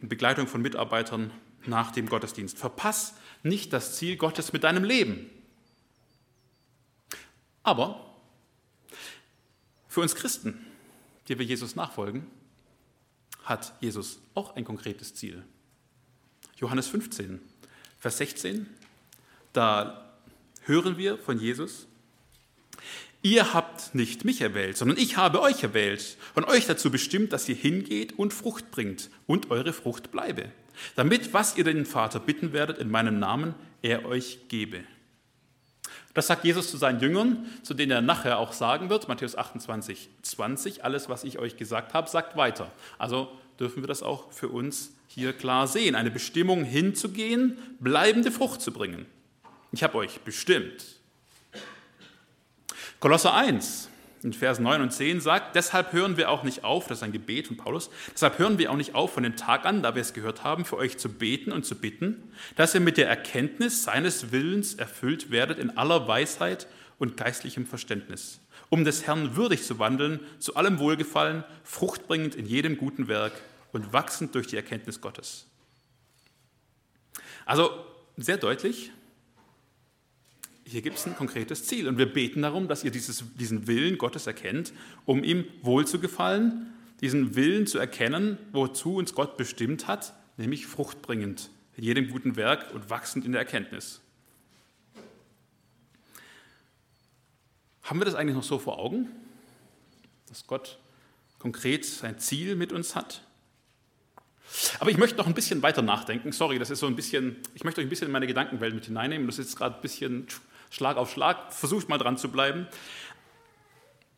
in 0.00 0.08
Begleitung 0.08 0.46
von 0.46 0.62
Mitarbeitern 0.62 1.32
nach 1.66 1.90
dem 1.90 2.08
Gottesdienst. 2.08 2.58
Verpass 2.58 3.14
nicht 3.42 3.72
das 3.72 3.96
Ziel 3.96 4.16
Gottes 4.16 4.52
mit 4.52 4.64
deinem 4.64 4.84
Leben. 4.84 5.30
Aber 7.62 8.14
für 9.88 10.00
uns 10.00 10.14
Christen, 10.14 10.66
die 11.28 11.38
wir 11.38 11.46
Jesus 11.46 11.76
nachfolgen, 11.76 12.26
hat 13.44 13.72
Jesus 13.80 14.20
auch 14.34 14.56
ein 14.56 14.64
konkretes 14.64 15.14
Ziel. 15.14 15.44
Johannes 16.56 16.88
15, 16.88 17.40
Vers 17.98 18.18
16, 18.18 18.66
da 19.52 20.14
hören 20.62 20.96
wir 20.96 21.18
von 21.18 21.38
Jesus, 21.38 21.86
Ihr 23.22 23.52
habt 23.52 23.94
nicht 23.94 24.24
mich 24.24 24.40
erwählt, 24.40 24.78
sondern 24.78 24.96
ich 24.96 25.18
habe 25.18 25.42
euch 25.42 25.62
erwählt 25.62 26.16
und 26.34 26.44
euch 26.44 26.66
dazu 26.66 26.90
bestimmt, 26.90 27.34
dass 27.34 27.48
ihr 27.50 27.54
hingeht 27.54 28.18
und 28.18 28.32
Frucht 28.32 28.70
bringt 28.70 29.10
und 29.26 29.50
eure 29.50 29.74
Frucht 29.74 30.10
bleibe, 30.10 30.50
damit, 30.96 31.32
was 31.32 31.56
ihr 31.56 31.64
den 31.64 31.86
Vater 31.86 32.20
bitten 32.20 32.52
werdet 32.52 32.78
in 32.78 32.90
meinem 32.90 33.18
Namen, 33.18 33.54
er 33.82 34.04
euch 34.04 34.48
gebe. 34.48 34.84
Das 36.14 36.26
sagt 36.26 36.44
Jesus 36.44 36.70
zu 36.70 36.76
seinen 36.76 37.00
Jüngern, 37.00 37.46
zu 37.62 37.74
denen 37.74 37.92
er 37.92 38.00
nachher 38.00 38.38
auch 38.38 38.52
sagen 38.52 38.90
wird, 38.90 39.08
Matthäus 39.08 39.36
28, 39.36 40.08
20, 40.22 40.84
alles, 40.84 41.08
was 41.08 41.22
ich 41.24 41.38
euch 41.38 41.56
gesagt 41.56 41.94
habe, 41.94 42.08
sagt 42.08 42.36
weiter. 42.36 42.72
Also 42.98 43.28
dürfen 43.60 43.82
wir 43.82 43.88
das 43.88 44.02
auch 44.02 44.32
für 44.32 44.48
uns 44.48 44.92
hier 45.06 45.32
klar 45.32 45.66
sehen, 45.66 45.94
eine 45.94 46.10
Bestimmung 46.10 46.64
hinzugehen, 46.64 47.58
bleibende 47.78 48.30
Frucht 48.30 48.60
zu 48.60 48.72
bringen. 48.72 49.06
Ich 49.72 49.82
habe 49.82 49.98
euch 49.98 50.20
bestimmt, 50.20 50.84
Kolosser 52.98 53.34
1 53.34 53.89
in 54.22 54.32
Vers 54.32 54.58
9 54.58 54.82
und 54.82 54.92
10 54.92 55.20
sagt, 55.20 55.56
deshalb 55.56 55.92
hören 55.92 56.16
wir 56.16 56.30
auch 56.30 56.42
nicht 56.42 56.62
auf, 56.64 56.86
das 56.86 56.98
ist 56.98 57.02
ein 57.02 57.12
Gebet 57.12 57.46
von 57.46 57.56
Paulus, 57.56 57.90
deshalb 58.12 58.38
hören 58.38 58.58
wir 58.58 58.70
auch 58.70 58.76
nicht 58.76 58.94
auf 58.94 59.14
von 59.14 59.22
dem 59.22 59.36
Tag 59.36 59.64
an, 59.64 59.82
da 59.82 59.94
wir 59.94 60.02
es 60.02 60.12
gehört 60.12 60.44
haben, 60.44 60.64
für 60.64 60.76
euch 60.76 60.98
zu 60.98 61.08
beten 61.08 61.52
und 61.52 61.64
zu 61.64 61.74
bitten, 61.74 62.30
dass 62.56 62.74
ihr 62.74 62.80
mit 62.80 62.98
der 62.98 63.08
Erkenntnis 63.08 63.82
seines 63.82 64.32
Willens 64.32 64.74
erfüllt 64.74 65.30
werdet 65.30 65.58
in 65.58 65.76
aller 65.76 66.06
Weisheit 66.06 66.66
und 66.98 67.16
geistlichem 67.16 67.66
Verständnis, 67.66 68.40
um 68.68 68.84
des 68.84 69.06
Herrn 69.06 69.36
würdig 69.36 69.64
zu 69.64 69.78
wandeln, 69.78 70.20
zu 70.38 70.54
allem 70.54 70.78
Wohlgefallen, 70.78 71.44
fruchtbringend 71.64 72.34
in 72.34 72.46
jedem 72.46 72.76
guten 72.76 73.08
Werk 73.08 73.32
und 73.72 73.92
wachsend 73.92 74.34
durch 74.34 74.46
die 74.46 74.56
Erkenntnis 74.56 75.00
Gottes. 75.00 75.46
Also 77.46 77.70
sehr 78.16 78.36
deutlich, 78.36 78.92
hier 80.70 80.82
gibt 80.82 80.98
es 80.98 81.06
ein 81.06 81.16
konkretes 81.16 81.64
Ziel 81.64 81.88
und 81.88 81.98
wir 81.98 82.06
beten 82.06 82.42
darum, 82.42 82.68
dass 82.68 82.84
ihr 82.84 82.92
dieses, 82.92 83.24
diesen 83.34 83.66
Willen 83.66 83.98
Gottes 83.98 84.28
erkennt, 84.28 84.72
um 85.04 85.24
ihm 85.24 85.44
wohl 85.62 85.84
zu 85.84 85.98
gefallen, 85.98 86.72
diesen 87.00 87.34
Willen 87.34 87.66
zu 87.66 87.78
erkennen, 87.78 88.38
wozu 88.52 88.94
uns 88.94 89.14
Gott 89.14 89.36
bestimmt 89.36 89.88
hat, 89.88 90.14
nämlich 90.36 90.66
fruchtbringend 90.66 91.50
in 91.76 91.84
jedem 91.84 92.08
guten 92.10 92.36
Werk 92.36 92.72
und 92.72 92.88
wachsend 92.88 93.24
in 93.24 93.32
der 93.32 93.40
Erkenntnis. 93.40 94.00
Haben 97.82 98.00
wir 98.00 98.04
das 98.04 98.14
eigentlich 98.14 98.36
noch 98.36 98.44
so 98.44 98.60
vor 98.60 98.78
Augen, 98.78 99.08
dass 100.28 100.46
Gott 100.46 100.78
konkret 101.40 101.84
sein 101.84 102.20
Ziel 102.20 102.54
mit 102.54 102.72
uns 102.72 102.94
hat? 102.94 103.22
Aber 104.78 104.90
ich 104.90 104.98
möchte 104.98 105.16
noch 105.16 105.26
ein 105.26 105.34
bisschen 105.34 105.62
weiter 105.62 105.82
nachdenken. 105.82 106.30
Sorry, 106.30 106.60
das 106.60 106.70
ist 106.70 106.78
so 106.78 106.86
ein 106.86 106.94
bisschen, 106.94 107.36
ich 107.54 107.64
möchte 107.64 107.80
euch 107.80 107.86
ein 107.86 107.90
bisschen 107.90 108.06
in 108.06 108.12
meine 108.12 108.28
Gedankenwelt 108.28 108.74
mit 108.74 108.84
hineinnehmen. 108.84 109.26
Das 109.26 109.38
ist 109.40 109.56
gerade 109.56 109.76
ein 109.76 109.82
bisschen 109.82 110.28
Schlag 110.70 110.96
auf 110.96 111.10
Schlag, 111.10 111.52
versucht 111.52 111.88
mal 111.88 111.98
dran 111.98 112.16
zu 112.16 112.30
bleiben. 112.30 112.68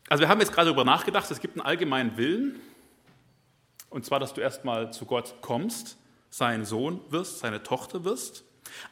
Also 0.08 0.20
wir 0.20 0.28
haben 0.28 0.40
jetzt 0.40 0.52
gerade 0.52 0.66
darüber 0.66 0.84
nachgedacht, 0.84 1.30
es 1.30 1.40
gibt 1.40 1.56
einen 1.56 1.66
allgemeinen 1.66 2.16
Willen, 2.16 2.60
und 3.88 4.04
zwar, 4.04 4.20
dass 4.20 4.34
du 4.34 4.40
erstmal 4.40 4.92
zu 4.92 5.06
Gott 5.06 5.34
kommst, 5.40 5.96
sein 6.30 6.64
Sohn 6.64 7.00
wirst, 7.10 7.40
seine 7.40 7.62
Tochter 7.62 8.04
wirst, 8.04 8.44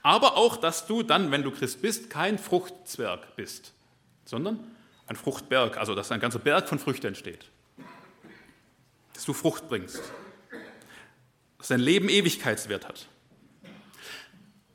aber 0.03 0.37
auch, 0.37 0.57
dass 0.57 0.87
du 0.87 1.03
dann, 1.03 1.31
wenn 1.31 1.43
du 1.43 1.51
Christ 1.51 1.83
bist, 1.83 2.11
kein 2.11 2.39
Fruchtzwerg 2.39 3.37
bist, 3.37 3.73
sondern 4.25 4.61
ein 5.07 5.17
Fruchtberg, 5.17 5.77
also 5.77 5.95
dass 5.95 6.13
ein 6.13 6.21
ganzer 6.21 6.39
Berg 6.39 6.69
von 6.69 6.79
Früchten 6.79 7.09
entsteht. 7.09 7.47
Dass 9.13 9.25
du 9.25 9.33
Frucht 9.33 9.69
bringst, 9.69 10.01
dass 11.59 11.69
dein 11.69 11.81
Leben 11.81 12.09
Ewigkeitswert 12.09 12.87
hat. 12.87 13.07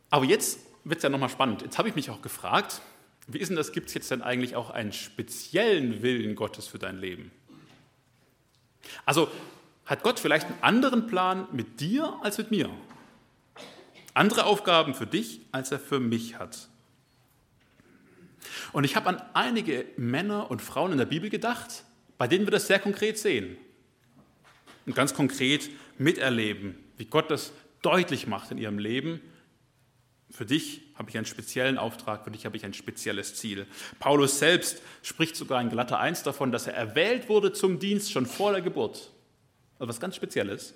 Aber 0.10 0.26
jetzt 0.26 0.60
wird 0.86 1.00
es 1.00 1.04
ja 1.04 1.10
nochmal 1.10 1.30
spannend. 1.30 1.64
Jetzt 1.64 1.78
habe 1.78 1.90
ich 1.90 1.96
mich 1.96 2.10
auch 2.10 2.22
gefragt, 2.22 2.82
wie 3.28 3.40
ist 3.40 3.50
denn 3.50 3.58
das, 3.58 3.72
gibt 3.72 3.88
es 3.88 3.96
jetzt 3.96 4.12
denn 4.12 4.22
eigentlich 4.22 4.56
auch 4.56 4.70
einen 4.70 4.94
speziellen 4.94 6.04
Willen 6.04 6.36
Gottes 6.36 6.68
für 6.68 6.80
dein 6.80 7.00
Leben? 7.00 7.32
Also 9.04 9.30
hat 9.86 10.04
Gott 10.04 10.20
vielleicht 10.20 10.46
einen 10.46 10.62
anderen 10.62 11.08
Plan 11.08 11.48
mit 11.52 11.80
dir 11.80 12.18
als 12.22 12.38
mit 12.38 12.52
mir? 12.52 12.70
Andere 14.14 14.46
Aufgaben 14.46 14.94
für 14.94 15.08
dich, 15.08 15.42
als 15.52 15.72
er 15.72 15.80
für 15.80 16.00
mich 16.00 16.38
hat. 16.38 16.70
Und 18.72 18.84
ich 18.84 18.96
habe 18.96 19.10
an 19.10 19.22
einige 19.34 19.86
Männer 19.98 20.52
und 20.52 20.62
Frauen 20.62 20.92
in 20.92 20.98
der 21.00 21.06
Bibel 21.06 21.30
gedacht, 21.30 21.84
bei 22.18 22.28
denen 22.28 22.46
wir 22.46 22.52
das 22.52 22.68
sehr 22.68 22.80
konkret 22.80 23.18
sehen. 23.18 23.58
Und 24.86 24.96
ganz 24.96 25.16
konkret 25.16 25.70
miterleben, 25.98 26.78
wie 26.98 27.06
Gott 27.06 27.32
das 27.32 27.52
deutlich 27.82 28.28
macht 28.28 28.52
in 28.52 28.60
ihrem 28.60 28.78
Leben 28.78 29.20
für 30.36 30.46
dich 30.46 30.82
habe 30.96 31.10
ich 31.10 31.18
einen 31.18 31.26
speziellen 31.26 31.78
Auftrag, 31.78 32.24
für 32.24 32.32
dich 32.32 32.46
habe 32.46 32.58
ich 32.58 32.66
ein 32.66 32.74
spezielles 32.74 33.36
Ziel. 33.36 33.66
Paulus 34.00 34.40
selbst 34.40 34.82
spricht 35.02 35.36
sogar 35.36 35.62
in 35.62 35.70
Galater 35.70 36.00
1 36.00 36.24
davon, 36.24 36.52
dass 36.52 36.68
er 36.68 36.74
erwählt 36.74 37.30
wurde 37.30 37.54
zum 37.54 37.80
Dienst 37.80 38.12
schon 38.12 38.26
vor 38.26 38.52
der 38.52 38.62
Geburt. 38.62 39.12
Also 39.80 39.90
was 39.90 40.00
ganz 40.00 40.16
Spezielles. 40.16 40.74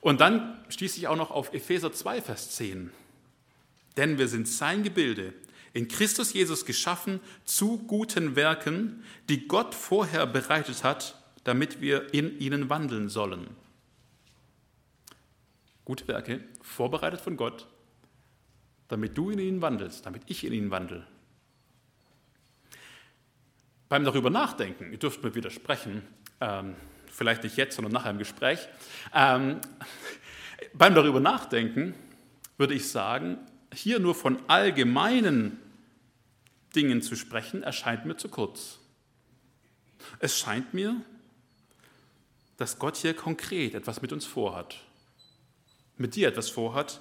Und 0.00 0.20
dann 0.20 0.64
stieß 0.68 0.96
ich 0.96 1.08
auch 1.08 1.16
noch 1.16 1.30
auf 1.30 1.52
Epheser 1.52 1.92
2, 1.92 2.22
Vers 2.22 2.52
10. 2.52 2.90
Denn 3.96 4.18
wir 4.18 4.28
sind 4.28 4.46
sein 4.46 4.84
Gebilde, 4.84 5.32
in 5.72 5.88
Christus 5.88 6.32
Jesus 6.32 6.64
geschaffen 6.64 7.20
zu 7.44 7.78
guten 7.78 8.36
Werken, 8.36 9.04
die 9.28 9.48
Gott 9.48 9.74
vorher 9.74 10.26
bereitet 10.26 10.84
hat, 10.84 11.20
damit 11.44 11.80
wir 11.80 12.14
in 12.14 12.38
ihnen 12.38 12.70
wandeln 12.70 13.08
sollen. 13.08 13.48
Gute 15.84 16.06
Werke, 16.06 16.44
vorbereitet 16.60 17.20
von 17.20 17.36
Gott, 17.36 17.66
damit 18.88 19.16
du 19.16 19.30
in 19.30 19.38
ihnen 19.38 19.62
wandelst, 19.62 20.04
damit 20.06 20.22
ich 20.26 20.44
in 20.44 20.52
ihnen 20.52 20.70
wandle. 20.70 21.06
Beim 23.88 24.04
darüber 24.04 24.30
nachdenken, 24.30 24.92
ihr 24.92 24.98
dürft 24.98 25.22
mir 25.22 25.34
widersprechen, 25.34 26.02
ähm, 26.40 26.74
vielleicht 27.06 27.42
nicht 27.42 27.56
jetzt, 27.56 27.76
sondern 27.76 27.92
nachher 27.92 28.10
im 28.10 28.18
Gespräch, 28.18 28.68
ähm, 29.14 29.60
beim 30.74 30.94
darüber 30.94 31.20
nachdenken 31.20 31.94
würde 32.56 32.74
ich 32.74 32.90
sagen, 32.90 33.38
hier 33.72 33.98
nur 33.98 34.14
von 34.14 34.38
allgemeinen 34.48 35.58
Dingen 36.74 37.02
zu 37.02 37.16
sprechen, 37.16 37.62
erscheint 37.62 38.04
mir 38.04 38.16
zu 38.16 38.28
kurz. 38.28 38.78
Es 40.18 40.38
scheint 40.38 40.74
mir, 40.74 41.00
dass 42.56 42.78
Gott 42.78 42.96
hier 42.96 43.14
konkret 43.14 43.74
etwas 43.74 44.02
mit 44.02 44.12
uns 44.12 44.26
vorhat, 44.26 44.76
mit 45.96 46.14
dir 46.14 46.28
etwas 46.28 46.50
vorhat, 46.50 47.00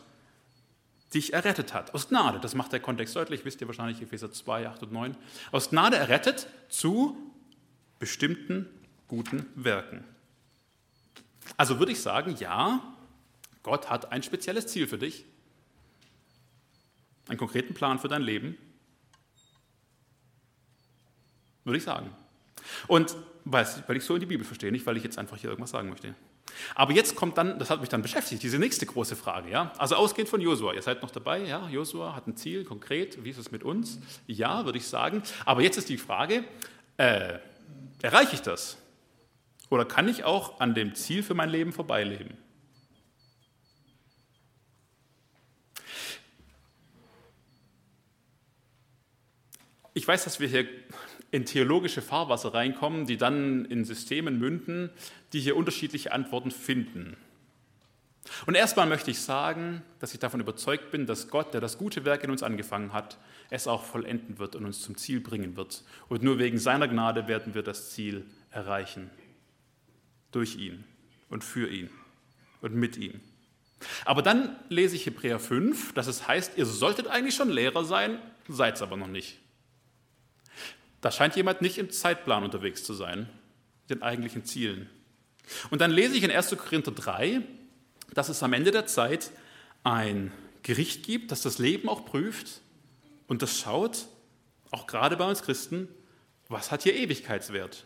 dich 1.13 1.33
errettet 1.33 1.73
hat. 1.73 1.93
Aus 1.93 2.09
Gnade, 2.09 2.39
das 2.39 2.55
macht 2.55 2.73
der 2.73 2.79
Kontext 2.79 3.15
deutlich, 3.15 3.45
wisst 3.45 3.61
ihr 3.61 3.67
wahrscheinlich 3.67 4.01
Epheser 4.01 4.31
2, 4.31 4.67
8 4.67 4.83
und 4.83 4.91
9. 4.91 5.17
Aus 5.51 5.69
Gnade 5.69 5.95
errettet 5.97 6.47
zu 6.69 7.17
bestimmten 7.99 8.67
guten 9.07 9.45
Werken. 9.55 10.03
Also 11.55 11.79
würde 11.79 11.93
ich 11.93 12.01
sagen, 12.01 12.35
ja, 12.39 12.81
Gott 13.63 13.89
hat 13.89 14.11
ein 14.11 14.21
spezielles 14.21 14.67
Ziel 14.67 14.87
für 14.87 14.97
dich, 14.97 15.25
einen 17.27 17.37
konkreten 17.37 17.73
Plan 17.73 17.99
für 17.99 18.07
dein 18.07 18.21
Leben. 18.21 18.57
Würde 21.63 21.77
ich 21.77 21.83
sagen. 21.83 22.09
Und 22.87 23.15
weil 23.43 23.65
ich 23.95 24.03
so 24.03 24.15
in 24.15 24.19
die 24.19 24.25
Bibel 24.25 24.45
verstehe, 24.45 24.71
nicht 24.71 24.85
weil 24.85 24.97
ich 24.97 25.03
jetzt 25.03 25.17
einfach 25.17 25.37
hier 25.37 25.49
irgendwas 25.49 25.71
sagen 25.71 25.89
möchte. 25.89 26.15
Aber 26.75 26.93
jetzt 26.93 27.15
kommt 27.15 27.37
dann, 27.37 27.59
das 27.59 27.69
hat 27.69 27.79
mich 27.81 27.89
dann 27.89 28.01
beschäftigt, 28.01 28.43
diese 28.43 28.59
nächste 28.59 28.85
große 28.85 29.15
Frage. 29.15 29.49
Ja? 29.49 29.71
Also 29.77 29.95
ausgehend 29.95 30.29
von 30.29 30.41
Josua, 30.41 30.73
ihr 30.73 30.81
seid 30.81 31.01
noch 31.01 31.11
dabei, 31.11 31.39
ja? 31.39 31.67
Josua 31.69 32.15
hat 32.15 32.27
ein 32.27 32.35
Ziel, 32.35 32.63
konkret, 32.63 33.23
wie 33.23 33.29
ist 33.29 33.37
es 33.37 33.51
mit 33.51 33.63
uns? 33.63 33.99
Ja, 34.25 34.65
würde 34.65 34.77
ich 34.77 34.87
sagen. 34.87 35.23
Aber 35.45 35.61
jetzt 35.61 35.77
ist 35.77 35.89
die 35.89 35.97
Frage, 35.97 36.43
äh, 36.97 37.39
erreiche 38.01 38.35
ich 38.35 38.41
das? 38.41 38.77
Oder 39.69 39.85
kann 39.85 40.07
ich 40.07 40.23
auch 40.23 40.59
an 40.59 40.73
dem 40.73 40.95
Ziel 40.95 41.23
für 41.23 41.33
mein 41.33 41.49
Leben 41.49 41.73
vorbeileben? 41.73 42.37
Ich 49.93 50.07
weiß, 50.07 50.25
dass 50.25 50.39
wir 50.39 50.47
hier 50.47 50.67
in 51.37 51.45
theologische 51.45 52.01
Fahrwasser 52.01 52.55
reinkommen, 52.55 53.05
die 53.05 53.15
dann 53.15 53.65
in 53.65 53.85
Systemen 53.85 54.39
münden, 54.39 54.89
die 55.33 55.39
hier 55.39 55.55
unterschiedliche 55.55 56.11
Antworten 56.11 56.49
finden. 56.49 57.15
Und 58.47 58.55
erstmal 58.55 58.87
möchte 58.87 59.11
ich 59.11 59.21
sagen, 59.21 59.83
dass 59.99 60.15
ich 60.15 60.19
davon 60.19 60.39
überzeugt 60.39 60.89
bin, 60.89 61.05
dass 61.05 61.27
Gott, 61.27 61.53
der 61.53 61.61
das 61.61 61.77
gute 61.77 62.05
Werk 62.05 62.23
in 62.23 62.31
uns 62.31 62.41
angefangen 62.41 62.91
hat, 62.91 63.19
es 63.51 63.67
auch 63.67 63.83
vollenden 63.83 64.39
wird 64.39 64.55
und 64.55 64.65
uns 64.65 64.81
zum 64.81 64.97
Ziel 64.97 65.19
bringen 65.19 65.55
wird. 65.55 65.83
Und 66.09 66.23
nur 66.23 66.39
wegen 66.39 66.57
seiner 66.57 66.87
Gnade 66.87 67.27
werden 67.27 67.53
wir 67.53 67.61
das 67.61 67.91
Ziel 67.91 68.25
erreichen. 68.49 69.11
Durch 70.31 70.55
ihn 70.55 70.85
und 71.29 71.43
für 71.43 71.69
ihn 71.69 71.91
und 72.61 72.73
mit 72.73 72.97
ihm. 72.97 73.21
Aber 74.05 74.23
dann 74.23 74.55
lese 74.69 74.95
ich 74.95 75.05
Hebräer 75.05 75.37
5, 75.37 75.93
dass 75.93 76.07
es 76.07 76.27
heißt, 76.27 76.57
ihr 76.57 76.65
solltet 76.65 77.05
eigentlich 77.05 77.35
schon 77.35 77.51
Lehrer 77.51 77.85
sein, 77.85 78.17
seid 78.47 78.77
es 78.77 78.81
aber 78.81 78.97
noch 78.97 79.07
nicht. 79.07 79.37
Da 81.01 81.11
scheint 81.11 81.35
jemand 81.35 81.61
nicht 81.61 81.77
im 81.77 81.91
Zeitplan 81.91 82.43
unterwegs 82.43 82.83
zu 82.83 82.93
sein, 82.93 83.29
den 83.89 84.01
eigentlichen 84.01 84.45
Zielen. 84.45 84.89
Und 85.69 85.81
dann 85.81 85.91
lese 85.91 86.15
ich 86.15 86.23
in 86.23 86.31
1. 86.31 86.57
Korinther 86.57 86.91
3, 86.91 87.41
dass 88.13 88.29
es 88.29 88.43
am 88.43 88.53
Ende 88.53 88.71
der 88.71 88.85
Zeit 88.85 89.31
ein 89.83 90.31
Gericht 90.63 91.03
gibt, 91.03 91.31
das 91.31 91.41
das 91.41 91.59
Leben 91.59 91.87
auch 91.87 92.05
prüft 92.05 92.61
und 93.27 93.41
das 93.41 93.59
schaut, 93.59 94.07
auch 94.71 94.87
gerade 94.87 95.15
bei 95.15 95.27
uns 95.27 95.41
Christen, 95.43 95.87
was 96.49 96.71
hat 96.71 96.83
hier 96.83 96.95
Ewigkeitswert? 96.95 97.85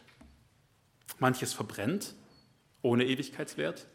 Manches 1.19 1.53
verbrennt 1.53 2.15
ohne 2.81 3.05
Ewigkeitswert, 3.05 3.85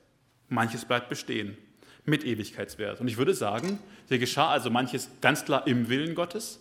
manches 0.49 0.85
bleibt 0.85 1.09
bestehen 1.09 1.57
mit 2.05 2.25
Ewigkeitswert. 2.25 3.01
Und 3.01 3.09
ich 3.09 3.17
würde 3.17 3.35
sagen, 3.35 3.81
hier 4.09 4.19
geschah 4.19 4.51
also 4.51 4.71
manches 4.71 5.11
ganz 5.21 5.45
klar 5.45 5.67
im 5.67 5.89
Willen 5.89 6.15
Gottes 6.15 6.61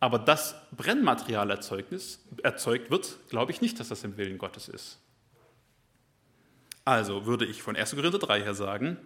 aber 0.00 0.18
das 0.18 0.54
Brennmaterial 0.72 1.50
erzeugt 1.50 1.90
wird, 2.90 3.18
glaube 3.28 3.52
ich 3.52 3.60
nicht, 3.60 3.80
dass 3.80 3.88
das 3.88 4.04
im 4.04 4.16
Willen 4.16 4.38
Gottes 4.38 4.68
ist. 4.68 4.98
Also 6.84 7.26
würde 7.26 7.44
ich 7.44 7.62
von 7.62 7.76
1. 7.76 7.96
Korinther 7.96 8.18
3 8.18 8.42
her 8.42 8.54
sagen, 8.54 8.96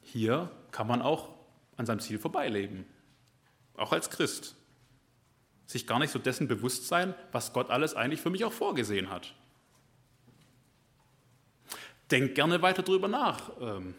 hier 0.00 0.50
kann 0.70 0.86
man 0.86 1.00
auch 1.00 1.30
an 1.76 1.86
seinem 1.86 2.00
Ziel 2.00 2.18
vorbeileben, 2.18 2.84
auch 3.76 3.92
als 3.92 4.10
Christ. 4.10 4.56
Sich 5.66 5.86
gar 5.86 5.98
nicht 5.98 6.10
so 6.10 6.18
dessen 6.18 6.48
bewusst 6.48 6.88
sein, 6.88 7.14
was 7.30 7.52
Gott 7.52 7.70
alles 7.70 7.94
eigentlich 7.94 8.20
für 8.20 8.30
mich 8.30 8.44
auch 8.44 8.52
vorgesehen 8.52 9.08
hat. 9.10 9.32
Denkt 12.10 12.34
gerne 12.34 12.60
weiter 12.60 12.82
drüber 12.82 13.08
nach. 13.08 13.50
Ähm, 13.58 13.94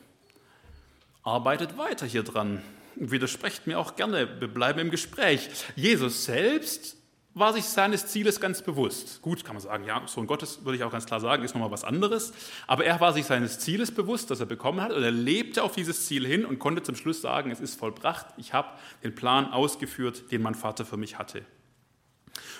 arbeitet 1.23 1.77
weiter 1.77 2.05
hier 2.05 2.21
dran 2.21 2.61
widersprecht 2.95 3.67
mir 3.67 3.79
auch 3.79 3.95
gerne, 3.95 4.39
wir 4.39 4.47
bleiben 4.47 4.79
im 4.79 4.91
Gespräch. 4.91 5.49
Jesus 5.75 6.25
selbst 6.25 6.97
war 7.33 7.53
sich 7.53 7.65
seines 7.65 8.07
Zieles 8.07 8.39
ganz 8.39 8.61
bewusst. 8.61 9.21
Gut, 9.21 9.43
kann 9.43 9.55
man 9.55 9.61
sagen, 9.61 9.85
ja, 9.85 10.03
Sohn 10.05 10.27
Gottes 10.27 10.63
würde 10.65 10.77
ich 10.77 10.83
auch 10.83 10.91
ganz 10.91 11.05
klar 11.05 11.19
sagen, 11.19 11.43
ist 11.43 11.55
nochmal 11.55 11.71
was 11.71 11.83
anderes. 11.83 12.31
Aber 12.67 12.85
er 12.85 12.99
war 12.99 13.13
sich 13.13 13.25
seines 13.25 13.59
Zieles 13.59 13.91
bewusst, 13.91 14.29
das 14.29 14.39
er 14.39 14.45
bekommen 14.45 14.81
hat, 14.81 14.91
und 14.91 15.03
er 15.03 15.11
lebte 15.11 15.63
auf 15.63 15.73
dieses 15.73 16.05
Ziel 16.05 16.27
hin 16.27 16.45
und 16.45 16.59
konnte 16.59 16.83
zum 16.83 16.95
Schluss 16.95 17.21
sagen, 17.21 17.49
es 17.49 17.59
ist 17.59 17.79
vollbracht, 17.79 18.27
ich 18.37 18.53
habe 18.53 18.69
den 19.03 19.15
Plan 19.15 19.51
ausgeführt, 19.51 20.31
den 20.31 20.41
mein 20.41 20.55
Vater 20.55 20.85
für 20.85 20.97
mich 20.97 21.17
hatte. 21.17 21.43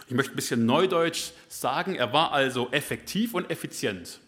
Ich 0.08 0.16
möchte 0.16 0.34
ein 0.34 0.36
bisschen 0.36 0.66
neudeutsch 0.66 1.32
sagen, 1.48 1.96
er 1.96 2.12
war 2.12 2.32
also 2.32 2.70
effektiv 2.72 3.34
und 3.34 3.50
effizient. 3.50 4.20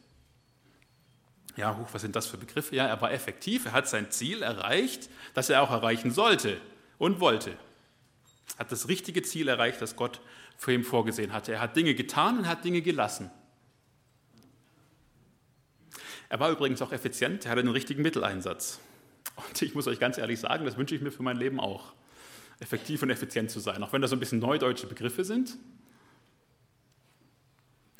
Ja, 1.55 1.77
huch, 1.77 1.87
was 1.93 2.01
sind 2.01 2.15
das 2.15 2.27
für 2.27 2.37
Begriffe? 2.37 2.75
Ja, 2.75 2.85
er 2.85 3.01
war 3.01 3.11
effektiv, 3.11 3.65
er 3.65 3.71
hat 3.71 3.87
sein 3.87 4.11
Ziel 4.11 4.41
erreicht, 4.41 5.09
das 5.33 5.49
er 5.49 5.61
auch 5.61 5.71
erreichen 5.71 6.11
sollte 6.11 6.59
und 6.97 7.19
wollte. 7.19 7.51
Er 7.51 8.59
Hat 8.59 8.71
das 8.71 8.87
richtige 8.87 9.21
Ziel 9.21 9.47
erreicht, 9.47 9.81
das 9.81 9.95
Gott 9.95 10.21
für 10.57 10.73
ihn 10.73 10.83
vorgesehen 10.83 11.33
hatte. 11.33 11.53
Er 11.53 11.61
hat 11.61 11.75
Dinge 11.75 11.95
getan 11.95 12.39
und 12.39 12.47
hat 12.47 12.63
Dinge 12.63 12.81
gelassen. 12.81 13.31
Er 16.27 16.39
war 16.39 16.51
übrigens 16.51 16.81
auch 16.81 16.91
effizient, 16.91 17.45
er 17.45 17.51
hatte 17.51 17.63
den 17.63 17.71
richtigen 17.71 18.01
Mitteleinsatz. 18.01 18.79
Und 19.35 19.61
ich 19.61 19.75
muss 19.75 19.87
euch 19.87 19.99
ganz 19.99 20.17
ehrlich 20.17 20.39
sagen, 20.39 20.65
das 20.65 20.77
wünsche 20.77 20.95
ich 20.95 21.01
mir 21.01 21.11
für 21.11 21.23
mein 21.23 21.37
Leben 21.37 21.59
auch. 21.59 21.93
Effektiv 22.59 23.01
und 23.03 23.09
effizient 23.09 23.51
zu 23.51 23.59
sein. 23.59 23.83
Auch 23.83 23.91
wenn 23.93 24.01
das 24.01 24.09
so 24.09 24.15
ein 24.15 24.19
bisschen 24.19 24.39
neudeutsche 24.39 24.87
Begriffe 24.87 25.25
sind, 25.25 25.57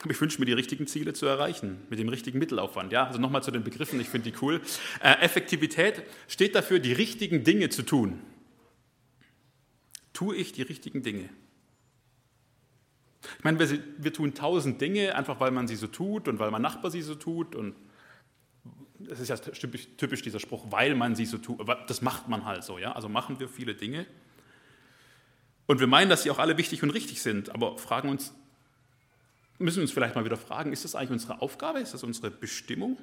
Ich 0.10 0.22
wünsche 0.22 0.40
mir, 0.40 0.46
die 0.46 0.54
richtigen 0.54 0.88
Ziele 0.88 1.14
zu 1.14 1.26
erreichen, 1.26 1.82
mit 1.90 2.00
dem 2.00 2.10
richtigen 2.10 2.40
Mittelaufwand. 2.40 2.92
Ja, 2.92 3.08
also 3.08 3.20
nochmal 3.20 3.44
zu 3.44 3.52
den 3.52 3.64
Begriffen, 3.64 4.00
ich 4.00 4.10
finde 4.10 4.32
die 4.32 4.38
cool. 4.42 4.62
Äh, 5.02 5.22
Effektivität 5.22 6.04
steht 6.28 6.56
dafür, 6.56 6.80
die 6.80 6.94
richtigen 6.94 7.44
Dinge 7.44 7.70
zu 7.70 7.84
tun. 7.84 8.20
Tue 10.14 10.36
ich 10.36 10.52
die 10.52 10.62
richtigen 10.62 11.04
Dinge? 11.04 11.30
Ich 13.38 13.44
meine, 13.44 13.60
wir, 13.60 13.80
wir 13.98 14.14
tun 14.14 14.34
tausend 14.34 14.80
Dinge, 14.80 15.16
einfach 15.16 15.40
weil 15.40 15.52
man 15.52 15.68
sie 15.68 15.76
so 15.76 15.88
tut 15.88 16.28
und 16.28 16.40
weil 16.40 16.52
mein 16.52 16.62
Nachbar 16.62 16.92
sie 16.92 17.02
so 17.02 17.16
tut. 17.16 17.56
Und 17.56 17.76
das 19.00 19.20
ist 19.20 19.30
ja 19.30 19.38
typisch, 19.38 19.88
typisch 19.98 20.22
dieser 20.22 20.40
Spruch, 20.40 20.66
weil 20.70 20.96
man 20.96 21.16
sie 21.16 21.26
so 21.26 21.38
tut. 21.38 21.60
Das 21.88 22.02
macht 22.02 22.28
man 22.28 22.46
halt 22.46 22.64
so. 22.64 22.78
Ja? 22.78 22.94
Also 22.94 23.10
machen 23.10 23.40
wir 23.40 23.50
viele 23.50 23.76
Dinge. 23.76 24.06
Und 25.66 25.80
wir 25.80 25.88
meinen, 25.88 26.10
dass 26.10 26.24
sie 26.24 26.32
auch 26.32 26.40
alle 26.40 26.58
wichtig 26.58 26.84
und 26.84 26.92
richtig 26.92 27.22
sind, 27.22 27.50
aber 27.50 27.78
fragen 27.78 28.10
uns, 28.10 28.34
müssen 29.60 29.82
uns 29.82 29.92
vielleicht 29.92 30.16
mal 30.16 30.26
wieder 30.26 30.38
fragen, 30.38 30.74
ist 30.74 30.84
das 30.84 30.96
eigentlich 30.96 31.12
unsere 31.12 31.42
Aufgabe? 31.42 31.80
Ist 31.80 31.94
das 31.94 32.04
unsere 32.04 32.32
Bestimmung? 32.32 32.98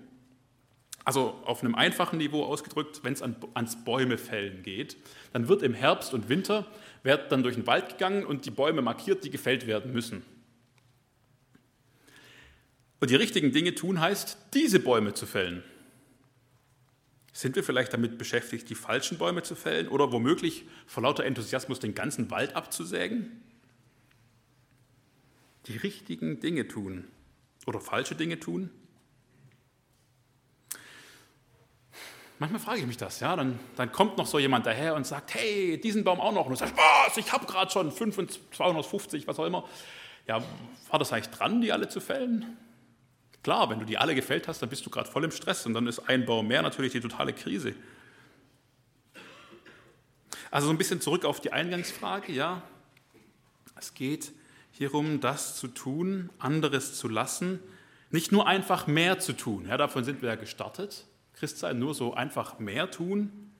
Also 1.04 1.40
auf 1.44 1.62
einem 1.62 1.74
einfachen 1.74 2.18
Niveau 2.18 2.44
ausgedrückt, 2.44 3.00
wenn 3.02 3.12
es 3.12 3.22
an, 3.22 3.36
ans 3.54 3.84
Bäumefällen 3.84 4.62
geht, 4.62 4.96
dann 5.32 5.48
wird 5.48 5.62
im 5.62 5.74
Herbst 5.74 6.14
und 6.14 6.28
Winter 6.28 6.66
wird 7.02 7.32
dann 7.32 7.42
durch 7.42 7.56
den 7.56 7.66
Wald 7.66 7.88
gegangen 7.88 8.24
und 8.24 8.46
die 8.46 8.50
Bäume 8.50 8.82
markiert, 8.82 9.24
die 9.24 9.30
gefällt 9.30 9.66
werden 9.66 9.92
müssen. 9.92 10.22
Und 13.00 13.10
die 13.10 13.16
richtigen 13.16 13.50
Dinge 13.50 13.74
tun 13.74 14.00
heißt, 14.00 14.38
diese 14.54 14.78
Bäume 14.78 15.12
zu 15.12 15.26
fällen. 15.26 15.64
Sind 17.32 17.56
wir 17.56 17.64
vielleicht 17.64 17.92
damit 17.92 18.18
beschäftigt, 18.18 18.68
die 18.70 18.74
falschen 18.76 19.18
Bäume 19.18 19.42
zu 19.42 19.56
fällen 19.56 19.88
oder 19.88 20.12
womöglich 20.12 20.66
vor 20.86 21.02
lauter 21.02 21.24
Enthusiasmus 21.24 21.80
den 21.80 21.94
ganzen 21.94 22.30
Wald 22.30 22.54
abzusägen? 22.54 23.42
Die 25.66 25.76
richtigen 25.76 26.40
Dinge 26.40 26.68
tun 26.68 27.04
oder 27.66 27.80
falsche 27.80 28.14
Dinge 28.14 28.40
tun? 28.40 28.70
Manchmal 32.38 32.60
frage 32.60 32.80
ich 32.80 32.86
mich 32.86 32.96
das, 32.96 33.20
ja, 33.20 33.36
dann, 33.36 33.60
dann 33.76 33.92
kommt 33.92 34.18
noch 34.18 34.26
so 34.26 34.40
jemand 34.40 34.66
daher 34.66 34.96
und 34.96 35.06
sagt, 35.06 35.34
hey, 35.34 35.80
diesen 35.80 36.02
Baum 36.02 36.20
auch 36.20 36.32
noch. 36.32 36.46
Und 36.46 36.50
du 36.50 36.56
sagst, 36.56 36.74
was, 36.76 37.16
ich 37.16 37.32
habe 37.32 37.46
gerade 37.46 37.70
schon 37.70 37.92
250, 37.92 39.28
was 39.28 39.38
auch 39.38 39.44
immer. 39.44 39.64
Ja, 40.26 40.42
war 40.90 40.98
das 40.98 41.12
eigentlich 41.12 41.28
dran, 41.28 41.60
die 41.60 41.70
alle 41.70 41.88
zu 41.88 42.00
fällen? 42.00 42.56
Klar, 43.44 43.70
wenn 43.70 43.78
du 43.78 43.84
die 43.84 43.96
alle 43.96 44.16
gefällt 44.16 44.48
hast, 44.48 44.60
dann 44.60 44.68
bist 44.68 44.84
du 44.84 44.90
gerade 44.90 45.08
voll 45.08 45.22
im 45.22 45.30
Stress 45.30 45.66
und 45.66 45.74
dann 45.74 45.86
ist 45.86 46.00
ein 46.08 46.26
Baum 46.26 46.48
mehr 46.48 46.62
natürlich 46.62 46.90
die 46.90 47.00
totale 47.00 47.32
Krise. 47.32 47.76
Also 50.50 50.66
so 50.66 50.72
ein 50.72 50.78
bisschen 50.78 51.00
zurück 51.00 51.24
auf 51.24 51.40
die 51.40 51.52
Eingangsfrage, 51.52 52.32
ja. 52.32 52.62
Es 53.76 53.94
geht 53.94 54.32
hierum, 54.72 55.20
das 55.20 55.56
zu 55.56 55.68
tun, 55.68 56.30
anderes 56.38 56.94
zu 56.98 57.08
lassen, 57.08 57.60
nicht 58.10 58.32
nur 58.32 58.46
einfach 58.46 58.86
mehr 58.86 59.18
zu 59.18 59.32
tun. 59.32 59.66
Ja, 59.68 59.76
davon 59.76 60.04
sind 60.04 60.22
wir 60.22 60.30
ja 60.30 60.34
gestartet. 60.34 61.06
Christsein 61.34 61.78
nur 61.78 61.94
so 61.94 62.14
einfach 62.14 62.58
mehr 62.58 62.90
tun? 62.90 63.50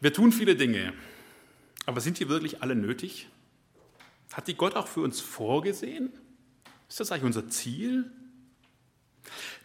Wir 0.00 0.12
tun 0.12 0.32
viele 0.32 0.56
Dinge, 0.56 0.92
aber 1.86 2.00
sind 2.00 2.18
die 2.18 2.28
wirklich 2.28 2.62
alle 2.62 2.74
nötig? 2.74 3.28
Hat 4.32 4.48
die 4.48 4.54
Gott 4.54 4.74
auch 4.74 4.88
für 4.88 5.00
uns 5.00 5.20
vorgesehen? 5.20 6.12
Ist 6.88 7.00
das 7.00 7.10
eigentlich 7.10 7.24
unser 7.24 7.48
Ziel? 7.48 8.10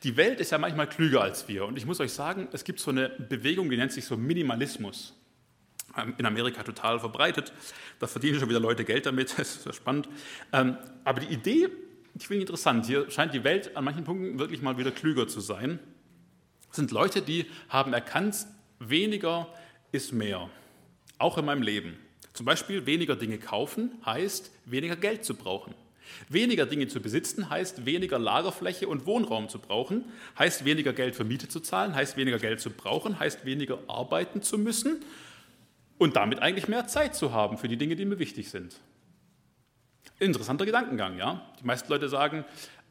Die 0.04 0.16
Welt 0.16 0.40
ist 0.40 0.52
ja 0.52 0.58
manchmal 0.58 0.88
klüger 0.88 1.22
als 1.22 1.48
wir. 1.48 1.66
Und 1.66 1.78
ich 1.78 1.86
muss 1.86 2.00
euch 2.00 2.14
sagen, 2.14 2.48
es 2.54 2.64
gibt 2.64 2.80
so 2.80 2.92
eine 2.92 3.10
Bewegung, 3.10 3.70
die 3.70 3.78
nennt 3.78 3.92
sich 3.92 4.06
so 4.06 4.16
Minimalismus. 4.16 5.19
Ähm, 5.98 6.14
in 6.18 6.26
Amerika 6.26 6.64
total 6.64 7.00
verbreitet. 7.00 7.52
Da 8.00 8.08
verdienen 8.08 8.40
schon 8.40 8.50
wieder 8.50 8.60
Leute 8.60 8.86
Geld 8.86 9.06
damit. 9.06 9.34
Das 9.38 9.56
ist 9.56 9.66
ja 9.66 9.74
spannend. 9.74 10.10
Ähm, 10.52 10.78
aber 11.04 11.22
die 11.22 11.34
Idee, 11.34 11.70
ich 12.16 12.28
finde 12.28 12.42
interessant. 12.42 12.86
Hier 12.86 13.10
scheint 13.10 13.34
die 13.34 13.44
Welt 13.44 13.76
an 13.76 13.84
manchen 13.84 14.04
Punkten 14.04 14.40
wirklich 14.40 14.62
mal 14.62 14.78
wieder 14.78 14.92
klüger 14.92 15.28
zu 15.28 15.40
sein. 15.40 15.80
Das 16.68 16.76
sind 16.76 16.92
Leute, 16.92 17.22
die 17.22 17.46
haben 17.70 17.94
erkannt, 17.94 18.46
weniger 18.80 19.48
ist 19.92 20.14
mehr, 20.14 20.50
auch 21.18 21.38
in 21.38 21.46
meinem 21.46 21.64
Leben. 21.64 21.98
Zum 22.34 22.46
Beispiel 22.46 22.86
weniger 22.86 23.16
Dinge 23.16 23.40
kaufen 23.40 23.92
heißt 24.06 24.52
weniger 24.66 24.96
Geld 24.96 25.26
zu 25.26 25.34
brauchen. 25.34 25.74
Weniger 26.28 26.66
Dinge 26.66 26.88
zu 26.88 27.00
besitzen 27.02 27.50
heißt 27.50 27.86
weniger 27.86 28.20
Lagerfläche 28.20 28.88
und 28.88 29.06
Wohnraum 29.06 29.50
zu 29.50 29.60
brauchen, 29.60 30.06
heißt 30.38 30.66
weniger 30.66 30.94
Geld 30.94 31.16
für 31.16 31.24
Miete 31.24 31.48
zu 31.48 31.60
zahlen, 31.60 31.96
heißt 31.96 32.18
weniger 32.18 32.40
Geld 32.40 32.62
zu 32.62 32.70
brauchen, 32.70 33.20
heißt 33.20 33.46
weniger 33.46 33.80
arbeiten 33.88 34.42
zu 34.42 34.58
müssen 34.58 35.02
und 36.00 36.16
damit 36.16 36.42
eigentlich 36.42 36.68
mehr 36.68 36.88
Zeit 36.88 37.14
zu 37.14 37.34
haben 37.34 37.58
für 37.58 37.68
die 37.68 37.78
Dinge, 37.78 37.96
die 37.96 38.06
mir 38.06 38.18
wichtig 38.18 38.50
sind. 38.50 38.80
Interessanter 40.18 40.66
Gedankengang, 40.66 41.18
ja. 41.18 41.46
Die 41.60 41.66
meisten 41.66 41.92
Leute 41.92 42.10
sagen, 42.10 42.46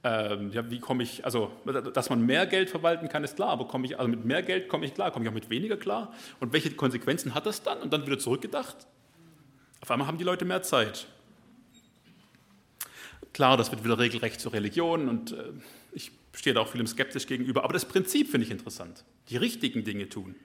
ähm, 0.05 0.53
ja, 0.53 0.71
wie 0.71 0.79
komme 0.79 1.03
ich, 1.03 1.25
also 1.25 1.51
dass 1.93 2.11
man 2.11 2.25
mehr 2.25 2.47
Geld 2.47 2.71
verwalten 2.71 3.09
kann, 3.09 3.25
ist 3.25 3.35
klar, 3.35 3.49
aber 3.49 3.67
komme 3.67 3.87
ich, 3.87 3.99
also 3.99 4.09
mit 4.09 4.25
mehr 4.25 4.43
Geld 4.43 4.69
komme 4.69 4.87
ich 4.87 4.95
klar, 4.95 5.11
komme 5.11 5.25
ich 5.25 5.31
auch 5.31 5.35
mit 5.35 5.51
weniger 5.51 5.77
klar? 5.77 6.15
Und 6.39 6.53
welche 6.53 6.71
Konsequenzen 6.71 7.35
hat 7.35 7.47
das 7.47 7.63
dann? 7.63 7.81
Und 7.81 7.93
dann 7.93 8.07
wieder 8.07 8.19
zurückgedacht. 8.19 8.77
Auf 9.81 9.91
einmal 9.91 10.07
haben 10.07 10.19
die 10.19 10.25
Leute 10.25 10.45
mehr 10.45 10.63
Zeit. 10.63 11.07
Klar, 13.33 13.57
das 13.57 13.71
wird 13.71 13.85
wieder 13.85 13.99
regelrecht 13.99 14.41
zur 14.41 14.53
Religion 14.53 15.09
und 15.09 15.33
äh, 15.33 15.53
ich 15.93 16.13
stehe 16.35 16.55
da 16.55 16.61
auch 16.61 16.69
vielem 16.69 16.87
skeptisch 16.87 17.27
gegenüber, 17.27 17.65
aber 17.65 17.73
das 17.73 17.87
Prinzip 17.87 18.31
finde 18.31 18.45
ich 18.45 18.51
interessant. 18.51 19.05
Die 19.31 19.37
richtigen 19.37 19.85
Dinge 19.85 20.09
tun 20.09 20.37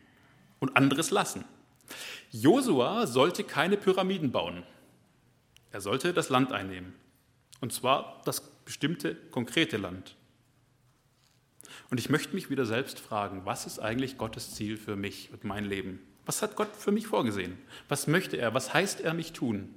und 0.60 0.76
anderes 0.78 1.12
lassen. 1.12 1.46
Josua 2.32 3.08
sollte 3.08 3.44
keine 3.44 3.78
Pyramiden 3.78 4.32
bauen. 4.32 4.64
Er 5.72 5.82
sollte 5.82 6.14
das 6.14 6.30
Land 6.30 6.52
einnehmen. 6.52 6.94
Und 7.62 7.74
zwar 7.74 8.22
das 8.26 8.42
bestimmte, 8.42 9.16
konkrete 9.32 9.78
Land. 9.78 10.16
Und 11.90 12.00
ich 12.00 12.10
möchte 12.10 12.36
mich 12.36 12.50
wieder 12.50 12.66
selbst 12.66 13.00
fragen, 13.00 13.42
was 13.46 13.66
ist 13.66 13.80
eigentlich 13.80 14.18
Gottes 14.18 14.56
Ziel 14.56 14.78
für 14.78 14.96
mich 14.96 15.30
und 15.32 15.44
mein 15.44 15.66
Leben? 15.66 16.00
Was 16.26 16.42
hat 16.42 16.56
Gott 16.56 16.76
für 16.76 16.92
mich 16.92 17.08
vorgesehen? 17.08 17.58
Was 17.90 18.08
möchte 18.08 18.38
er? 18.38 18.54
Was 18.54 18.74
heißt 18.74 19.02
er 19.02 19.14
mich 19.14 19.34
tun? 19.34 19.74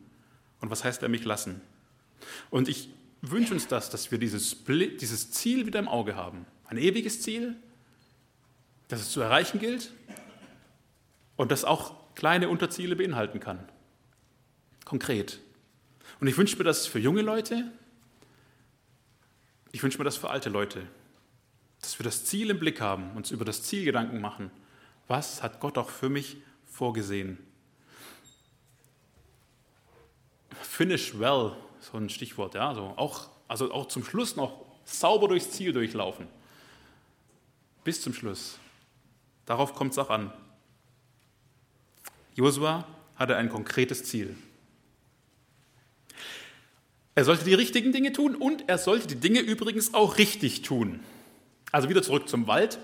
Und 0.61 0.71
was 0.71 0.85
heißt 0.85 1.03
er 1.03 1.09
mich 1.09 1.25
lassen? 1.25 1.61
Und 2.51 2.69
ich 2.69 2.89
wünsche 3.21 3.55
uns 3.55 3.67
das, 3.67 3.91
dass 3.91 4.11
wir 4.11 4.19
dieses, 4.19 4.65
dieses 4.67 5.31
Ziel 5.31 5.67
wieder 5.67 5.79
im 5.79 5.89
Auge 5.89 6.17
haben. 6.17 6.47
Ein 6.67 6.79
ewiges 6.79 7.23
Ziel, 7.23 7.57
das 8.89 9.01
es 9.01 9.11
zu 9.11 9.21
erreichen 9.21 9.59
gilt 9.59 9.93
und 11.37 11.51
das 11.51 11.65
auch 11.65 11.95
kleine 12.17 12.49
Unterziele 12.49 12.97
beinhalten 12.97 13.39
kann. 13.39 13.69
Konkret. 14.85 15.39
Und 16.19 16.27
ich 16.27 16.37
wünsche 16.37 16.57
mir 16.57 16.65
das 16.65 16.87
für 16.87 16.99
junge 16.99 17.23
Leute, 17.23 17.71
ich 19.73 19.83
wünsche 19.83 19.99
mir 19.99 20.05
das 20.05 20.17
für 20.17 20.31
alte 20.31 20.49
Leute, 20.49 20.87
dass 21.83 21.99
wir 21.99 22.05
das 22.05 22.25
Ziel 22.25 22.49
im 22.51 22.59
Blick 22.59 22.81
haben, 22.81 23.15
uns 23.15 23.31
über 23.31 23.45
das 23.45 23.63
Ziel 23.63 23.85
Gedanken 23.85 24.21
machen. 24.21 24.51
Was 25.07 25.43
hat 25.43 25.61
Gott 25.61 25.77
auch 25.77 25.91
für 25.91 26.09
mich 26.09 26.39
vorgesehen? 26.65 27.39
Finish 30.63 31.19
well, 31.19 31.53
so 31.81 31.99
ein 31.99 32.09
Stichwort, 32.09 32.55
ja, 32.55 32.75
so 32.75 32.95
auch, 32.97 33.29
also 33.49 33.71
auch 33.71 33.87
zum 33.89 34.03
Schluss 34.03 34.37
noch 34.37 34.65
sauber 34.85 35.29
durchs 35.29 35.51
Ziel 35.51 35.73
durchlaufen. 35.73 36.27
Bis 37.85 38.01
zum 38.01 38.15
Schluss. 38.15 38.59
Darauf 39.45 39.75
kommt 39.75 39.93
es 39.93 39.99
auch 39.99 40.11
an. 40.11 40.33
Josua 42.37 42.87
hatte 43.17 43.35
ein 43.37 43.49
konkretes 43.49 44.05
Ziel. 44.05 44.37
Er 47.15 47.25
sollte 47.25 47.47
die 47.47 47.55
richtigen 47.55 47.93
Dinge 47.93 48.13
tun 48.13 48.35
und 48.35 48.69
er 48.69 48.77
sollte 48.77 49.07
die 49.07 49.17
Dinge 49.17 49.41
übrigens 49.41 49.95
auch 49.95 50.19
richtig 50.19 50.61
tun. 50.61 51.01
Also 51.73 51.89
wieder 51.89 52.03
zurück 52.03 52.29
zum 52.29 52.47
Wald. 52.47 52.79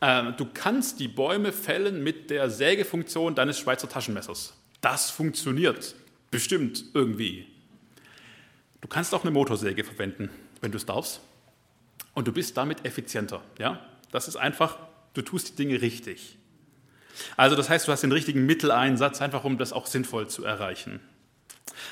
Ähm, 0.00 0.34
du 0.38 0.46
kannst 0.46 1.00
die 1.00 1.08
Bäume 1.08 1.52
fällen 1.52 2.02
mit 2.02 2.30
der 2.30 2.48
Sägefunktion 2.48 3.34
deines 3.34 3.58
Schweizer 3.58 3.90
Taschenmessers. 3.90 4.54
Das 4.80 5.10
funktioniert 5.10 5.94
bestimmt 6.30 6.84
irgendwie. 6.94 7.46
Du 8.80 8.88
kannst 8.88 9.14
auch 9.14 9.22
eine 9.22 9.30
Motorsäge 9.30 9.84
verwenden, 9.84 10.30
wenn 10.62 10.72
du 10.72 10.78
es 10.78 10.86
darfst. 10.86 11.20
Und 12.14 12.26
du 12.26 12.32
bist 12.32 12.56
damit 12.56 12.86
effizienter. 12.86 13.42
Ja? 13.58 13.86
Das 14.10 14.28
ist 14.28 14.36
einfach, 14.36 14.78
du 15.12 15.20
tust 15.20 15.50
die 15.50 15.56
Dinge 15.56 15.82
richtig. 15.82 16.38
Also 17.36 17.56
das 17.56 17.68
heißt, 17.68 17.86
du 17.86 17.92
hast 17.92 18.02
den 18.02 18.12
richtigen 18.12 18.46
Mitteleinsatz, 18.46 19.20
einfach 19.20 19.44
um 19.44 19.58
das 19.58 19.72
auch 19.72 19.86
sinnvoll 19.86 20.28
zu 20.28 20.44
erreichen. 20.44 21.00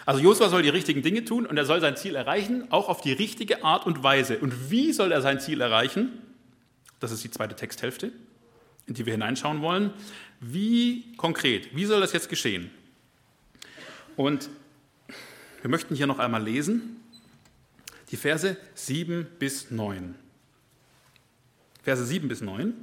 Also 0.06 0.20
Josua 0.20 0.48
soll 0.48 0.62
die 0.62 0.68
richtigen 0.68 1.02
Dinge 1.02 1.24
tun 1.24 1.46
und 1.46 1.56
er 1.56 1.64
soll 1.64 1.80
sein 1.80 1.96
Ziel 1.96 2.14
erreichen, 2.14 2.64
auch 2.70 2.88
auf 2.88 3.00
die 3.00 3.12
richtige 3.12 3.64
Art 3.64 3.86
und 3.86 4.02
Weise. 4.02 4.38
Und 4.38 4.70
wie 4.70 4.92
soll 4.92 5.12
er 5.12 5.20
sein 5.20 5.40
Ziel 5.40 5.60
erreichen? 5.60 6.10
Das 7.00 7.12
ist 7.12 7.22
die 7.24 7.30
zweite 7.30 7.54
Texthälfte, 7.54 8.12
in 8.86 8.94
die 8.94 9.06
wir 9.06 9.12
hineinschauen 9.12 9.60
wollen. 9.60 9.92
Wie 10.40 11.12
konkret, 11.16 11.74
wie 11.74 11.84
soll 11.84 12.00
das 12.00 12.12
jetzt 12.12 12.28
geschehen? 12.28 12.70
Und 14.16 14.50
wir 15.60 15.70
möchten 15.70 15.94
hier 15.94 16.06
noch 16.06 16.18
einmal 16.18 16.42
lesen, 16.42 16.96
die 18.10 18.16
Verse 18.16 18.56
7 18.74 19.26
bis 19.38 19.70
9. 19.70 20.14
Verse 21.82 22.04
7 22.04 22.28
bis 22.28 22.40
9. 22.40 22.74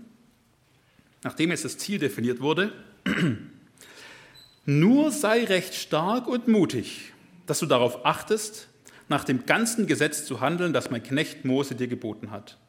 Nachdem 1.26 1.50
jetzt 1.50 1.66
das 1.66 1.80
Ziel 1.80 1.98
definiert 1.98 2.40
wurde, 2.40 2.72
nur 4.66 5.10
sei 5.10 5.44
recht 5.46 5.74
stark 5.74 6.28
und 6.28 6.48
mutig, 6.48 7.14
dass 7.48 7.58
du 7.58 7.66
darauf 7.66 8.06
achtest, 8.06 8.68
nach 9.08 9.24
dem 9.24 9.48
ganzen 9.48 9.88
Gesetz 9.88 10.26
zu 10.26 10.40
handeln, 10.40 10.72
das 10.72 10.92
mein 10.92 11.02
Knecht 11.02 11.44
Mose 11.44 11.74
dir 11.74 11.88
geboten 11.88 12.30
hat. 12.30 12.60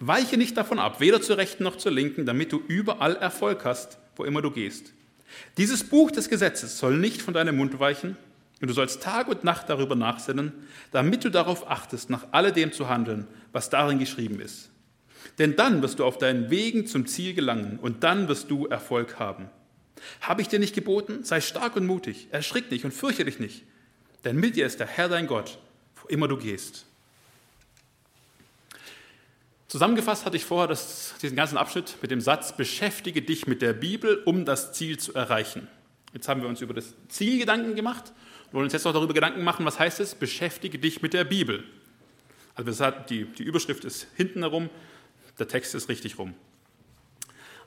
Weiche 0.00 0.36
nicht 0.36 0.56
davon 0.56 0.80
ab, 0.80 0.98
weder 0.98 1.22
zur 1.22 1.36
rechten 1.36 1.62
noch 1.62 1.76
zur 1.76 1.92
linken, 1.92 2.26
damit 2.26 2.50
du 2.50 2.60
überall 2.66 3.14
Erfolg 3.14 3.64
hast, 3.64 3.98
wo 4.16 4.24
immer 4.24 4.42
du 4.42 4.50
gehst. 4.50 4.92
Dieses 5.56 5.84
Buch 5.84 6.10
des 6.10 6.28
Gesetzes 6.28 6.78
soll 6.78 6.96
nicht 6.96 7.22
von 7.22 7.32
deinem 7.32 7.56
Mund 7.56 7.78
weichen, 7.78 8.16
und 8.60 8.66
du 8.66 8.74
sollst 8.74 9.04
Tag 9.04 9.28
und 9.28 9.44
Nacht 9.44 9.68
darüber 9.68 9.94
nachsinnen, 9.94 10.52
damit 10.90 11.22
du 11.22 11.30
darauf 11.30 11.70
achtest, 11.70 12.10
nach 12.10 12.26
alledem 12.32 12.72
zu 12.72 12.88
handeln, 12.88 13.28
was 13.52 13.70
darin 13.70 14.00
geschrieben 14.00 14.40
ist. 14.40 14.68
Denn 15.38 15.56
dann 15.56 15.82
wirst 15.82 15.98
du 15.98 16.04
auf 16.04 16.18
deinen 16.18 16.50
Wegen 16.50 16.86
zum 16.86 17.06
Ziel 17.06 17.34
gelangen 17.34 17.78
und 17.80 18.02
dann 18.02 18.28
wirst 18.28 18.50
du 18.50 18.66
Erfolg 18.66 19.18
haben. 19.18 19.48
Habe 20.20 20.42
ich 20.42 20.48
dir 20.48 20.58
nicht 20.58 20.74
geboten? 20.74 21.24
Sei 21.24 21.40
stark 21.40 21.76
und 21.76 21.86
mutig, 21.86 22.28
erschrick 22.30 22.70
nicht 22.70 22.84
und 22.84 22.92
fürchte 22.92 23.24
dich 23.24 23.38
nicht, 23.38 23.64
denn 24.24 24.36
mit 24.36 24.56
dir 24.56 24.66
ist 24.66 24.80
der 24.80 24.86
Herr 24.86 25.08
dein 25.08 25.26
Gott, 25.26 25.58
wo 25.96 26.08
immer 26.08 26.28
du 26.28 26.36
gehst. 26.36 26.84
Zusammengefasst 29.68 30.24
hatte 30.24 30.36
ich 30.36 30.46
vorher 30.46 30.66
das, 30.66 31.14
diesen 31.20 31.36
ganzen 31.36 31.58
Abschnitt 31.58 31.96
mit 32.00 32.10
dem 32.10 32.22
Satz, 32.22 32.56
beschäftige 32.56 33.20
dich 33.20 33.46
mit 33.46 33.60
der 33.60 33.74
Bibel, 33.74 34.22
um 34.24 34.46
das 34.46 34.72
Ziel 34.72 34.98
zu 34.98 35.12
erreichen. 35.12 35.68
Jetzt 36.14 36.26
haben 36.26 36.40
wir 36.40 36.48
uns 36.48 36.62
über 36.62 36.72
das 36.72 36.94
Ziel 37.08 37.38
Gedanken 37.38 37.74
gemacht 37.74 38.12
und 38.46 38.54
wollen 38.54 38.64
uns 38.64 38.72
jetzt 38.72 38.86
auch 38.86 38.94
darüber 38.94 39.12
Gedanken 39.12 39.44
machen, 39.44 39.66
was 39.66 39.78
heißt 39.78 40.00
es, 40.00 40.14
beschäftige 40.14 40.78
dich 40.78 41.02
mit 41.02 41.12
der 41.12 41.24
Bibel. 41.24 41.64
Also 42.54 42.90
die, 43.10 43.26
die 43.26 43.42
Überschrift 43.42 43.84
ist 43.84 44.06
hinten 44.16 44.40
herum, 44.40 44.70
der 45.38 45.48
Text 45.48 45.74
ist 45.74 45.88
richtig 45.88 46.18
rum. 46.18 46.34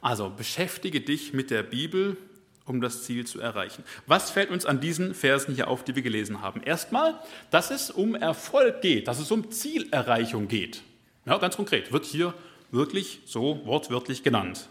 Also 0.02 0.30
beschäftige 0.30 1.02
dich 1.02 1.34
mit 1.34 1.52
der 1.52 1.64
Bibel, 1.64 2.18
um 2.66 2.82
das 2.82 3.04
Ziel 3.04 3.26
zu 3.26 3.40
erreichen. 3.40 3.84
Was 4.08 4.32
fällt 4.32 4.50
uns 4.50 4.66
an 4.66 4.80
diesen 4.80 5.14
Versen 5.14 5.56
hier 5.56 5.68
auf, 5.68 5.84
die 5.84 5.96
wir 5.96 6.02
gelesen 6.02 6.42
haben? 6.42 6.62
Erstmal, 6.64 7.20
dass 7.50 7.72
es 7.72 7.92
um 7.92 8.16
Erfolg 8.16 8.82
geht, 8.82 9.08
dass 9.08 9.20
es 9.20 9.32
um 9.32 9.52
Zielerreichung 9.52 10.48
geht. 10.48 10.82
Ja, 11.26 11.38
ganz 11.38 11.56
konkret, 11.56 11.92
wird 11.92 12.06
hier 12.06 12.34
wirklich 12.72 13.22
so 13.26 13.66
wortwörtlich 13.66 14.24
genannt. 14.24 14.70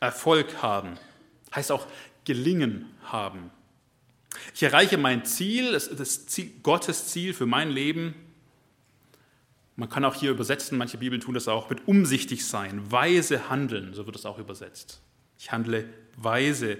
Erfolg 0.00 0.62
haben 0.62 0.98
heißt 1.54 1.72
auch 1.72 1.86
gelingen 2.24 2.86
haben. 3.04 3.50
Ich 4.54 4.62
erreiche 4.62 4.96
mein 4.96 5.24
Ziel, 5.24 5.72
das 5.72 6.26
Ziel, 6.26 6.50
Gottes 6.62 7.08
Ziel 7.08 7.34
für 7.34 7.46
mein 7.46 7.70
Leben. 7.70 8.14
Man 9.76 9.88
kann 9.88 10.04
auch 10.04 10.14
hier 10.14 10.30
übersetzen, 10.30 10.76
manche 10.76 10.98
Bibeln 10.98 11.20
tun 11.20 11.34
das 11.34 11.48
auch 11.48 11.70
mit 11.70 11.88
umsichtig 11.88 12.46
sein, 12.46 12.90
weise 12.90 13.48
handeln, 13.48 13.94
so 13.94 14.04
wird 14.06 14.16
es 14.16 14.26
auch 14.26 14.38
übersetzt. 14.38 15.00
Ich 15.38 15.50
handle 15.50 15.88
weise. 16.16 16.78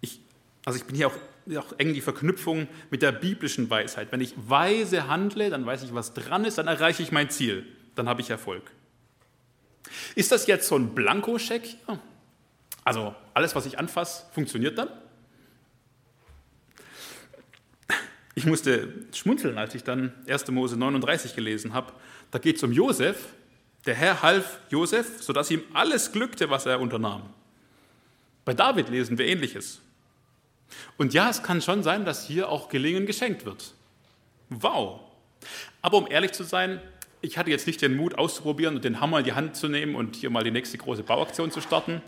Ich, 0.00 0.20
also 0.64 0.78
ich 0.78 0.84
bin 0.84 0.96
hier 0.96 1.08
auch, 1.08 1.16
auch 1.56 1.78
eng 1.78 1.94
die 1.94 2.02
Verknüpfung 2.02 2.68
mit 2.90 3.02
der 3.02 3.12
biblischen 3.12 3.70
Weisheit. 3.70 4.12
Wenn 4.12 4.20
ich 4.20 4.34
weise 4.36 5.08
handle, 5.08 5.48
dann 5.48 5.64
weiß 5.64 5.82
ich, 5.82 5.94
was 5.94 6.12
dran 6.12 6.44
ist, 6.44 6.58
dann 6.58 6.68
erreiche 6.68 7.02
ich 7.02 7.10
mein 7.10 7.30
Ziel, 7.30 7.66
dann 7.94 8.08
habe 8.08 8.20
ich 8.20 8.30
Erfolg. 8.30 8.70
Ist 10.14 10.30
das 10.30 10.46
jetzt 10.46 10.68
so 10.68 10.76
ein 10.76 10.94
Blankoscheck? 10.94 11.76
Also 12.84 13.14
alles, 13.34 13.54
was 13.54 13.66
ich 13.66 13.78
anfasse, 13.78 14.24
funktioniert 14.32 14.78
dann? 14.78 14.88
Ich 18.40 18.46
musste 18.46 18.88
schmunzeln, 19.12 19.58
als 19.58 19.74
ich 19.74 19.84
dann 19.84 20.14
1. 20.26 20.50
Mose 20.50 20.74
39 20.74 21.36
gelesen 21.36 21.74
habe. 21.74 21.92
Da 22.30 22.38
geht 22.38 22.56
es 22.56 22.62
um 22.62 22.72
Josef. 22.72 23.34
Der 23.84 23.94
Herr 23.94 24.22
half 24.22 24.60
Josef, 24.70 25.22
sodass 25.22 25.50
ihm 25.50 25.62
alles 25.74 26.10
glückte, 26.10 26.48
was 26.48 26.64
er 26.64 26.80
unternahm. 26.80 27.28
Bei 28.46 28.54
David 28.54 28.88
lesen 28.88 29.18
wir 29.18 29.26
ähnliches. 29.26 29.82
Und 30.96 31.12
ja, 31.12 31.28
es 31.28 31.42
kann 31.42 31.60
schon 31.60 31.82
sein, 31.82 32.06
dass 32.06 32.26
hier 32.26 32.48
auch 32.48 32.70
Gelingen 32.70 33.04
geschenkt 33.04 33.44
wird. 33.44 33.74
Wow. 34.48 35.00
Aber 35.82 35.98
um 35.98 36.10
ehrlich 36.10 36.32
zu 36.32 36.42
sein, 36.42 36.80
ich 37.20 37.36
hatte 37.36 37.50
jetzt 37.50 37.66
nicht 37.66 37.82
den 37.82 37.94
Mut 37.94 38.14
auszuprobieren 38.14 38.76
und 38.76 38.86
den 38.86 39.02
Hammer 39.02 39.18
in 39.18 39.26
die 39.26 39.34
Hand 39.34 39.54
zu 39.54 39.68
nehmen 39.68 39.96
und 39.96 40.16
hier 40.16 40.30
mal 40.30 40.44
die 40.44 40.50
nächste 40.50 40.78
große 40.78 41.02
Bauaktion 41.02 41.50
zu 41.50 41.60
starten. 41.60 42.00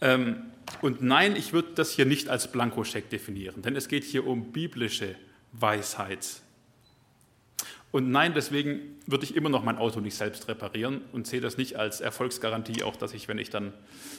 Ähm, 0.00 0.42
und 0.80 1.02
nein, 1.02 1.36
ich 1.36 1.52
würde 1.52 1.68
das 1.74 1.90
hier 1.90 2.06
nicht 2.06 2.30
als 2.30 2.50
Blankoscheck 2.50 3.10
definieren, 3.10 3.60
denn 3.60 3.76
es 3.76 3.88
geht 3.88 4.04
hier 4.04 4.26
um 4.26 4.52
biblische 4.52 5.16
Weisheit. 5.52 6.42
Und 7.92 8.10
nein, 8.10 8.34
deswegen 8.34 8.98
würde 9.06 9.24
ich 9.24 9.34
immer 9.34 9.48
noch 9.48 9.64
mein 9.64 9.76
Auto 9.76 10.00
nicht 10.00 10.14
selbst 10.14 10.46
reparieren 10.46 11.00
und 11.12 11.26
sehe 11.26 11.40
das 11.40 11.56
nicht 11.56 11.76
als 11.76 12.00
Erfolgsgarantie, 12.00 12.84
auch 12.84 12.94
dass 12.94 13.14
ich, 13.14 13.26
wenn 13.26 13.38
ich 13.38 13.50
dann 13.50 13.72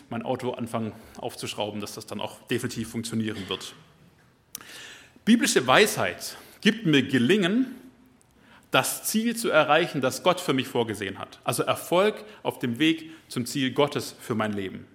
mein 0.09 0.23
Auto 0.23 0.51
anfange 0.51 0.91
aufzuschrauben, 1.17 1.79
dass 1.79 1.93
das 1.93 2.05
dann 2.05 2.19
auch 2.19 2.41
definitiv 2.47 2.89
funktionieren 2.89 3.47
wird. 3.47 3.73
Biblische 5.23 5.65
Weisheit 5.65 6.35
gibt 6.59 6.85
mir 6.85 7.03
Gelingen, 7.03 7.75
das 8.71 9.03
Ziel 9.03 9.35
zu 9.35 9.49
erreichen, 9.49 10.01
das 10.01 10.23
Gott 10.23 10.39
für 10.39 10.53
mich 10.53 10.67
vorgesehen 10.67 11.19
hat. 11.19 11.39
Also 11.43 11.63
Erfolg 11.63 12.23
auf 12.43 12.59
dem 12.59 12.79
Weg 12.79 13.11
zum 13.27 13.45
Ziel 13.45 13.71
Gottes 13.71 14.15
für 14.19 14.35
mein 14.35 14.53
Leben. 14.53 14.87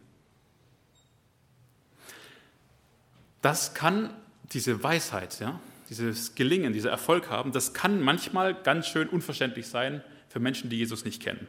Das 3.43 3.75
kann 3.75 4.15
diese 4.53 4.83
Weisheit, 4.83 5.39
ja, 5.41 5.61
dieses 5.89 6.35
Gelingen, 6.35 6.73
dieser 6.73 6.91
Erfolg 6.91 7.31
haben, 7.31 7.53
das 7.53 7.75
kann 7.75 8.01
manchmal 8.01 8.55
ganz 8.55 8.89
schön 8.89 9.09
unverständlich 9.09 9.69
sein 9.69 10.03
für 10.29 10.41
Menschen, 10.41 10.71
die 10.71 10.79
Jesus 10.79 11.05
nicht 11.05 11.23
kennen. 11.23 11.47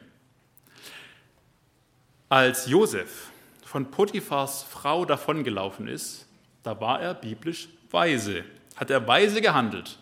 Als 2.28 2.66
Josef 2.66 3.30
von 3.64 3.90
Potiphars 3.90 4.62
Frau 4.62 5.04
davongelaufen 5.04 5.88
ist, 5.88 6.26
da 6.62 6.80
war 6.80 7.00
er 7.00 7.14
biblisch 7.14 7.68
weise, 7.90 8.44
hat 8.76 8.90
er 8.90 9.06
weise 9.06 9.40
gehandelt. 9.40 9.98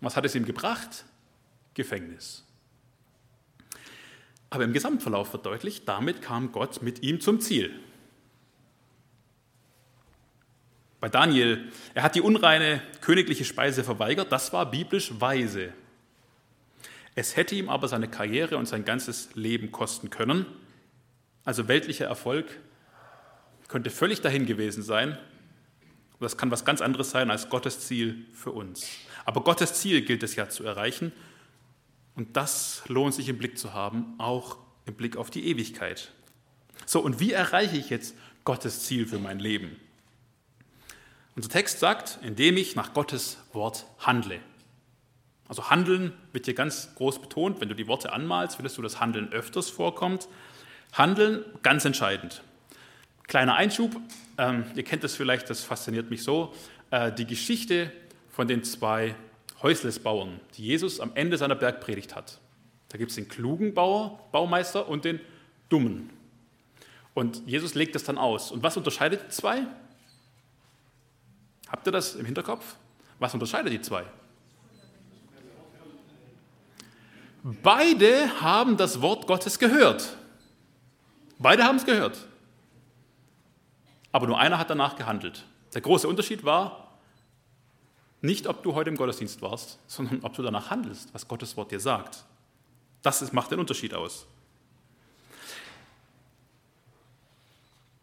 Und 0.00 0.06
was 0.06 0.16
hat 0.16 0.24
es 0.24 0.34
ihm 0.34 0.44
gebracht? 0.44 1.04
Gefängnis. 1.74 2.44
Aber 4.50 4.64
im 4.64 4.72
Gesamtverlauf 4.72 5.32
wird 5.32 5.46
deutlich, 5.46 5.84
damit 5.84 6.22
kam 6.22 6.52
Gott 6.52 6.82
mit 6.82 7.02
ihm 7.02 7.20
zum 7.20 7.40
Ziel. 7.40 7.70
Bei 11.00 11.08
Daniel, 11.08 11.70
er 11.94 12.02
hat 12.02 12.16
die 12.16 12.20
unreine 12.20 12.82
königliche 13.00 13.44
Speise 13.44 13.84
verweigert, 13.84 14.32
das 14.32 14.52
war 14.52 14.70
biblisch 14.70 15.12
weise. 15.20 15.72
Es 17.14 17.36
hätte 17.36 17.54
ihm 17.54 17.68
aber 17.68 17.88
seine 17.88 18.08
Karriere 18.08 18.56
und 18.56 18.66
sein 18.66 18.84
ganzes 18.84 19.34
Leben 19.34 19.72
kosten 19.72 20.10
können. 20.10 20.46
Also 21.44 21.68
weltlicher 21.68 22.06
Erfolg 22.06 22.46
könnte 23.68 23.90
völlig 23.90 24.20
dahin 24.20 24.46
gewesen 24.46 24.82
sein. 24.82 25.18
Das 26.20 26.36
kann 26.36 26.50
was 26.50 26.64
ganz 26.64 26.80
anderes 26.80 27.10
sein 27.10 27.30
als 27.30 27.48
Gottes 27.48 27.80
Ziel 27.80 28.26
für 28.32 28.50
uns. 28.50 28.88
Aber 29.24 29.42
Gottes 29.42 29.74
Ziel 29.74 30.02
gilt 30.02 30.22
es 30.22 30.34
ja 30.36 30.48
zu 30.48 30.64
erreichen. 30.64 31.12
Und 32.16 32.36
das 32.36 32.82
lohnt 32.88 33.14
sich 33.14 33.28
im 33.28 33.38
Blick 33.38 33.56
zu 33.56 33.72
haben, 33.72 34.14
auch 34.18 34.58
im 34.86 34.94
Blick 34.94 35.16
auf 35.16 35.30
die 35.30 35.46
Ewigkeit. 35.46 36.10
So, 36.86 37.00
und 37.00 37.20
wie 37.20 37.32
erreiche 37.32 37.76
ich 37.76 37.90
jetzt 37.90 38.16
Gottes 38.44 38.84
Ziel 38.84 39.06
für 39.06 39.18
mein 39.18 39.38
Leben? 39.38 39.76
Unser 41.38 41.50
Text 41.50 41.78
sagt, 41.78 42.18
indem 42.22 42.56
ich 42.56 42.74
nach 42.74 42.94
Gottes 42.94 43.38
Wort 43.52 43.86
handle. 44.00 44.40
Also 45.46 45.70
Handeln 45.70 46.12
wird 46.32 46.46
hier 46.46 46.54
ganz 46.54 46.92
groß 46.96 47.20
betont. 47.20 47.60
Wenn 47.60 47.68
du 47.68 47.76
die 47.76 47.86
Worte 47.86 48.12
anmalst, 48.12 48.56
findest 48.56 48.76
du, 48.76 48.82
dass 48.82 48.98
Handeln 48.98 49.32
öfters 49.32 49.70
vorkommt. 49.70 50.26
Handeln, 50.92 51.44
ganz 51.62 51.84
entscheidend. 51.84 52.42
Kleiner 53.28 53.54
Einschub, 53.54 53.94
ähm, 54.36 54.64
ihr 54.74 54.82
kennt 54.82 55.04
das 55.04 55.14
vielleicht, 55.14 55.48
das 55.48 55.62
fasziniert 55.62 56.10
mich 56.10 56.24
so, 56.24 56.52
äh, 56.90 57.12
die 57.12 57.24
Geschichte 57.24 57.92
von 58.32 58.48
den 58.48 58.64
zwei 58.64 59.14
Häuslesbauern, 59.62 60.40
die 60.56 60.64
Jesus 60.64 60.98
am 60.98 61.12
Ende 61.14 61.38
seiner 61.38 61.54
Bergpredigt 61.54 62.16
hat. 62.16 62.40
Da 62.88 62.98
gibt 62.98 63.10
es 63.10 63.14
den 63.14 63.28
klugen 63.28 63.74
Bauer, 63.74 64.18
Baumeister 64.32 64.88
und 64.88 65.04
den 65.04 65.20
dummen. 65.68 66.10
Und 67.14 67.46
Jesus 67.46 67.76
legt 67.76 67.94
das 67.94 68.02
dann 68.02 68.18
aus. 68.18 68.50
Und 68.50 68.64
was 68.64 68.76
unterscheidet 68.76 69.20
die 69.28 69.28
zwei? 69.28 69.68
Habt 71.68 71.86
ihr 71.86 71.92
das 71.92 72.14
im 72.14 72.24
Hinterkopf? 72.24 72.76
Was 73.18 73.34
unterscheidet 73.34 73.72
die 73.72 73.80
zwei? 73.80 74.04
Beide 77.62 78.40
haben 78.40 78.76
das 78.76 79.00
Wort 79.00 79.26
Gottes 79.26 79.58
gehört. 79.58 80.16
Beide 81.38 81.64
haben 81.64 81.76
es 81.76 81.84
gehört. 81.84 82.18
Aber 84.12 84.26
nur 84.26 84.38
einer 84.38 84.58
hat 84.58 84.70
danach 84.70 84.96
gehandelt. 84.96 85.44
Der 85.74 85.80
große 85.80 86.08
Unterschied 86.08 86.44
war 86.44 86.98
nicht, 88.20 88.46
ob 88.46 88.62
du 88.62 88.74
heute 88.74 88.90
im 88.90 88.96
Gottesdienst 88.96 89.40
warst, 89.42 89.78
sondern 89.86 90.20
ob 90.22 90.34
du 90.34 90.42
danach 90.42 90.70
handelst, 90.70 91.14
was 91.14 91.28
Gottes 91.28 91.56
Wort 91.56 91.70
dir 91.70 91.78
sagt. 91.78 92.24
Das 93.02 93.32
macht 93.32 93.52
den 93.52 93.60
Unterschied 93.60 93.94
aus. 93.94 94.26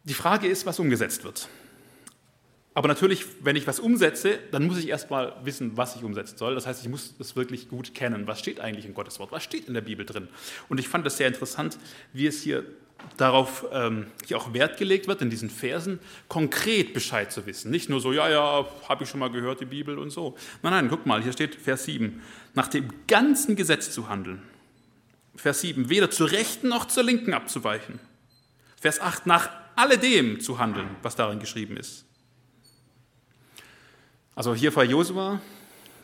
Die 0.03 0.13
Frage 0.13 0.47
ist, 0.47 0.65
was 0.65 0.79
umgesetzt 0.79 1.23
wird. 1.23 1.49
Aber 2.75 2.89
natürlich, 2.89 3.25
wenn 3.41 3.55
ich 3.55 3.65
was 3.67 3.79
umsetze, 3.79 4.37
dann 4.51 4.67
muss 4.67 4.77
ich 4.77 4.89
erstmal 4.89 5.33
wissen, 5.43 5.77
was 5.77 5.95
ich 5.95 6.03
umsetzen 6.03 6.37
soll. 6.37 6.55
Das 6.55 6.67
heißt, 6.67 6.83
ich 6.83 6.89
muss 6.89 7.15
das 7.17 7.37
wirklich 7.37 7.69
gut 7.69 7.95
kennen. 7.95 8.27
Was 8.27 8.39
steht 8.39 8.59
eigentlich 8.59 8.85
in 8.85 8.93
Gottes 8.93 9.17
Wort? 9.17 9.31
Was 9.31 9.43
steht 9.43 9.69
in 9.69 9.73
der 9.73 9.81
Bibel 9.81 10.05
drin? 10.05 10.27
Und 10.67 10.77
ich 10.77 10.89
fand 10.89 11.05
das 11.05 11.15
sehr 11.15 11.29
interessant, 11.29 11.79
wie 12.11 12.27
es 12.27 12.43
hier 12.43 12.65
darauf 13.15 13.65
ähm, 13.71 14.07
hier 14.25 14.37
auch 14.37 14.53
Wert 14.53 14.77
gelegt 14.77 15.07
wird, 15.07 15.21
in 15.21 15.29
diesen 15.29 15.49
Versen 15.49 15.99
konkret 16.27 16.93
Bescheid 16.93 17.31
zu 17.31 17.45
wissen. 17.45 17.71
Nicht 17.71 17.89
nur 17.89 18.01
so, 18.01 18.11
ja, 18.11 18.29
ja, 18.29 18.65
habe 18.89 19.03
ich 19.05 19.09
schon 19.09 19.21
mal 19.21 19.31
gehört, 19.31 19.61
die 19.61 19.65
Bibel 19.65 19.97
und 19.97 20.09
so. 20.09 20.35
Nein, 20.61 20.73
nein, 20.73 20.89
guck 20.89 21.05
mal, 21.05 21.23
hier 21.23 21.31
steht 21.31 21.55
Vers 21.55 21.85
7, 21.85 22.21
nach 22.55 22.67
dem 22.67 22.89
ganzen 23.07 23.55
Gesetz 23.55 23.91
zu 23.91 24.09
handeln. 24.09 24.41
Vers 25.37 25.61
7, 25.61 25.89
weder 25.89 26.11
zur 26.11 26.31
Rechten 26.31 26.67
noch 26.67 26.85
zur 26.85 27.03
Linken 27.03 27.33
abzuweichen. 27.33 27.99
Vers 28.81 28.99
8, 28.99 29.27
nach 29.27 29.49
alledem 29.77 30.41
zu 30.41 30.59
handeln, 30.59 30.89
was 31.03 31.15
darin 31.15 31.39
geschrieben 31.39 31.77
ist. 31.77 32.04
Also 34.35 34.53
hier 34.53 34.71
vor 34.73 34.83
Josua, 34.83 35.41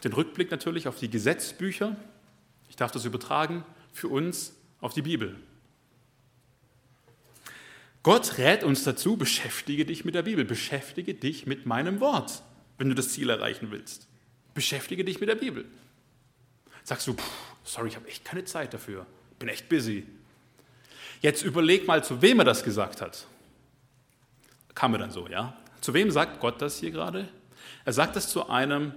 den 0.04 0.14
Rückblick 0.14 0.50
natürlich 0.50 0.88
auf 0.88 0.98
die 0.98 1.10
Gesetzbücher. 1.10 1.96
Ich 2.70 2.78
darf 2.78 2.92
das 2.92 3.06
übertragen 3.06 3.66
für 3.92 4.08
uns 4.08 4.56
auf 4.80 4.94
die 4.94 5.02
Bibel. 5.02 5.36
Gott 8.04 8.38
rät 8.40 8.64
uns 8.64 8.84
dazu, 8.84 9.18
beschäftige 9.18 9.86
dich 9.86 10.06
mit 10.06 10.16
der 10.16 10.24
Bibel, 10.24 10.46
beschäftige 10.46 11.14
dich 11.14 11.46
mit 11.46 11.66
meinem 11.66 12.00
Wort, 12.00 12.42
wenn 12.78 12.90
du 12.90 12.96
das 12.96 13.10
Ziel 13.10 13.30
erreichen 13.30 13.70
willst. 13.70 14.08
Beschäftige 14.56 15.04
dich 15.06 15.20
mit 15.20 15.30
der 15.30 15.36
Bibel. 15.36 15.66
Sagst 16.84 17.06
du, 17.06 17.16
sorry, 17.64 17.90
ich 17.90 17.96
habe 17.96 18.08
echt 18.08 18.26
keine 18.26 18.44
Zeit 18.46 18.74
dafür, 18.74 19.06
bin 19.38 19.50
echt 19.50 19.70
busy. 19.70 20.08
Jetzt 21.22 21.44
überleg 21.44 21.86
mal, 21.86 22.04
zu 22.04 22.24
wem 22.24 22.40
er 22.40 22.46
das 22.46 22.64
gesagt 22.64 23.02
hat. 23.02 23.28
Kam 24.74 24.92
mir 24.92 24.98
dann 24.98 25.12
so, 25.12 25.28
ja? 25.28 25.56
Zu 25.82 25.94
wem 25.94 26.10
sagt 26.10 26.40
Gott 26.40 26.60
das 26.62 26.80
hier 26.80 26.90
gerade? 26.90 27.30
Er 27.86 27.94
sagt 27.94 28.16
das 28.16 28.30
zu 28.30 28.50
einem, 28.50 28.94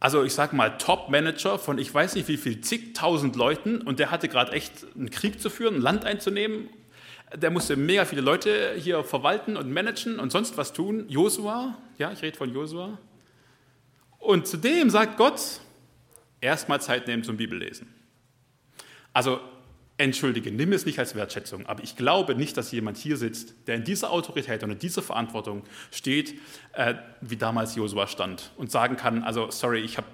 also 0.00 0.24
ich 0.24 0.34
sage 0.34 0.54
mal 0.54 0.78
Top-Manager 0.78 1.58
von 1.58 1.78
ich 1.78 1.92
weiß 1.92 2.14
nicht 2.14 2.28
wie 2.28 2.36
viel, 2.36 2.60
zigtausend 2.60 3.36
Leuten 3.36 3.80
und 3.80 3.98
der 3.98 4.10
hatte 4.10 4.28
gerade 4.28 4.52
echt 4.52 4.86
einen 4.94 5.10
Krieg 5.10 5.40
zu 5.40 5.50
führen, 5.50 5.76
ein 5.76 5.80
Land 5.82 6.04
einzunehmen. 6.04 6.68
Der 7.34 7.50
musste 7.50 7.76
mega 7.76 8.04
viele 8.04 8.22
Leute 8.22 8.74
hier 8.76 9.04
verwalten 9.04 9.56
und 9.56 9.70
managen 9.70 10.18
und 10.18 10.30
sonst 10.32 10.56
was 10.56 10.72
tun. 10.72 11.04
Josua, 11.08 11.76
ja, 11.98 12.10
ich 12.12 12.22
rede 12.22 12.36
von 12.36 12.52
Josua. 12.52 12.98
Und 14.18 14.46
zudem 14.46 14.90
sagt 14.90 15.16
Gott, 15.16 15.40
erstmal 16.40 16.80
Zeit 16.80 17.06
nehmen 17.06 17.24
zum 17.24 17.36
Bibellesen. 17.36 17.92
Also 19.12 19.40
entschuldige, 19.98 20.52
nimm 20.52 20.72
es 20.72 20.86
nicht 20.86 20.98
als 20.98 21.14
Wertschätzung, 21.14 21.66
aber 21.66 21.82
ich 21.82 21.96
glaube 21.96 22.34
nicht, 22.34 22.56
dass 22.56 22.70
jemand 22.70 22.96
hier 22.96 23.16
sitzt, 23.16 23.54
der 23.66 23.74
in 23.74 23.84
dieser 23.84 24.10
Autorität 24.10 24.62
und 24.62 24.70
in 24.70 24.78
dieser 24.78 25.02
Verantwortung 25.02 25.64
steht, 25.90 26.34
äh, 26.72 26.94
wie 27.20 27.36
damals 27.36 27.74
Josua 27.74 28.06
stand 28.06 28.52
und 28.56 28.70
sagen 28.70 28.96
kann, 28.96 29.24
also 29.24 29.50
sorry, 29.50 29.80
ich 29.80 29.96
habe 29.96 30.06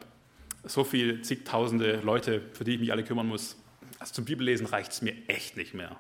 so 0.65 0.85
viele 0.85 1.21
zigtausende 1.21 2.01
Leute, 2.03 2.41
für 2.55 2.65
die 2.65 2.75
ich 2.75 2.81
mich 2.81 2.93
alle 2.93 3.05
kümmern 3.05 3.29
muss. 3.29 3.57
Also 3.99 4.15
zum 4.15 4.25
Bibellesen 4.25 4.67
reicht 4.67 4.93
es 4.93 5.03
mir 5.03 5.15
echt 5.29 5.57
nicht 5.57 5.75
mehr. 5.75 5.97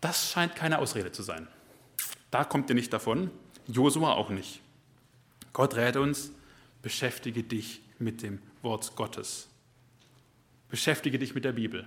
Das 0.00 0.30
scheint 0.30 0.56
keine 0.56 0.80
Ausrede 0.80 1.12
zu 1.12 1.22
sein. 1.22 1.46
Da 2.32 2.44
kommt 2.44 2.68
ihr 2.68 2.74
nicht 2.74 2.92
davon, 2.92 3.30
Josua 3.68 4.12
auch 4.12 4.30
nicht. 4.30 4.60
Gott 5.52 5.76
rät 5.76 5.96
uns, 5.96 6.32
beschäftige 6.82 7.44
dich 7.44 7.80
mit 7.98 8.22
dem 8.22 8.40
Wort 8.62 8.94
Gottes. 8.96 9.48
Beschäftige 10.68 11.18
dich 11.18 11.34
mit 11.34 11.44
der 11.44 11.52
Bibel. 11.52 11.86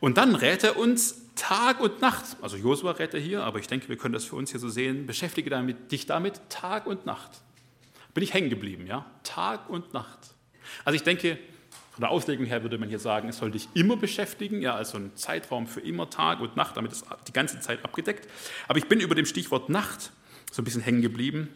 Und 0.00 0.18
dann 0.18 0.34
rät 0.34 0.64
er 0.64 0.76
uns 0.76 1.22
Tag 1.36 1.80
und 1.80 2.00
Nacht. 2.00 2.36
Also 2.42 2.56
Josua 2.56 2.92
rät 2.92 3.14
er 3.14 3.20
hier, 3.20 3.44
aber 3.44 3.60
ich 3.60 3.68
denke, 3.68 3.88
wir 3.88 3.96
können 3.96 4.14
das 4.14 4.24
für 4.24 4.36
uns 4.36 4.50
hier 4.50 4.60
so 4.60 4.68
sehen. 4.68 5.06
Beschäftige 5.06 5.48
damit, 5.48 5.92
dich 5.92 6.06
damit 6.06 6.40
Tag 6.48 6.86
und 6.86 7.06
Nacht. 7.06 7.30
Bin 8.12 8.22
ich 8.22 8.34
hängen 8.34 8.50
geblieben, 8.50 8.86
ja? 8.86 9.06
Tag 9.22 9.70
und 9.70 9.94
Nacht. 9.94 10.34
Also 10.84 10.96
ich 10.96 11.02
denke, 11.02 11.38
von 11.92 12.00
der 12.00 12.10
Auslegung 12.10 12.46
her 12.46 12.62
würde 12.62 12.78
man 12.78 12.88
hier 12.88 12.98
sagen, 12.98 13.28
es 13.28 13.38
soll 13.38 13.50
dich 13.50 13.68
immer 13.74 13.96
beschäftigen, 13.96 14.62
ja, 14.62 14.74
also 14.74 14.98
ein 14.98 15.14
Zeitraum 15.14 15.66
für 15.66 15.80
immer 15.80 16.10
Tag 16.10 16.40
und 16.40 16.56
Nacht, 16.56 16.76
damit 16.76 16.92
ist 16.92 17.04
die 17.28 17.32
ganze 17.32 17.60
Zeit 17.60 17.84
abgedeckt. 17.84 18.28
Aber 18.66 18.78
ich 18.78 18.86
bin 18.86 19.00
über 19.00 19.14
dem 19.14 19.26
Stichwort 19.26 19.68
Nacht 19.68 20.12
so 20.50 20.62
ein 20.62 20.64
bisschen 20.64 20.82
hängen 20.82 21.02
geblieben 21.02 21.48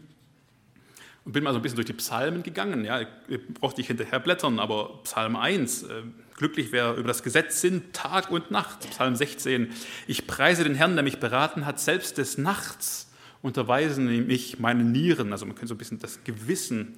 und 1.26 1.32
bin 1.32 1.42
mal 1.42 1.52
so 1.52 1.58
ein 1.58 1.62
bisschen 1.62 1.76
durch 1.76 1.86
die 1.86 1.92
Psalmen 1.92 2.44
gegangen. 2.44 2.84
Ja, 2.84 3.00
ihr 3.00 3.40
braucht 3.60 3.78
nicht 3.78 3.88
hinterher 3.88 4.20
blättern, 4.20 4.60
aber 4.60 5.00
Psalm 5.02 5.34
1, 5.34 5.82
äh, 5.82 6.02
glücklich 6.36 6.70
wer 6.70 6.94
über 6.94 7.08
das 7.08 7.24
Gesetz 7.24 7.60
sind, 7.60 7.92
Tag 7.92 8.30
und 8.30 8.52
Nacht. 8.52 8.88
Psalm 8.90 9.16
16, 9.16 9.72
ich 10.06 10.28
preise 10.28 10.62
den 10.62 10.76
Herrn, 10.76 10.94
der 10.94 11.02
mich 11.02 11.18
beraten 11.18 11.66
hat, 11.66 11.80
selbst 11.80 12.18
des 12.18 12.38
Nachts 12.38 13.10
unterweisen 13.42 14.26
mich 14.28 14.60
meine 14.60 14.84
Nieren. 14.84 15.32
Also 15.32 15.46
man 15.46 15.56
könnte 15.56 15.68
so 15.68 15.74
ein 15.74 15.78
bisschen 15.78 15.98
das 15.98 16.22
Gewissen. 16.22 16.96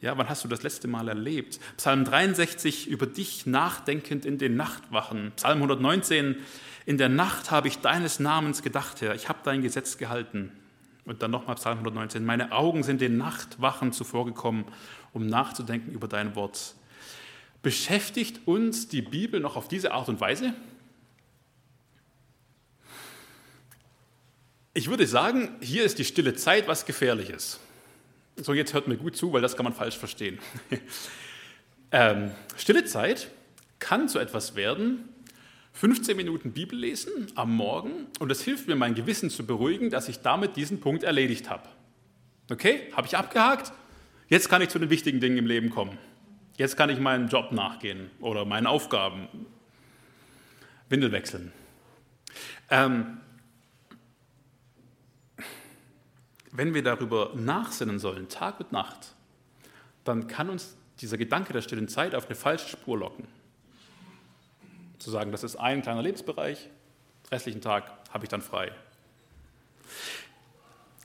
Ja, 0.00 0.16
wann 0.16 0.30
hast 0.30 0.44
du 0.44 0.48
das 0.48 0.62
letzte 0.62 0.88
Mal 0.88 1.06
erlebt? 1.08 1.60
Psalm 1.76 2.04
63, 2.06 2.88
über 2.88 3.06
dich 3.06 3.44
nachdenkend 3.44 4.24
in 4.24 4.38
den 4.38 4.56
Nachtwachen. 4.56 5.32
Psalm 5.36 5.58
119, 5.58 6.36
in 6.86 6.96
der 6.96 7.10
Nacht 7.10 7.50
habe 7.50 7.68
ich 7.68 7.80
deines 7.80 8.18
Namens 8.18 8.62
gedacht, 8.62 9.02
Herr, 9.02 9.14
ich 9.14 9.28
habe 9.28 9.40
dein 9.44 9.60
Gesetz 9.60 9.98
gehalten. 9.98 10.52
Und 11.08 11.22
dann 11.22 11.30
nochmal 11.30 11.56
Psalm 11.56 11.78
119. 11.78 12.22
Meine 12.22 12.52
Augen 12.52 12.82
sind 12.82 13.00
den 13.00 13.16
Nachtwachen 13.16 13.94
zuvorgekommen, 13.94 14.66
um 15.14 15.26
nachzudenken 15.26 15.90
über 15.90 16.06
dein 16.06 16.36
Wort. 16.36 16.74
Beschäftigt 17.62 18.46
uns 18.46 18.88
die 18.88 19.00
Bibel 19.00 19.40
noch 19.40 19.56
auf 19.56 19.68
diese 19.68 19.92
Art 19.92 20.10
und 20.10 20.20
Weise? 20.20 20.52
Ich 24.74 24.90
würde 24.90 25.06
sagen, 25.06 25.56
hier 25.62 25.82
ist 25.82 25.98
die 25.98 26.04
stille 26.04 26.34
Zeit 26.34 26.68
was 26.68 26.84
Gefährliches. 26.84 27.58
So, 28.36 28.52
jetzt 28.52 28.74
hört 28.74 28.86
mir 28.86 28.98
gut 28.98 29.16
zu, 29.16 29.32
weil 29.32 29.40
das 29.40 29.56
kann 29.56 29.64
man 29.64 29.72
falsch 29.72 29.96
verstehen. 29.96 30.38
ähm, 31.90 32.32
stille 32.54 32.84
Zeit 32.84 33.30
kann 33.78 34.10
zu 34.10 34.18
etwas 34.18 34.56
werden, 34.56 35.08
15 35.78 36.16
Minuten 36.16 36.50
Bibel 36.50 36.76
lesen 36.76 37.28
am 37.36 37.54
Morgen 37.54 38.08
und 38.18 38.32
es 38.32 38.42
hilft 38.42 38.66
mir, 38.66 38.74
mein 38.74 38.96
Gewissen 38.96 39.30
zu 39.30 39.46
beruhigen, 39.46 39.90
dass 39.90 40.08
ich 40.08 40.22
damit 40.22 40.56
diesen 40.56 40.80
Punkt 40.80 41.04
erledigt 41.04 41.48
habe. 41.48 41.68
Okay, 42.50 42.92
habe 42.96 43.06
ich 43.06 43.16
abgehakt? 43.16 43.72
Jetzt 44.26 44.48
kann 44.48 44.60
ich 44.60 44.70
zu 44.70 44.80
den 44.80 44.90
wichtigen 44.90 45.20
Dingen 45.20 45.36
im 45.36 45.46
Leben 45.46 45.70
kommen. 45.70 45.96
Jetzt 46.56 46.76
kann 46.76 46.90
ich 46.90 46.98
meinem 46.98 47.28
Job 47.28 47.52
nachgehen 47.52 48.10
oder 48.18 48.44
meinen 48.44 48.66
Aufgaben. 48.66 49.28
Windel 50.88 51.12
wechseln. 51.12 51.52
Ähm, 52.70 53.20
wenn 56.50 56.74
wir 56.74 56.82
darüber 56.82 57.34
nachsinnen 57.36 58.00
sollen, 58.00 58.28
Tag 58.28 58.58
und 58.58 58.72
Nacht, 58.72 59.14
dann 60.02 60.26
kann 60.26 60.50
uns 60.50 60.76
dieser 61.00 61.18
Gedanke 61.18 61.52
der 61.52 61.62
stillen 61.62 61.86
Zeit 61.86 62.16
auf 62.16 62.26
eine 62.26 62.34
falsche 62.34 62.68
Spur 62.68 62.98
locken 62.98 63.28
zu 65.08 65.12
sagen, 65.12 65.32
das 65.32 65.42
ist 65.42 65.56
ein 65.56 65.80
kleiner 65.80 66.02
Lebensbereich, 66.02 66.68
restlichen 67.32 67.62
Tag 67.62 67.90
habe 68.10 68.26
ich 68.26 68.28
dann 68.28 68.42
frei. 68.42 68.70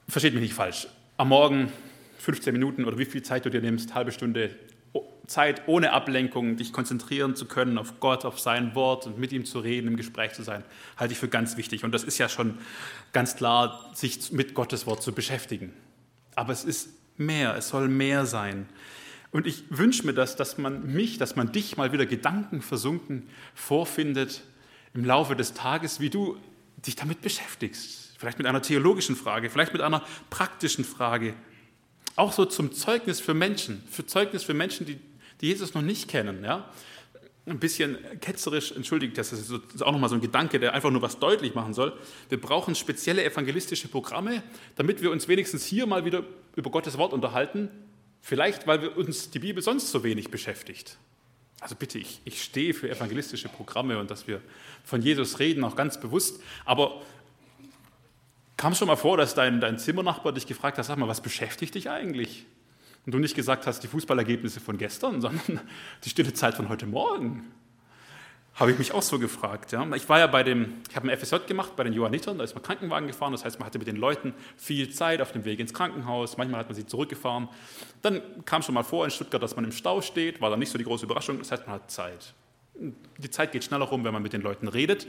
Versteht 0.10 0.34
mich 0.34 0.44
nicht 0.44 0.54
falsch. 0.54 0.88
Am 1.16 1.30
Morgen 1.30 1.72
15 2.18 2.52
Minuten 2.52 2.84
oder 2.84 2.98
wie 2.98 3.06
viel 3.06 3.24
Zeit 3.24 3.46
du 3.46 3.50
dir 3.50 3.62
nimmst, 3.62 3.96
halbe 3.96 4.12
Stunde 4.12 4.56
Zeit 5.26 5.64
ohne 5.68 5.94
Ablenkung, 5.94 6.58
dich 6.58 6.74
konzentrieren 6.74 7.36
zu 7.36 7.46
können 7.46 7.78
auf 7.78 8.02
Gott, 8.02 8.26
auf 8.26 8.42
sein 8.42 8.76
Wort 8.76 9.08
und 9.08 9.18
mit 9.18 9.32
ihm 9.32 9.46
zu 9.46 9.60
reden, 9.60 9.88
im 9.88 9.96
Gespräch 9.96 10.34
zu 10.34 10.44
sein, 10.44 10.66
halte 10.98 11.14
ich 11.14 11.20
für 11.20 11.30
ganz 11.30 11.56
wichtig. 11.56 11.86
Und 11.86 11.94
das 11.94 12.04
ist 12.04 12.18
ja 12.18 12.28
schon 12.28 12.58
ganz 13.14 13.38
klar, 13.38 13.90
sich 13.94 14.34
mit 14.34 14.54
Gottes 14.54 14.86
Wort 14.86 15.02
zu 15.02 15.14
beschäftigen. 15.14 15.72
Aber 16.36 16.52
es 16.52 16.66
ist 16.66 16.90
mehr, 17.18 17.56
es 17.56 17.70
soll 17.70 17.88
mehr 17.88 18.26
sein. 18.26 18.68
Und 19.34 19.48
ich 19.48 19.64
wünsche 19.70 20.06
mir 20.06 20.14
das, 20.14 20.36
dass 20.36 20.60
man 20.60 20.94
mich, 20.94 21.18
dass 21.18 21.36
man 21.36 21.52
dich 21.52 21.76
mal 21.76 21.92
wieder 21.92 22.06
gedankenversunken 22.06 23.28
vorfindet 23.56 24.44
im 24.94 25.04
Laufe 25.04 25.36
des 25.36 25.56
Tages, 25.56 26.00
wie 26.00 26.12
du 26.12 26.38
dich 26.86 26.96
damit 26.96 27.22
beschäftigst. 27.22 28.16
Vielleicht 28.20 28.38
mit 28.38 28.46
einer 28.46 28.62
theologischen 28.62 29.16
Frage, 29.16 29.50
vielleicht 29.50 29.74
mit 29.74 29.82
einer 29.82 30.04
praktischen 30.30 30.86
Frage. 30.86 31.34
Auch 32.16 32.32
so 32.32 32.46
zum 32.46 32.74
Zeugnis 32.74 33.20
für 33.20 33.34
Menschen, 33.34 33.84
für 33.90 34.06
Zeugnis 34.06 34.44
für 34.44 34.54
Menschen, 34.54 34.86
die, 34.86 35.00
die 35.42 35.48
Jesus 35.48 35.74
noch 35.74 35.82
nicht 35.82 36.08
kennen. 36.08 36.44
Ja? 36.44 36.70
Ein 37.48 37.58
bisschen 37.58 37.98
ketzerisch, 38.22 38.72
entschuldigt, 38.72 39.18
das 39.18 39.34
ist 39.34 39.82
auch 39.82 39.92
nochmal 39.92 40.10
so 40.10 40.16
ein 40.16 40.22
Gedanke, 40.22 40.60
der 40.60 40.76
einfach 40.76 40.92
nur 40.92 41.02
was 41.02 41.18
deutlich 41.18 41.56
machen 41.56 41.74
soll. 41.74 41.92
Wir 42.30 42.40
brauchen 42.40 42.76
spezielle 42.76 43.24
evangelistische 43.26 43.88
Programme, 43.88 44.44
damit 44.76 45.02
wir 45.02 45.10
uns 45.10 45.28
wenigstens 45.28 45.66
hier 45.66 45.88
mal 45.88 46.06
wieder 46.06 46.24
über 46.56 46.70
Gottes 46.70 47.00
Wort 47.00 47.14
unterhalten 47.14 47.70
Vielleicht, 48.26 48.68
weil 48.68 48.82
wir 48.82 48.96
uns 48.96 49.32
die 49.32 49.40
Bibel 49.40 49.62
sonst 49.62 49.92
so 49.92 50.02
wenig 50.02 50.32
beschäftigt. 50.32 50.98
Also 51.60 51.76
bitte, 51.76 52.00
ich, 52.00 52.22
ich 52.24 52.42
stehe 52.42 52.74
für 52.74 52.90
evangelistische 52.90 53.50
Programme 53.50 54.00
und 54.00 54.10
dass 54.10 54.28
wir 54.28 54.42
von 54.86 55.02
Jesus 55.02 55.40
reden, 55.40 55.62
auch 55.66 55.76
ganz 55.76 56.00
bewusst. 56.00 56.42
Aber 56.64 57.02
kam 58.56 58.72
es 58.72 58.78
schon 58.78 58.88
mal 58.88 58.96
vor, 58.96 59.18
dass 59.18 59.36
dein, 59.36 59.60
dein 59.60 59.78
Zimmernachbar 59.78 60.32
dich 60.32 60.48
gefragt 60.48 60.78
hat, 60.78 60.86
sag 60.86 60.98
mal, 60.98 61.10
was 61.10 61.20
beschäftigt 61.20 61.76
dich 61.76 61.90
eigentlich? 61.90 62.46
Und 63.06 63.14
du 63.14 63.20
nicht 63.20 63.36
gesagt 63.36 63.68
hast, 63.68 63.82
die 63.82 63.88
Fußballergebnisse 63.88 64.62
von 64.62 64.78
gestern, 64.78 65.20
sondern 65.22 65.60
die 66.06 66.10
stille 66.10 66.34
Zeit 66.34 66.56
von 66.56 66.70
heute 66.70 66.86
Morgen. 66.86 67.52
Habe 68.56 68.72
ich 68.72 68.78
mich 68.78 68.92
auch 68.92 69.02
so 69.02 69.18
gefragt. 69.18 69.72
Ja. 69.72 69.88
Ich 69.96 70.08
war 70.10 70.20
ja 70.20 70.28
bei 70.28 70.44
dem, 70.44 70.82
ich 70.88 70.96
habe 70.96 71.10
ein 71.10 71.18
FSJ 71.18 71.38
gemacht 71.48 71.76
bei 71.76 71.84
den 71.84 71.94
Johannitern, 71.94 72.38
da 72.38 72.44
ist 72.44 72.54
man 72.54 72.64
Krankenwagen 72.64 73.08
gefahren, 73.08 73.32
das 73.32 73.44
heißt, 73.44 73.58
man 73.60 73.66
hatte 73.66 73.80
mit 73.80 73.88
den 73.88 73.96
Leuten 73.96 74.34
viel 74.58 74.90
Zeit 74.92 75.22
auf 75.22 75.32
dem 75.32 75.44
Weg 75.44 75.60
ins 75.60 75.74
Krankenhaus, 75.74 76.38
manchmal 76.38 76.60
hat 76.60 76.68
man 76.68 76.76
sie 76.76 76.86
zurückgefahren. 76.86 77.50
Dann 78.04 78.22
kam 78.46 78.62
schon 78.62 78.76
mal 78.76 78.84
vor 78.84 79.06
in 79.06 79.12
Stuttgart, 79.12 79.42
dass 79.42 79.56
man 79.56 79.66
im 79.66 79.72
Stau 79.72 80.02
steht, 80.02 80.40
war 80.40 80.52
dann 80.52 80.60
nicht 80.60 80.72
so 80.72 80.78
die 80.78 80.84
große 80.84 81.06
Überraschung, 81.06 81.40
das 81.40 81.52
heißt, 81.52 81.66
man 81.66 81.76
hat 81.76 81.90
Zeit. 81.90 82.36
Die 83.18 83.30
Zeit 83.30 83.52
geht 83.52 83.64
schneller 83.64 83.86
rum, 83.86 84.04
wenn 84.04 84.14
man 84.14 84.22
mit 84.22 84.34
den 84.34 84.42
Leuten 84.42 84.68
redet. 84.68 85.08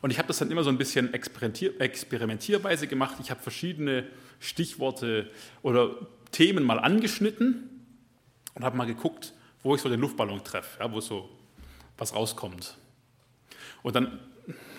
Und 0.00 0.10
ich 0.10 0.18
habe 0.18 0.28
das 0.28 0.38
dann 0.38 0.50
immer 0.50 0.62
so 0.64 0.70
ein 0.70 0.78
bisschen 0.78 1.12
experimentier 1.14 1.78
experimentierweise 1.78 2.86
gemacht. 2.86 3.16
Ich 3.20 3.30
habe 3.30 3.40
verschiedene 3.40 4.06
Stichworte 4.38 5.30
oder 5.62 5.94
Themen 6.30 6.64
mal 6.64 6.78
angeschnitten 6.78 7.70
und 8.54 8.64
habe 8.64 8.76
mal 8.76 8.86
geguckt, 8.86 9.32
wo 9.62 9.74
ich 9.74 9.80
so 9.80 9.88
den 9.88 10.00
Luftballon 10.00 10.44
treffe, 10.44 10.80
ja, 10.80 10.92
wo 10.92 11.00
so 11.00 11.30
was 11.98 12.14
rauskommt. 12.14 12.76
Und 13.82 13.96
dann 13.96 14.18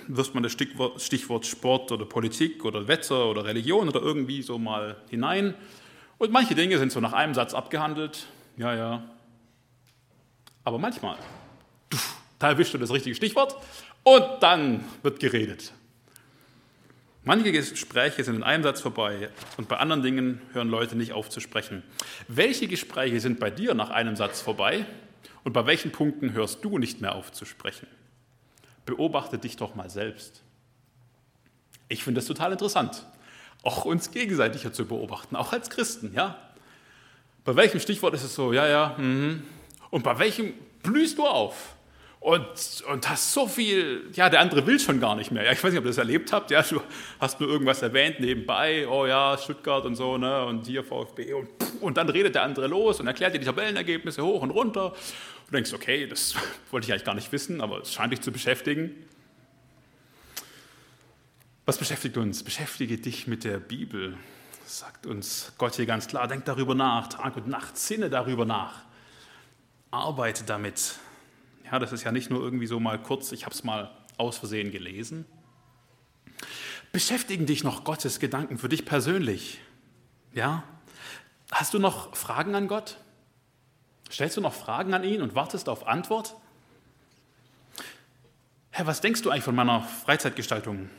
wirft 0.07 0.34
man 0.34 0.43
das 0.43 0.51
Stichwort, 0.51 1.45
Sport 1.45 1.91
oder 1.91 2.05
Politik 2.05 2.66
oder 2.66 2.88
Wetter 2.88 3.28
oder 3.28 3.45
Religion 3.45 3.88
oder 3.88 4.01
irgendwie 4.01 4.41
so 4.41 4.57
mal 4.57 4.97
hinein. 5.09 5.55
Und 6.18 6.32
manche 6.32 6.55
Dinge 6.55 6.78
sind 6.78 6.91
so 6.91 6.99
nach 6.99 7.13
einem 7.13 7.34
Satz 7.34 7.53
abgehandelt. 7.53 8.28
Ja, 8.57 8.74
ja. 8.76 9.03
Aber 10.63 10.78
manchmal, 10.78 11.18
da 12.39 12.49
erwischt 12.49 12.74
du 12.74 12.78
das 12.78 12.91
richtige 12.91 13.16
Stichwort 13.16 13.55
und 14.03 14.26
dann 14.41 14.84
wird 15.03 15.20
geredet. 15.20 15.74
Manche 17.24 17.51
Gespräche 17.51 18.24
sind 18.24 18.36
in 18.36 18.43
einem 18.43 18.63
Satz 18.63 18.82
vorbei 18.82 19.30
und 19.57 19.68
bei 19.68 19.78
anderen 19.78 20.03
Dingen 20.03 20.41
hören 20.53 20.70
Leute 20.70 20.95
nicht 20.95 21.13
auf 21.13 21.30
zu 21.30 21.39
sprechen. 21.39 21.82
Welche 22.28 22.68
Gespräche 22.68 23.20
sind 23.20 23.39
bei 23.39 23.49
dir 23.49 23.74
nach 23.74 23.89
einem 23.89 24.16
Satz 24.16 24.41
vorbei 24.41 24.86
und 25.45 25.53
bei 25.53 25.65
welchen 25.65 25.91
Punkten 25.91 26.33
hörst 26.33 26.65
du 26.65 26.77
nicht 26.77 26.99
mehr 26.99 27.15
auf 27.15 27.31
zu 27.31 27.45
sprechen? 27.45 27.87
Beobachte 28.85 29.37
dich 29.37 29.55
doch 29.55 29.75
mal 29.75 29.89
selbst. 29.89 30.41
Ich 31.87 32.03
finde 32.03 32.19
das 32.19 32.27
total 32.27 32.51
interessant, 32.51 33.05
auch 33.63 33.85
uns 33.85 34.11
gegenseitiger 34.11 34.73
zu 34.73 34.85
beobachten, 34.85 35.35
auch 35.35 35.53
als 35.53 35.69
Christen, 35.69 36.13
ja? 36.13 36.35
Bei 37.45 37.55
welchem 37.55 37.79
Stichwort 37.79 38.15
ist 38.15 38.23
es 38.23 38.33
so, 38.33 38.53
ja, 38.53 38.67
ja, 38.67 38.95
mhm. 38.97 39.43
und 39.91 40.03
bei 40.03 40.17
welchem 40.17 40.53
blühst 40.81 41.19
du 41.19 41.25
auf? 41.25 41.75
Und, 42.25 42.83
und 42.91 43.07
hast 43.07 43.33
so 43.33 43.47
viel, 43.47 44.09
ja, 44.13 44.31
der 44.31 44.39
andere 44.39 44.65
will 44.65 44.79
schon 44.79 44.99
gar 44.99 45.15
nicht 45.15 45.29
mehr. 45.29 45.43
Ja, 45.43 45.51
ich 45.51 45.63
weiß 45.63 45.69
nicht, 45.69 45.77
ob 45.77 45.85
ihr 45.85 45.89
das 45.89 45.99
erlebt 45.99 46.33
habt. 46.33 46.49
Ja, 46.49 46.63
du 46.63 46.81
hast 47.19 47.39
nur 47.39 47.47
irgendwas 47.47 47.83
erwähnt 47.83 48.19
nebenbei, 48.19 48.87
oh 48.87 49.05
ja, 49.05 49.37
Stuttgart 49.37 49.85
und 49.85 49.93
so, 49.93 50.17
ne, 50.17 50.43
und 50.43 50.65
hier 50.65 50.83
VfB. 50.83 51.33
Und, 51.33 51.49
und 51.81 51.97
dann 51.97 52.09
redet 52.09 52.33
der 52.33 52.41
andere 52.41 52.65
los 52.65 52.99
und 52.99 53.05
erklärt 53.05 53.35
dir 53.35 53.39
die 53.39 53.45
Tabellenergebnisse 53.45 54.23
hoch 54.23 54.41
und 54.41 54.49
runter. 54.49 54.93
Du 55.45 55.51
denkst, 55.51 55.73
okay, 55.73 56.07
das 56.07 56.35
wollte 56.71 56.85
ich 56.85 56.91
eigentlich 56.91 57.05
gar 57.05 57.15
nicht 57.15 57.31
wissen, 57.31 57.61
aber 57.61 57.81
es 57.81 57.93
scheint 57.93 58.11
dich 58.11 58.21
zu 58.21 58.31
beschäftigen. 58.31 58.91
Was 61.65 61.77
beschäftigt 61.77 62.17
uns? 62.17 62.43
Beschäftige 62.43 62.97
dich 62.97 63.27
mit 63.27 63.43
der 63.43 63.59
Bibel. 63.59 64.17
sagt 64.65 65.05
uns 65.05 65.53
Gott 65.57 65.75
hier 65.75 65.85
ganz 65.85 66.07
klar. 66.07 66.27
Denk 66.27 66.45
darüber 66.45 66.75
nach, 66.75 67.07
Tag 67.07 67.37
und 67.37 67.47
Nacht, 67.47 67.77
sinne 67.77 68.09
darüber 68.09 68.45
nach. 68.45 68.83
Arbeite 69.91 70.43
damit. 70.43 70.99
Ja, 71.71 71.79
das 71.79 71.91
ist 71.91 72.03
ja 72.03 72.11
nicht 72.11 72.29
nur 72.29 72.41
irgendwie 72.41 72.67
so 72.67 72.79
mal 72.79 73.01
kurz, 73.01 73.31
ich 73.31 73.45
habe 73.45 73.55
es 73.55 73.63
mal 73.63 73.91
aus 74.17 74.37
Versehen 74.37 74.71
gelesen. 74.71 75.25
Beschäftigen 76.91 77.45
dich 77.45 77.63
noch 77.63 77.83
Gottes 77.83 78.19
Gedanken 78.19 78.57
für 78.57 78.69
dich 78.69 78.85
persönlich. 78.85 79.59
Ja? 80.33 80.63
Hast 81.51 81.73
du 81.73 81.79
noch 81.79 82.15
Fragen 82.15 82.55
an 82.55 82.67
Gott? 82.67 82.97
Stellst 84.11 84.37
du 84.37 84.41
noch 84.41 84.53
Fragen 84.53 84.93
an 84.93 85.03
ihn 85.03 85.21
und 85.21 85.35
wartest 85.35 85.69
auf 85.69 85.87
Antwort? 85.87 86.35
Herr, 88.71 88.87
was 88.87 89.01
denkst 89.01 89.21
du 89.21 89.29
eigentlich 89.29 89.43
von 89.43 89.55
meiner 89.55 89.81
Freizeitgestaltung? 89.81 90.89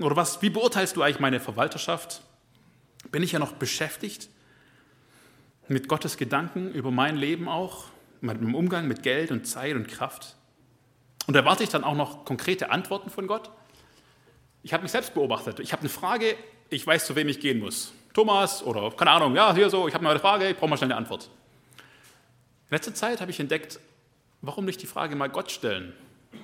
Oder 0.00 0.16
was, 0.16 0.42
wie 0.42 0.50
beurteilst 0.50 0.96
du 0.96 1.02
eigentlich 1.02 1.20
meine 1.20 1.40
Verwalterschaft? 1.40 2.22
Bin 3.10 3.22
ich 3.22 3.32
ja 3.32 3.38
noch 3.38 3.52
beschäftigt 3.52 4.28
mit 5.68 5.88
Gottes 5.88 6.16
Gedanken 6.16 6.72
über 6.72 6.90
mein 6.90 7.16
Leben 7.16 7.48
auch? 7.48 7.86
mit 8.24 8.40
dem 8.40 8.54
Umgang 8.54 8.88
mit 8.88 9.02
Geld 9.02 9.30
und 9.30 9.46
Zeit 9.46 9.74
und 9.74 9.86
Kraft? 9.86 10.34
Und 11.26 11.36
erwarte 11.36 11.62
ich 11.62 11.68
dann 11.68 11.84
auch 11.84 11.94
noch 11.94 12.24
konkrete 12.24 12.70
Antworten 12.70 13.10
von 13.10 13.26
Gott? 13.26 13.50
Ich 14.62 14.72
habe 14.72 14.82
mich 14.82 14.92
selbst 14.92 15.14
beobachtet. 15.14 15.60
Ich 15.60 15.72
habe 15.72 15.80
eine 15.80 15.88
Frage, 15.88 16.36
ich 16.70 16.86
weiß, 16.86 17.06
zu 17.06 17.16
wem 17.16 17.28
ich 17.28 17.40
gehen 17.40 17.60
muss. 17.60 17.92
Thomas 18.14 18.62
oder 18.62 18.90
keine 18.90 19.10
Ahnung, 19.10 19.34
ja, 19.34 19.54
hier 19.54 19.68
so, 19.68 19.88
ich 19.88 19.94
habe 19.94 20.08
eine 20.08 20.18
Frage, 20.18 20.48
ich 20.48 20.56
brauche 20.56 20.70
mal 20.70 20.76
schnell 20.76 20.92
eine 20.92 20.96
Antwort. 20.96 21.28
In 22.70 22.76
letzter 22.76 22.94
Zeit 22.94 23.20
habe 23.20 23.30
ich 23.30 23.40
entdeckt, 23.40 23.78
warum 24.40 24.64
nicht 24.64 24.80
die 24.82 24.86
Frage 24.86 25.16
mal 25.16 25.28
Gott 25.28 25.50
stellen? 25.50 25.92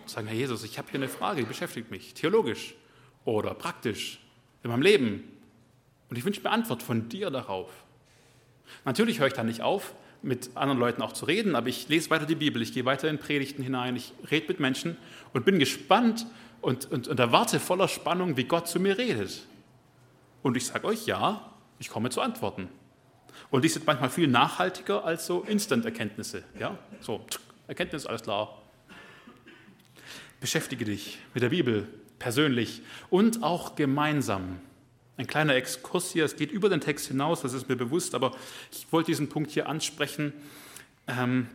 Sagen, 0.07 0.27
Herr 0.27 0.37
Jesus, 0.37 0.63
ich 0.65 0.79
habe 0.79 0.91
hier 0.91 1.01
eine 1.01 1.09
Frage, 1.09 1.41
die 1.41 1.47
beschäftigt 1.47 1.91
mich, 1.91 2.15
theologisch 2.15 2.75
oder 3.25 3.55
praktisch 3.55 4.21
in 4.63 4.71
meinem 4.71 4.83
Leben. 4.83 5.25
Und 6.09 6.17
ich 6.17 6.25
wünsche 6.25 6.43
mir 6.43 6.51
Antwort 6.51 6.83
von 6.83 7.09
dir 7.09 7.31
darauf. 7.31 7.71
Natürlich 8.85 9.21
höre 9.21 9.29
ich 9.29 9.33
da 9.33 9.43
nicht 9.43 9.63
auf, 9.63 9.95
mit 10.23 10.51
anderen 10.57 10.79
Leuten 10.79 11.03
auch 11.03 11.13
zu 11.13 11.25
reden, 11.25 11.57
aber 11.57 11.69
ich 11.69 11.89
lese 11.89 12.11
weiter 12.11 12.27
die 12.27 12.35
Bibel, 12.35 12.61
ich 12.61 12.75
gehe 12.75 12.85
weiter 12.85 13.09
in 13.09 13.19
Predigten 13.19 13.63
hinein, 13.63 13.97
ich 13.97 14.13
rede 14.31 14.49
mit 14.49 14.61
Menschen 14.61 14.97
und 15.33 15.45
bin 15.45 15.59
gespannt 15.59 16.27
und, 16.61 16.91
und, 16.91 17.09
und 17.09 17.19
erwarte 17.19 17.59
voller 17.59 17.89
Spannung, 17.89 18.37
wie 18.37 18.45
Gott 18.45 18.69
zu 18.69 18.81
mir 18.81 18.99
redet. 18.99 19.47
Und 20.43 20.57
ich 20.57 20.67
sage 20.67 20.87
euch, 20.87 21.07
ja, 21.07 21.53
ich 21.79 21.89
komme 21.89 22.11
zu 22.11 22.21
Antworten. 22.21 22.69
Und 23.51 23.65
die 23.65 23.69
sind 23.69 23.87
manchmal 23.87 24.11
viel 24.11 24.29
nachhaltiger 24.29 25.05
als 25.05 25.27
so 25.27 25.43
Instant-Erkenntnisse. 25.43 26.43
Ja? 26.59 26.79
So, 27.01 27.25
Erkenntnis, 27.67 28.07
alles 28.07 28.23
klar. 28.23 28.61
Beschäftige 30.41 30.85
dich 30.85 31.19
mit 31.35 31.43
der 31.43 31.51
Bibel 31.51 31.87
persönlich 32.19 32.83
und 33.11 33.43
auch 33.43 33.75
gemeinsam. 33.75 34.61
Ein 35.17 35.27
kleiner 35.27 35.55
Exkurs 35.55 36.13
hier, 36.13 36.25
es 36.25 36.37
geht 36.37 36.51
über 36.51 36.69
den 36.69 36.81
Text 36.81 37.09
hinaus, 37.09 37.43
das 37.43 37.53
ist 37.53 37.69
mir 37.69 37.77
bewusst, 37.77 38.15
aber 38.15 38.35
ich 38.73 38.87
wollte 38.91 39.09
diesen 39.09 39.29
Punkt 39.29 39.51
hier 39.51 39.69
ansprechen, 39.69 40.33
ähm, 41.09 41.49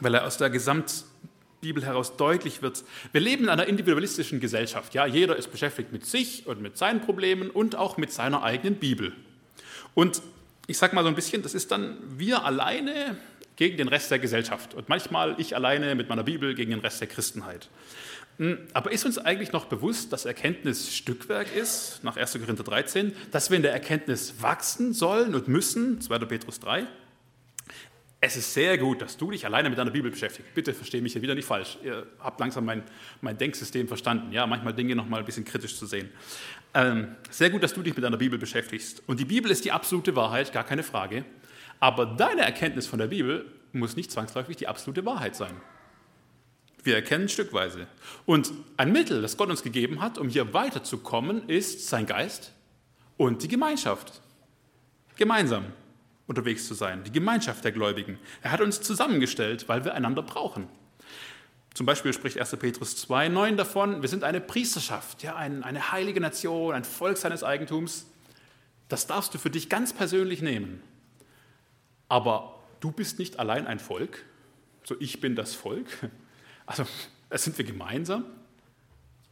weil 0.00 0.14
er 0.14 0.26
aus 0.26 0.38
der 0.38 0.48
Gesamtbibel 0.48 1.84
heraus 1.84 2.16
deutlich 2.16 2.62
wird. 2.62 2.84
Wir 3.12 3.20
leben 3.20 3.44
in 3.44 3.48
einer 3.50 3.66
individualistischen 3.66 4.40
Gesellschaft. 4.40 4.94
Ja? 4.94 5.04
Jeder 5.04 5.36
ist 5.36 5.50
beschäftigt 5.50 5.92
mit 5.92 6.06
sich 6.06 6.46
und 6.46 6.62
mit 6.62 6.78
seinen 6.78 7.02
Problemen 7.02 7.50
und 7.50 7.74
auch 7.76 7.96
mit 7.98 8.12
seiner 8.12 8.42
eigenen 8.42 8.76
Bibel. 8.76 9.12
Und 9.94 10.22
ich 10.72 10.78
sage 10.78 10.94
mal 10.94 11.02
so 11.02 11.08
ein 11.08 11.14
bisschen, 11.14 11.42
das 11.42 11.52
ist 11.52 11.70
dann 11.70 11.98
wir 12.16 12.46
alleine 12.46 13.18
gegen 13.56 13.76
den 13.76 13.88
Rest 13.88 14.10
der 14.10 14.18
Gesellschaft 14.18 14.72
und 14.72 14.88
manchmal 14.88 15.34
ich 15.38 15.54
alleine 15.54 15.94
mit 15.94 16.08
meiner 16.08 16.22
Bibel 16.22 16.54
gegen 16.54 16.70
den 16.70 16.80
Rest 16.80 16.98
der 17.02 17.08
Christenheit. 17.08 17.68
Hm, 18.38 18.56
aber 18.72 18.90
ist 18.90 19.04
uns 19.04 19.18
eigentlich 19.18 19.52
noch 19.52 19.66
bewusst, 19.66 20.14
dass 20.14 20.24
Erkenntnis 20.24 20.96
Stückwerk 20.96 21.54
ist, 21.54 22.02
nach 22.02 22.16
1. 22.16 22.32
Korinther 22.40 22.64
13, 22.64 23.14
dass 23.30 23.50
wir 23.50 23.58
in 23.58 23.62
der 23.62 23.74
Erkenntnis 23.74 24.36
wachsen 24.40 24.94
sollen 24.94 25.34
und 25.34 25.46
müssen, 25.46 26.00
2. 26.00 26.20
Petrus 26.20 26.58
3? 26.60 26.86
Es 28.24 28.36
ist 28.36 28.54
sehr 28.54 28.78
gut, 28.78 29.02
dass 29.02 29.16
du 29.16 29.32
dich 29.32 29.44
alleine 29.44 29.68
mit 29.68 29.76
deiner 29.76 29.90
Bibel 29.90 30.08
beschäftigst. 30.08 30.54
Bitte 30.54 30.72
verstehe 30.72 31.02
mich 31.02 31.12
hier 31.12 31.22
wieder 31.22 31.34
nicht 31.34 31.44
falsch. 31.44 31.76
Ihr 31.82 32.06
habt 32.20 32.38
langsam 32.38 32.64
mein, 32.64 32.84
mein 33.20 33.36
Denksystem 33.36 33.88
verstanden. 33.88 34.30
Ja, 34.30 34.46
manchmal 34.46 34.72
Dinge 34.72 34.94
noch 34.94 35.08
mal 35.08 35.18
ein 35.18 35.24
bisschen 35.24 35.44
kritisch 35.44 35.76
zu 35.76 35.86
sehen. 35.86 36.08
Ähm, 36.72 37.16
sehr 37.30 37.50
gut, 37.50 37.64
dass 37.64 37.74
du 37.74 37.82
dich 37.82 37.96
mit 37.96 38.04
deiner 38.04 38.18
Bibel 38.18 38.38
beschäftigst. 38.38 39.02
Und 39.08 39.18
die 39.18 39.24
Bibel 39.24 39.50
ist 39.50 39.64
die 39.64 39.72
absolute 39.72 40.14
Wahrheit, 40.14 40.52
gar 40.52 40.62
keine 40.62 40.84
Frage. 40.84 41.24
Aber 41.80 42.06
deine 42.06 42.42
Erkenntnis 42.42 42.86
von 42.86 43.00
der 43.00 43.08
Bibel 43.08 43.44
muss 43.72 43.96
nicht 43.96 44.12
zwangsläufig 44.12 44.56
die 44.56 44.68
absolute 44.68 45.04
Wahrheit 45.04 45.34
sein. 45.34 45.56
Wir 46.84 46.94
erkennen 46.94 47.28
stückweise. 47.28 47.88
Und 48.24 48.52
ein 48.76 48.92
Mittel, 48.92 49.20
das 49.20 49.36
Gott 49.36 49.50
uns 49.50 49.64
gegeben 49.64 50.00
hat, 50.00 50.16
um 50.18 50.28
hier 50.28 50.54
weiterzukommen, 50.54 51.48
ist 51.48 51.88
sein 51.88 52.06
Geist 52.06 52.52
und 53.16 53.42
die 53.42 53.48
Gemeinschaft. 53.48 54.22
Gemeinsam 55.16 55.64
unterwegs 56.32 56.66
zu 56.66 56.72
sein, 56.72 57.04
die 57.04 57.12
Gemeinschaft 57.12 57.62
der 57.62 57.72
Gläubigen. 57.72 58.18
Er 58.40 58.52
hat 58.52 58.62
uns 58.62 58.80
zusammengestellt, 58.80 59.68
weil 59.68 59.84
wir 59.84 59.94
einander 59.94 60.22
brauchen. 60.22 60.66
Zum 61.74 61.84
Beispiel 61.84 62.12
spricht 62.14 62.38
1. 62.38 62.56
Petrus 62.56 62.96
2, 62.96 63.28
9 63.28 63.56
davon, 63.58 64.00
wir 64.00 64.08
sind 64.08 64.24
eine 64.24 64.40
Priesterschaft, 64.40 65.22
ja, 65.22 65.36
eine 65.36 65.92
heilige 65.92 66.20
Nation, 66.20 66.74
ein 66.74 66.84
Volk 66.84 67.18
seines 67.18 67.44
Eigentums. 67.44 68.06
Das 68.88 69.06
darfst 69.06 69.34
du 69.34 69.38
für 69.38 69.50
dich 69.50 69.68
ganz 69.68 69.92
persönlich 69.92 70.40
nehmen. 70.40 70.82
Aber 72.08 72.58
du 72.80 72.92
bist 72.92 73.18
nicht 73.18 73.38
allein 73.38 73.66
ein 73.66 73.78
Volk, 73.78 74.24
so 74.84 74.96
ich 74.98 75.20
bin 75.20 75.36
das 75.36 75.54
Volk, 75.54 75.86
also, 76.66 76.86
sind 77.34 77.56
wir 77.58 77.64
gemeinsam 77.64 78.24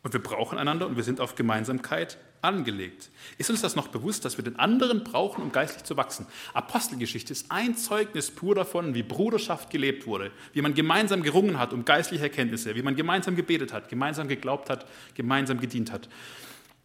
und 0.02 0.12
wir 0.14 0.22
brauchen 0.22 0.58
einander 0.58 0.86
und 0.86 0.96
wir 0.96 1.02
sind 1.02 1.20
auf 1.20 1.34
Gemeinsamkeit 1.34 2.16
angelegt. 2.40 3.10
Ist 3.36 3.50
uns 3.50 3.60
das 3.60 3.76
noch 3.76 3.88
bewusst, 3.88 4.24
dass 4.24 4.38
wir 4.38 4.44
den 4.44 4.58
anderen 4.58 5.04
brauchen, 5.04 5.42
um 5.42 5.52
geistlich 5.52 5.84
zu 5.84 5.96
wachsen? 5.96 6.26
Apostelgeschichte 6.54 7.32
ist 7.32 7.50
ein 7.50 7.76
Zeugnis 7.76 8.30
pur 8.30 8.54
davon, 8.54 8.94
wie 8.94 9.02
Bruderschaft 9.02 9.68
gelebt 9.70 10.06
wurde, 10.06 10.30
wie 10.54 10.62
man 10.62 10.74
gemeinsam 10.74 11.22
gerungen 11.22 11.58
hat 11.58 11.72
um 11.72 11.84
geistliche 11.84 12.24
Erkenntnisse, 12.24 12.74
wie 12.74 12.82
man 12.82 12.96
gemeinsam 12.96 13.36
gebetet 13.36 13.72
hat, 13.72 13.88
gemeinsam 13.88 14.28
geglaubt 14.28 14.70
hat, 14.70 14.86
gemeinsam 15.14 15.60
gedient 15.60 15.92
hat. 15.92 16.08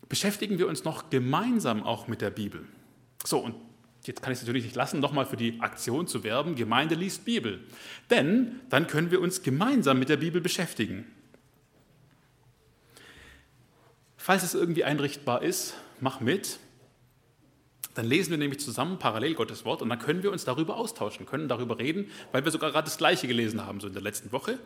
Beschäftigen 0.10 0.60
wir 0.60 0.68
uns 0.68 0.84
noch 0.84 1.10
gemeinsam 1.10 1.84
auch 1.84 2.08
mit 2.08 2.22
der 2.22 2.30
Bibel. 2.32 2.66
So, 3.24 3.40
und 3.40 3.56
jetzt 4.04 4.22
kann 4.22 4.34
ich 4.34 4.40
es 4.40 4.44
natürlich 4.44 4.66
nicht 4.66 4.76
lassen, 4.76 5.00
nochmal 5.00 5.26
für 5.26 5.38
die 5.38 5.62
Aktion 5.62 6.06
zu 6.06 6.24
werben, 6.24 6.56
Gemeinde 6.56 6.96
liest 6.96 7.26
Bibel. 7.26 7.64
Denn 8.10 8.60
dann 8.70 8.88
können 8.88 9.10
wir 9.10 9.22
uns 9.22 9.42
gemeinsam 9.42 10.00
mit 10.00 10.10
der 10.10 10.18
Bibel 10.18 10.42
beschäftigen. 10.42 11.06
Falls 14.26 14.42
es 14.42 14.56
irgendwie 14.56 14.84
einrichtbar 14.84 15.44
ist, 15.44 15.76
mach 16.00 16.20
mit. 16.20 16.58
Dann 17.94 18.08
lesen 18.08 18.32
wir 18.32 18.40
nämlich 18.40 18.60
zusammen 18.60 18.98
parallel 18.98 19.36
Gottes 19.36 19.66
Wort 19.66 19.84
und 19.84 19.90
dann 19.90 20.00
können 20.00 20.24
wir 20.24 20.32
uns 20.32 20.44
darüber 20.46 20.78
austauschen, 20.78 21.28
können 21.28 21.48
darüber 21.48 21.78
reden, 21.78 22.10
weil 22.32 22.44
wir 22.44 22.52
sogar 22.52 22.72
gerade 22.72 22.86
das 22.86 22.98
Gleiche 22.98 23.28
gelesen 23.28 23.64
haben, 23.64 23.80
so 23.80 23.86
in 23.86 23.94
der 23.94 24.02
letzten 24.02 24.32
Woche. 24.32 24.58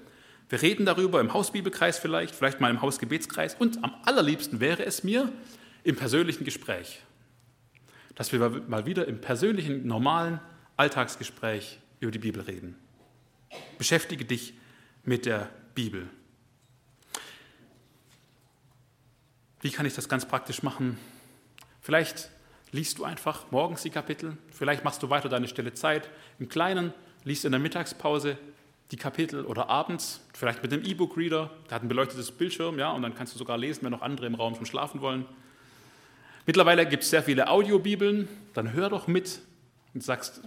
Wir 0.48 0.62
reden 0.62 0.86
darüber 0.86 1.20
im 1.20 1.34
Hausbibelkreis 1.34 2.00
vielleicht, 2.00 2.36
vielleicht 2.36 2.62
mal 2.62 2.70
im 2.70 2.82
Hausgebetskreis 2.82 3.56
und 3.56 3.84
am 3.84 3.94
allerliebsten 4.06 4.62
wäre 4.62 4.86
es 4.86 5.04
mir 5.04 5.30
im 5.84 5.98
persönlichen 5.98 6.46
Gespräch, 6.46 7.02
dass 8.16 8.32
wir 8.32 8.40
mal 8.66 8.86
wieder 8.86 9.10
im 9.10 9.20
persönlichen, 9.20 9.86
normalen 9.86 10.40
Alltagsgespräch 10.78 11.82
über 12.00 12.14
die 12.14 12.20
Bibel 12.20 12.44
reden. 12.44 12.78
Beschäftige 13.78 14.24
dich 14.24 14.54
mit 15.04 15.26
der 15.26 15.50
Bibel. 15.76 16.08
Wie 19.62 19.72
kann 19.72 19.86
ich 19.86 19.94
das 19.94 20.08
ganz 20.08 20.26
praktisch 20.26 20.64
machen? 20.64 20.98
Vielleicht 21.82 22.30
liest 22.72 22.98
du 22.98 23.04
einfach 23.04 23.52
morgens 23.52 23.82
die 23.82 23.90
Kapitel, 23.90 24.38
vielleicht 24.52 24.84
machst 24.84 25.04
du 25.04 25.10
weiter 25.10 25.28
deine 25.28 25.48
stille 25.48 25.74
Zeit 25.74 26.10
im 26.40 26.48
Kleinen, 26.48 26.94
liest 27.26 27.44
in 27.44 27.52
der 27.52 27.60
Mittagspause 27.60 28.38
die 28.92 28.98
Kapitel 28.98 29.46
oder 29.46 29.70
abends, 29.70 30.22
vielleicht 30.34 30.64
mit 30.64 30.72
dem 30.72 30.84
E-Book-Reader, 30.84 31.50
der 31.70 31.76
hat 31.76 31.84
ein 31.84 31.90
beleuchtetes 31.90 32.32
Bildschirm, 32.32 32.80
ja, 32.80 32.92
und 32.92 33.02
dann 33.02 33.16
kannst 33.16 33.34
du 33.34 33.38
sogar 33.38 33.58
lesen, 33.58 33.84
wenn 33.84 33.92
noch 33.92 34.02
andere 34.02 34.28
im 34.28 34.36
Raum 34.36 34.56
schon 34.56 34.66
schlafen 34.66 35.02
wollen. 35.02 35.26
Mittlerweile 36.46 36.88
gibt 36.88 37.04
es 37.04 37.10
sehr 37.10 37.22
viele 37.22 37.50
Audiobibeln, 37.50 38.28
dann 38.54 38.74
hör 38.74 38.90
doch 38.90 39.08
mit 39.08 39.42
und 39.94 40.04
sagst, 40.04 40.42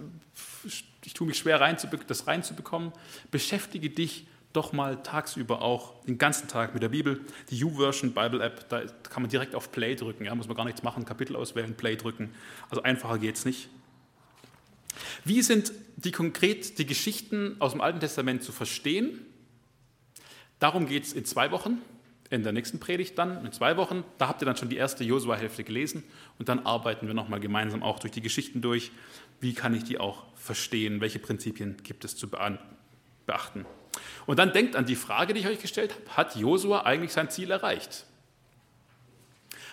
ich 1.05 1.13
tue 1.13 1.27
mich 1.27 1.37
schwer, 1.37 1.59
das 2.07 2.27
reinzubekommen. 2.27 2.91
Beschäftige 3.31 3.89
dich 3.89 4.25
doch 4.53 4.71
mal 4.71 5.01
tagsüber 5.01 5.61
auch 5.61 6.03
den 6.05 6.17
ganzen 6.17 6.47
Tag 6.47 6.73
mit 6.73 6.83
der 6.83 6.89
Bibel. 6.89 7.21
Die 7.49 7.57
YouVersion 7.57 8.13
Bible 8.13 8.41
App, 8.41 8.69
da 8.69 8.81
kann 9.09 9.23
man 9.23 9.29
direkt 9.29 9.55
auf 9.55 9.71
Play 9.71 9.95
drücken, 9.95 10.25
ja, 10.25 10.35
muss 10.35 10.47
man 10.47 10.55
gar 10.55 10.65
nichts 10.65 10.83
machen, 10.83 11.05
Kapitel 11.05 11.35
auswählen, 11.35 11.75
Play 11.75 11.95
drücken. 11.95 12.29
Also 12.69 12.83
einfacher 12.83 13.17
geht 13.17 13.35
es 13.35 13.45
nicht. 13.45 13.69
Wie 15.25 15.41
sind 15.41 15.71
die 15.97 16.11
konkret 16.11 16.77
die 16.77 16.85
Geschichten 16.85 17.55
aus 17.59 17.71
dem 17.71 17.81
Alten 17.81 17.99
Testament 17.99 18.43
zu 18.43 18.51
verstehen? 18.51 19.25
Darum 20.59 20.87
geht 20.87 21.03
es 21.03 21.13
in 21.13 21.25
zwei 21.25 21.51
Wochen, 21.51 21.81
in 22.29 22.43
der 22.43 22.51
nächsten 22.51 22.79
Predigt 22.79 23.17
dann, 23.17 23.43
in 23.45 23.51
zwei 23.51 23.75
Wochen. 23.75 24.03
Da 24.17 24.27
habt 24.27 24.41
ihr 24.41 24.45
dann 24.45 24.55
schon 24.55 24.69
die 24.69 24.77
erste 24.77 25.03
Josua-Hälfte 25.03 25.63
gelesen 25.63 26.03
und 26.39 26.47
dann 26.47 26.59
arbeiten 26.59 27.07
wir 27.07 27.13
nochmal 27.13 27.39
gemeinsam 27.39 27.83
auch 27.83 27.99
durch 27.99 28.13
die 28.13 28.21
Geschichten 28.21 28.61
durch. 28.61 28.91
Wie 29.39 29.53
kann 29.53 29.73
ich 29.73 29.83
die 29.83 29.97
auch 29.97 30.25
verstehen? 30.35 31.01
Welche 31.01 31.19
Prinzipien 31.19 31.77
gibt 31.83 32.05
es 32.05 32.15
zu 32.15 32.29
beachten? 32.29 33.65
Und 34.25 34.39
dann 34.39 34.53
denkt 34.53 34.75
an 34.75 34.85
die 34.85 34.95
Frage, 34.95 35.33
die 35.33 35.41
ich 35.41 35.47
euch 35.47 35.59
gestellt 35.59 35.93
habe. 35.93 36.17
Hat 36.17 36.35
Josua 36.35 36.81
eigentlich 36.81 37.13
sein 37.13 37.29
Ziel 37.29 37.51
erreicht? 37.51 38.05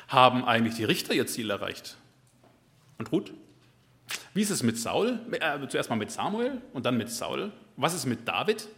Haben 0.09 0.45
eigentlich 0.45 0.75
die 0.75 0.85
Richter 0.85 1.15
ihr 1.15 1.27
Ziel 1.27 1.51
erreicht? 1.51 1.97
Und 2.99 3.13
Ruth? 3.13 3.33
Wie 4.35 4.43
ist 4.43 4.51
es 4.51 4.63
mit 4.63 4.79
Saul? 4.79 5.21
Äh, 5.33 5.67
zuerst 5.69 5.91
mal 5.91 5.97
mit 5.97 6.11
Samuel 6.11 6.61
und 6.73 6.87
dann 6.87 6.97
mit 6.97 7.11
Saul. 7.11 7.53
Was 7.77 7.95
ist 7.95 8.07
mit 8.07 8.27
David? 8.27 8.69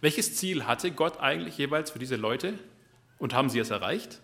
Welches 0.00 0.36
Ziel 0.36 0.66
hatte 0.66 0.90
Gott 0.90 1.20
eigentlich 1.20 1.58
jeweils 1.58 1.90
für 1.90 1.98
diese 1.98 2.16
Leute 2.16 2.58
und 3.18 3.34
haben 3.34 3.50
sie 3.50 3.58
es 3.58 3.70
erreicht? 3.70 4.20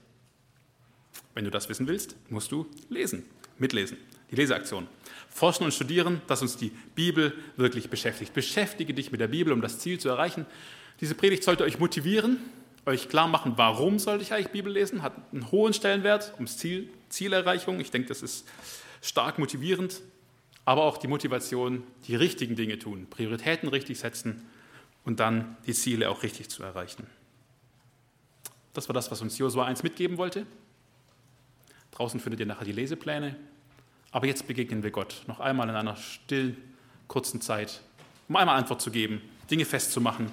Wenn 1.34 1.44
du 1.44 1.51
das 1.51 1.68
wissen 1.68 1.86
willst, 1.86 2.16
musst 2.30 2.51
du 2.53 2.66
lesen, 2.88 3.24
mitlesen, 3.59 3.96
die 4.30 4.36
Leseaktion. 4.36 4.88
Forschen 5.30 5.64
und 5.64 5.72
studieren, 5.72 6.20
dass 6.26 6.42
uns 6.42 6.56
die 6.56 6.72
Bibel 6.94 7.32
wirklich 7.56 7.90
beschäftigt. 7.90 8.34
Beschäftige 8.34 8.94
dich 8.94 9.12
mit 9.12 9.20
der 9.20 9.28
Bibel, 9.28 9.52
um 9.52 9.60
das 9.60 9.78
Ziel 9.78 10.00
zu 10.00 10.08
erreichen. 10.08 10.46
Diese 11.00 11.14
Predigt 11.14 11.44
sollte 11.44 11.64
euch 11.64 11.78
motivieren, 11.78 12.38
euch 12.86 13.08
klar 13.08 13.28
machen, 13.28 13.52
warum 13.56 13.98
sollte 13.98 14.22
ich 14.22 14.32
eigentlich 14.32 14.48
Bibel 14.48 14.72
lesen, 14.72 15.02
hat 15.02 15.12
einen 15.32 15.50
hohen 15.50 15.72
Stellenwert 15.72 16.32
ums 16.34 16.56
Ziel, 16.56 16.88
Zielerreichung. 17.08 17.80
Ich 17.80 17.90
denke, 17.90 18.08
das 18.08 18.22
ist 18.22 18.48
stark 19.00 19.38
motivierend, 19.38 20.00
aber 20.64 20.84
auch 20.84 20.98
die 20.98 21.06
Motivation, 21.06 21.84
die 22.06 22.16
richtigen 22.16 22.56
Dinge 22.56 22.78
tun, 22.78 23.06
Prioritäten 23.08 23.68
richtig 23.68 23.98
setzen 23.98 24.42
und 25.04 25.20
dann 25.20 25.56
die 25.66 25.74
Ziele 25.74 26.10
auch 26.10 26.22
richtig 26.22 26.48
zu 26.48 26.62
erreichen. 26.62 27.06
Das 28.74 28.88
war 28.88 28.94
das, 28.94 29.10
was 29.10 29.22
uns 29.22 29.38
Josua 29.38 29.66
1 29.66 29.82
mitgeben 29.82 30.18
wollte. 30.18 30.46
Draußen 31.92 32.20
findet 32.20 32.40
ihr 32.40 32.46
nachher 32.46 32.64
die 32.64 32.72
Lesepläne. 32.72 33.36
Aber 34.11 34.26
jetzt 34.26 34.46
begegnen 34.46 34.82
wir 34.82 34.90
Gott. 34.90 35.22
Noch 35.26 35.40
einmal 35.40 35.68
in 35.68 35.74
einer 35.74 35.96
stillen, 35.96 36.56
kurzen 37.09 37.40
Zeit, 37.40 37.80
um 38.28 38.36
einmal 38.36 38.56
Antwort 38.56 38.80
zu 38.80 38.90
geben, 38.90 39.22
Dinge 39.50 39.64
festzumachen 39.64 40.30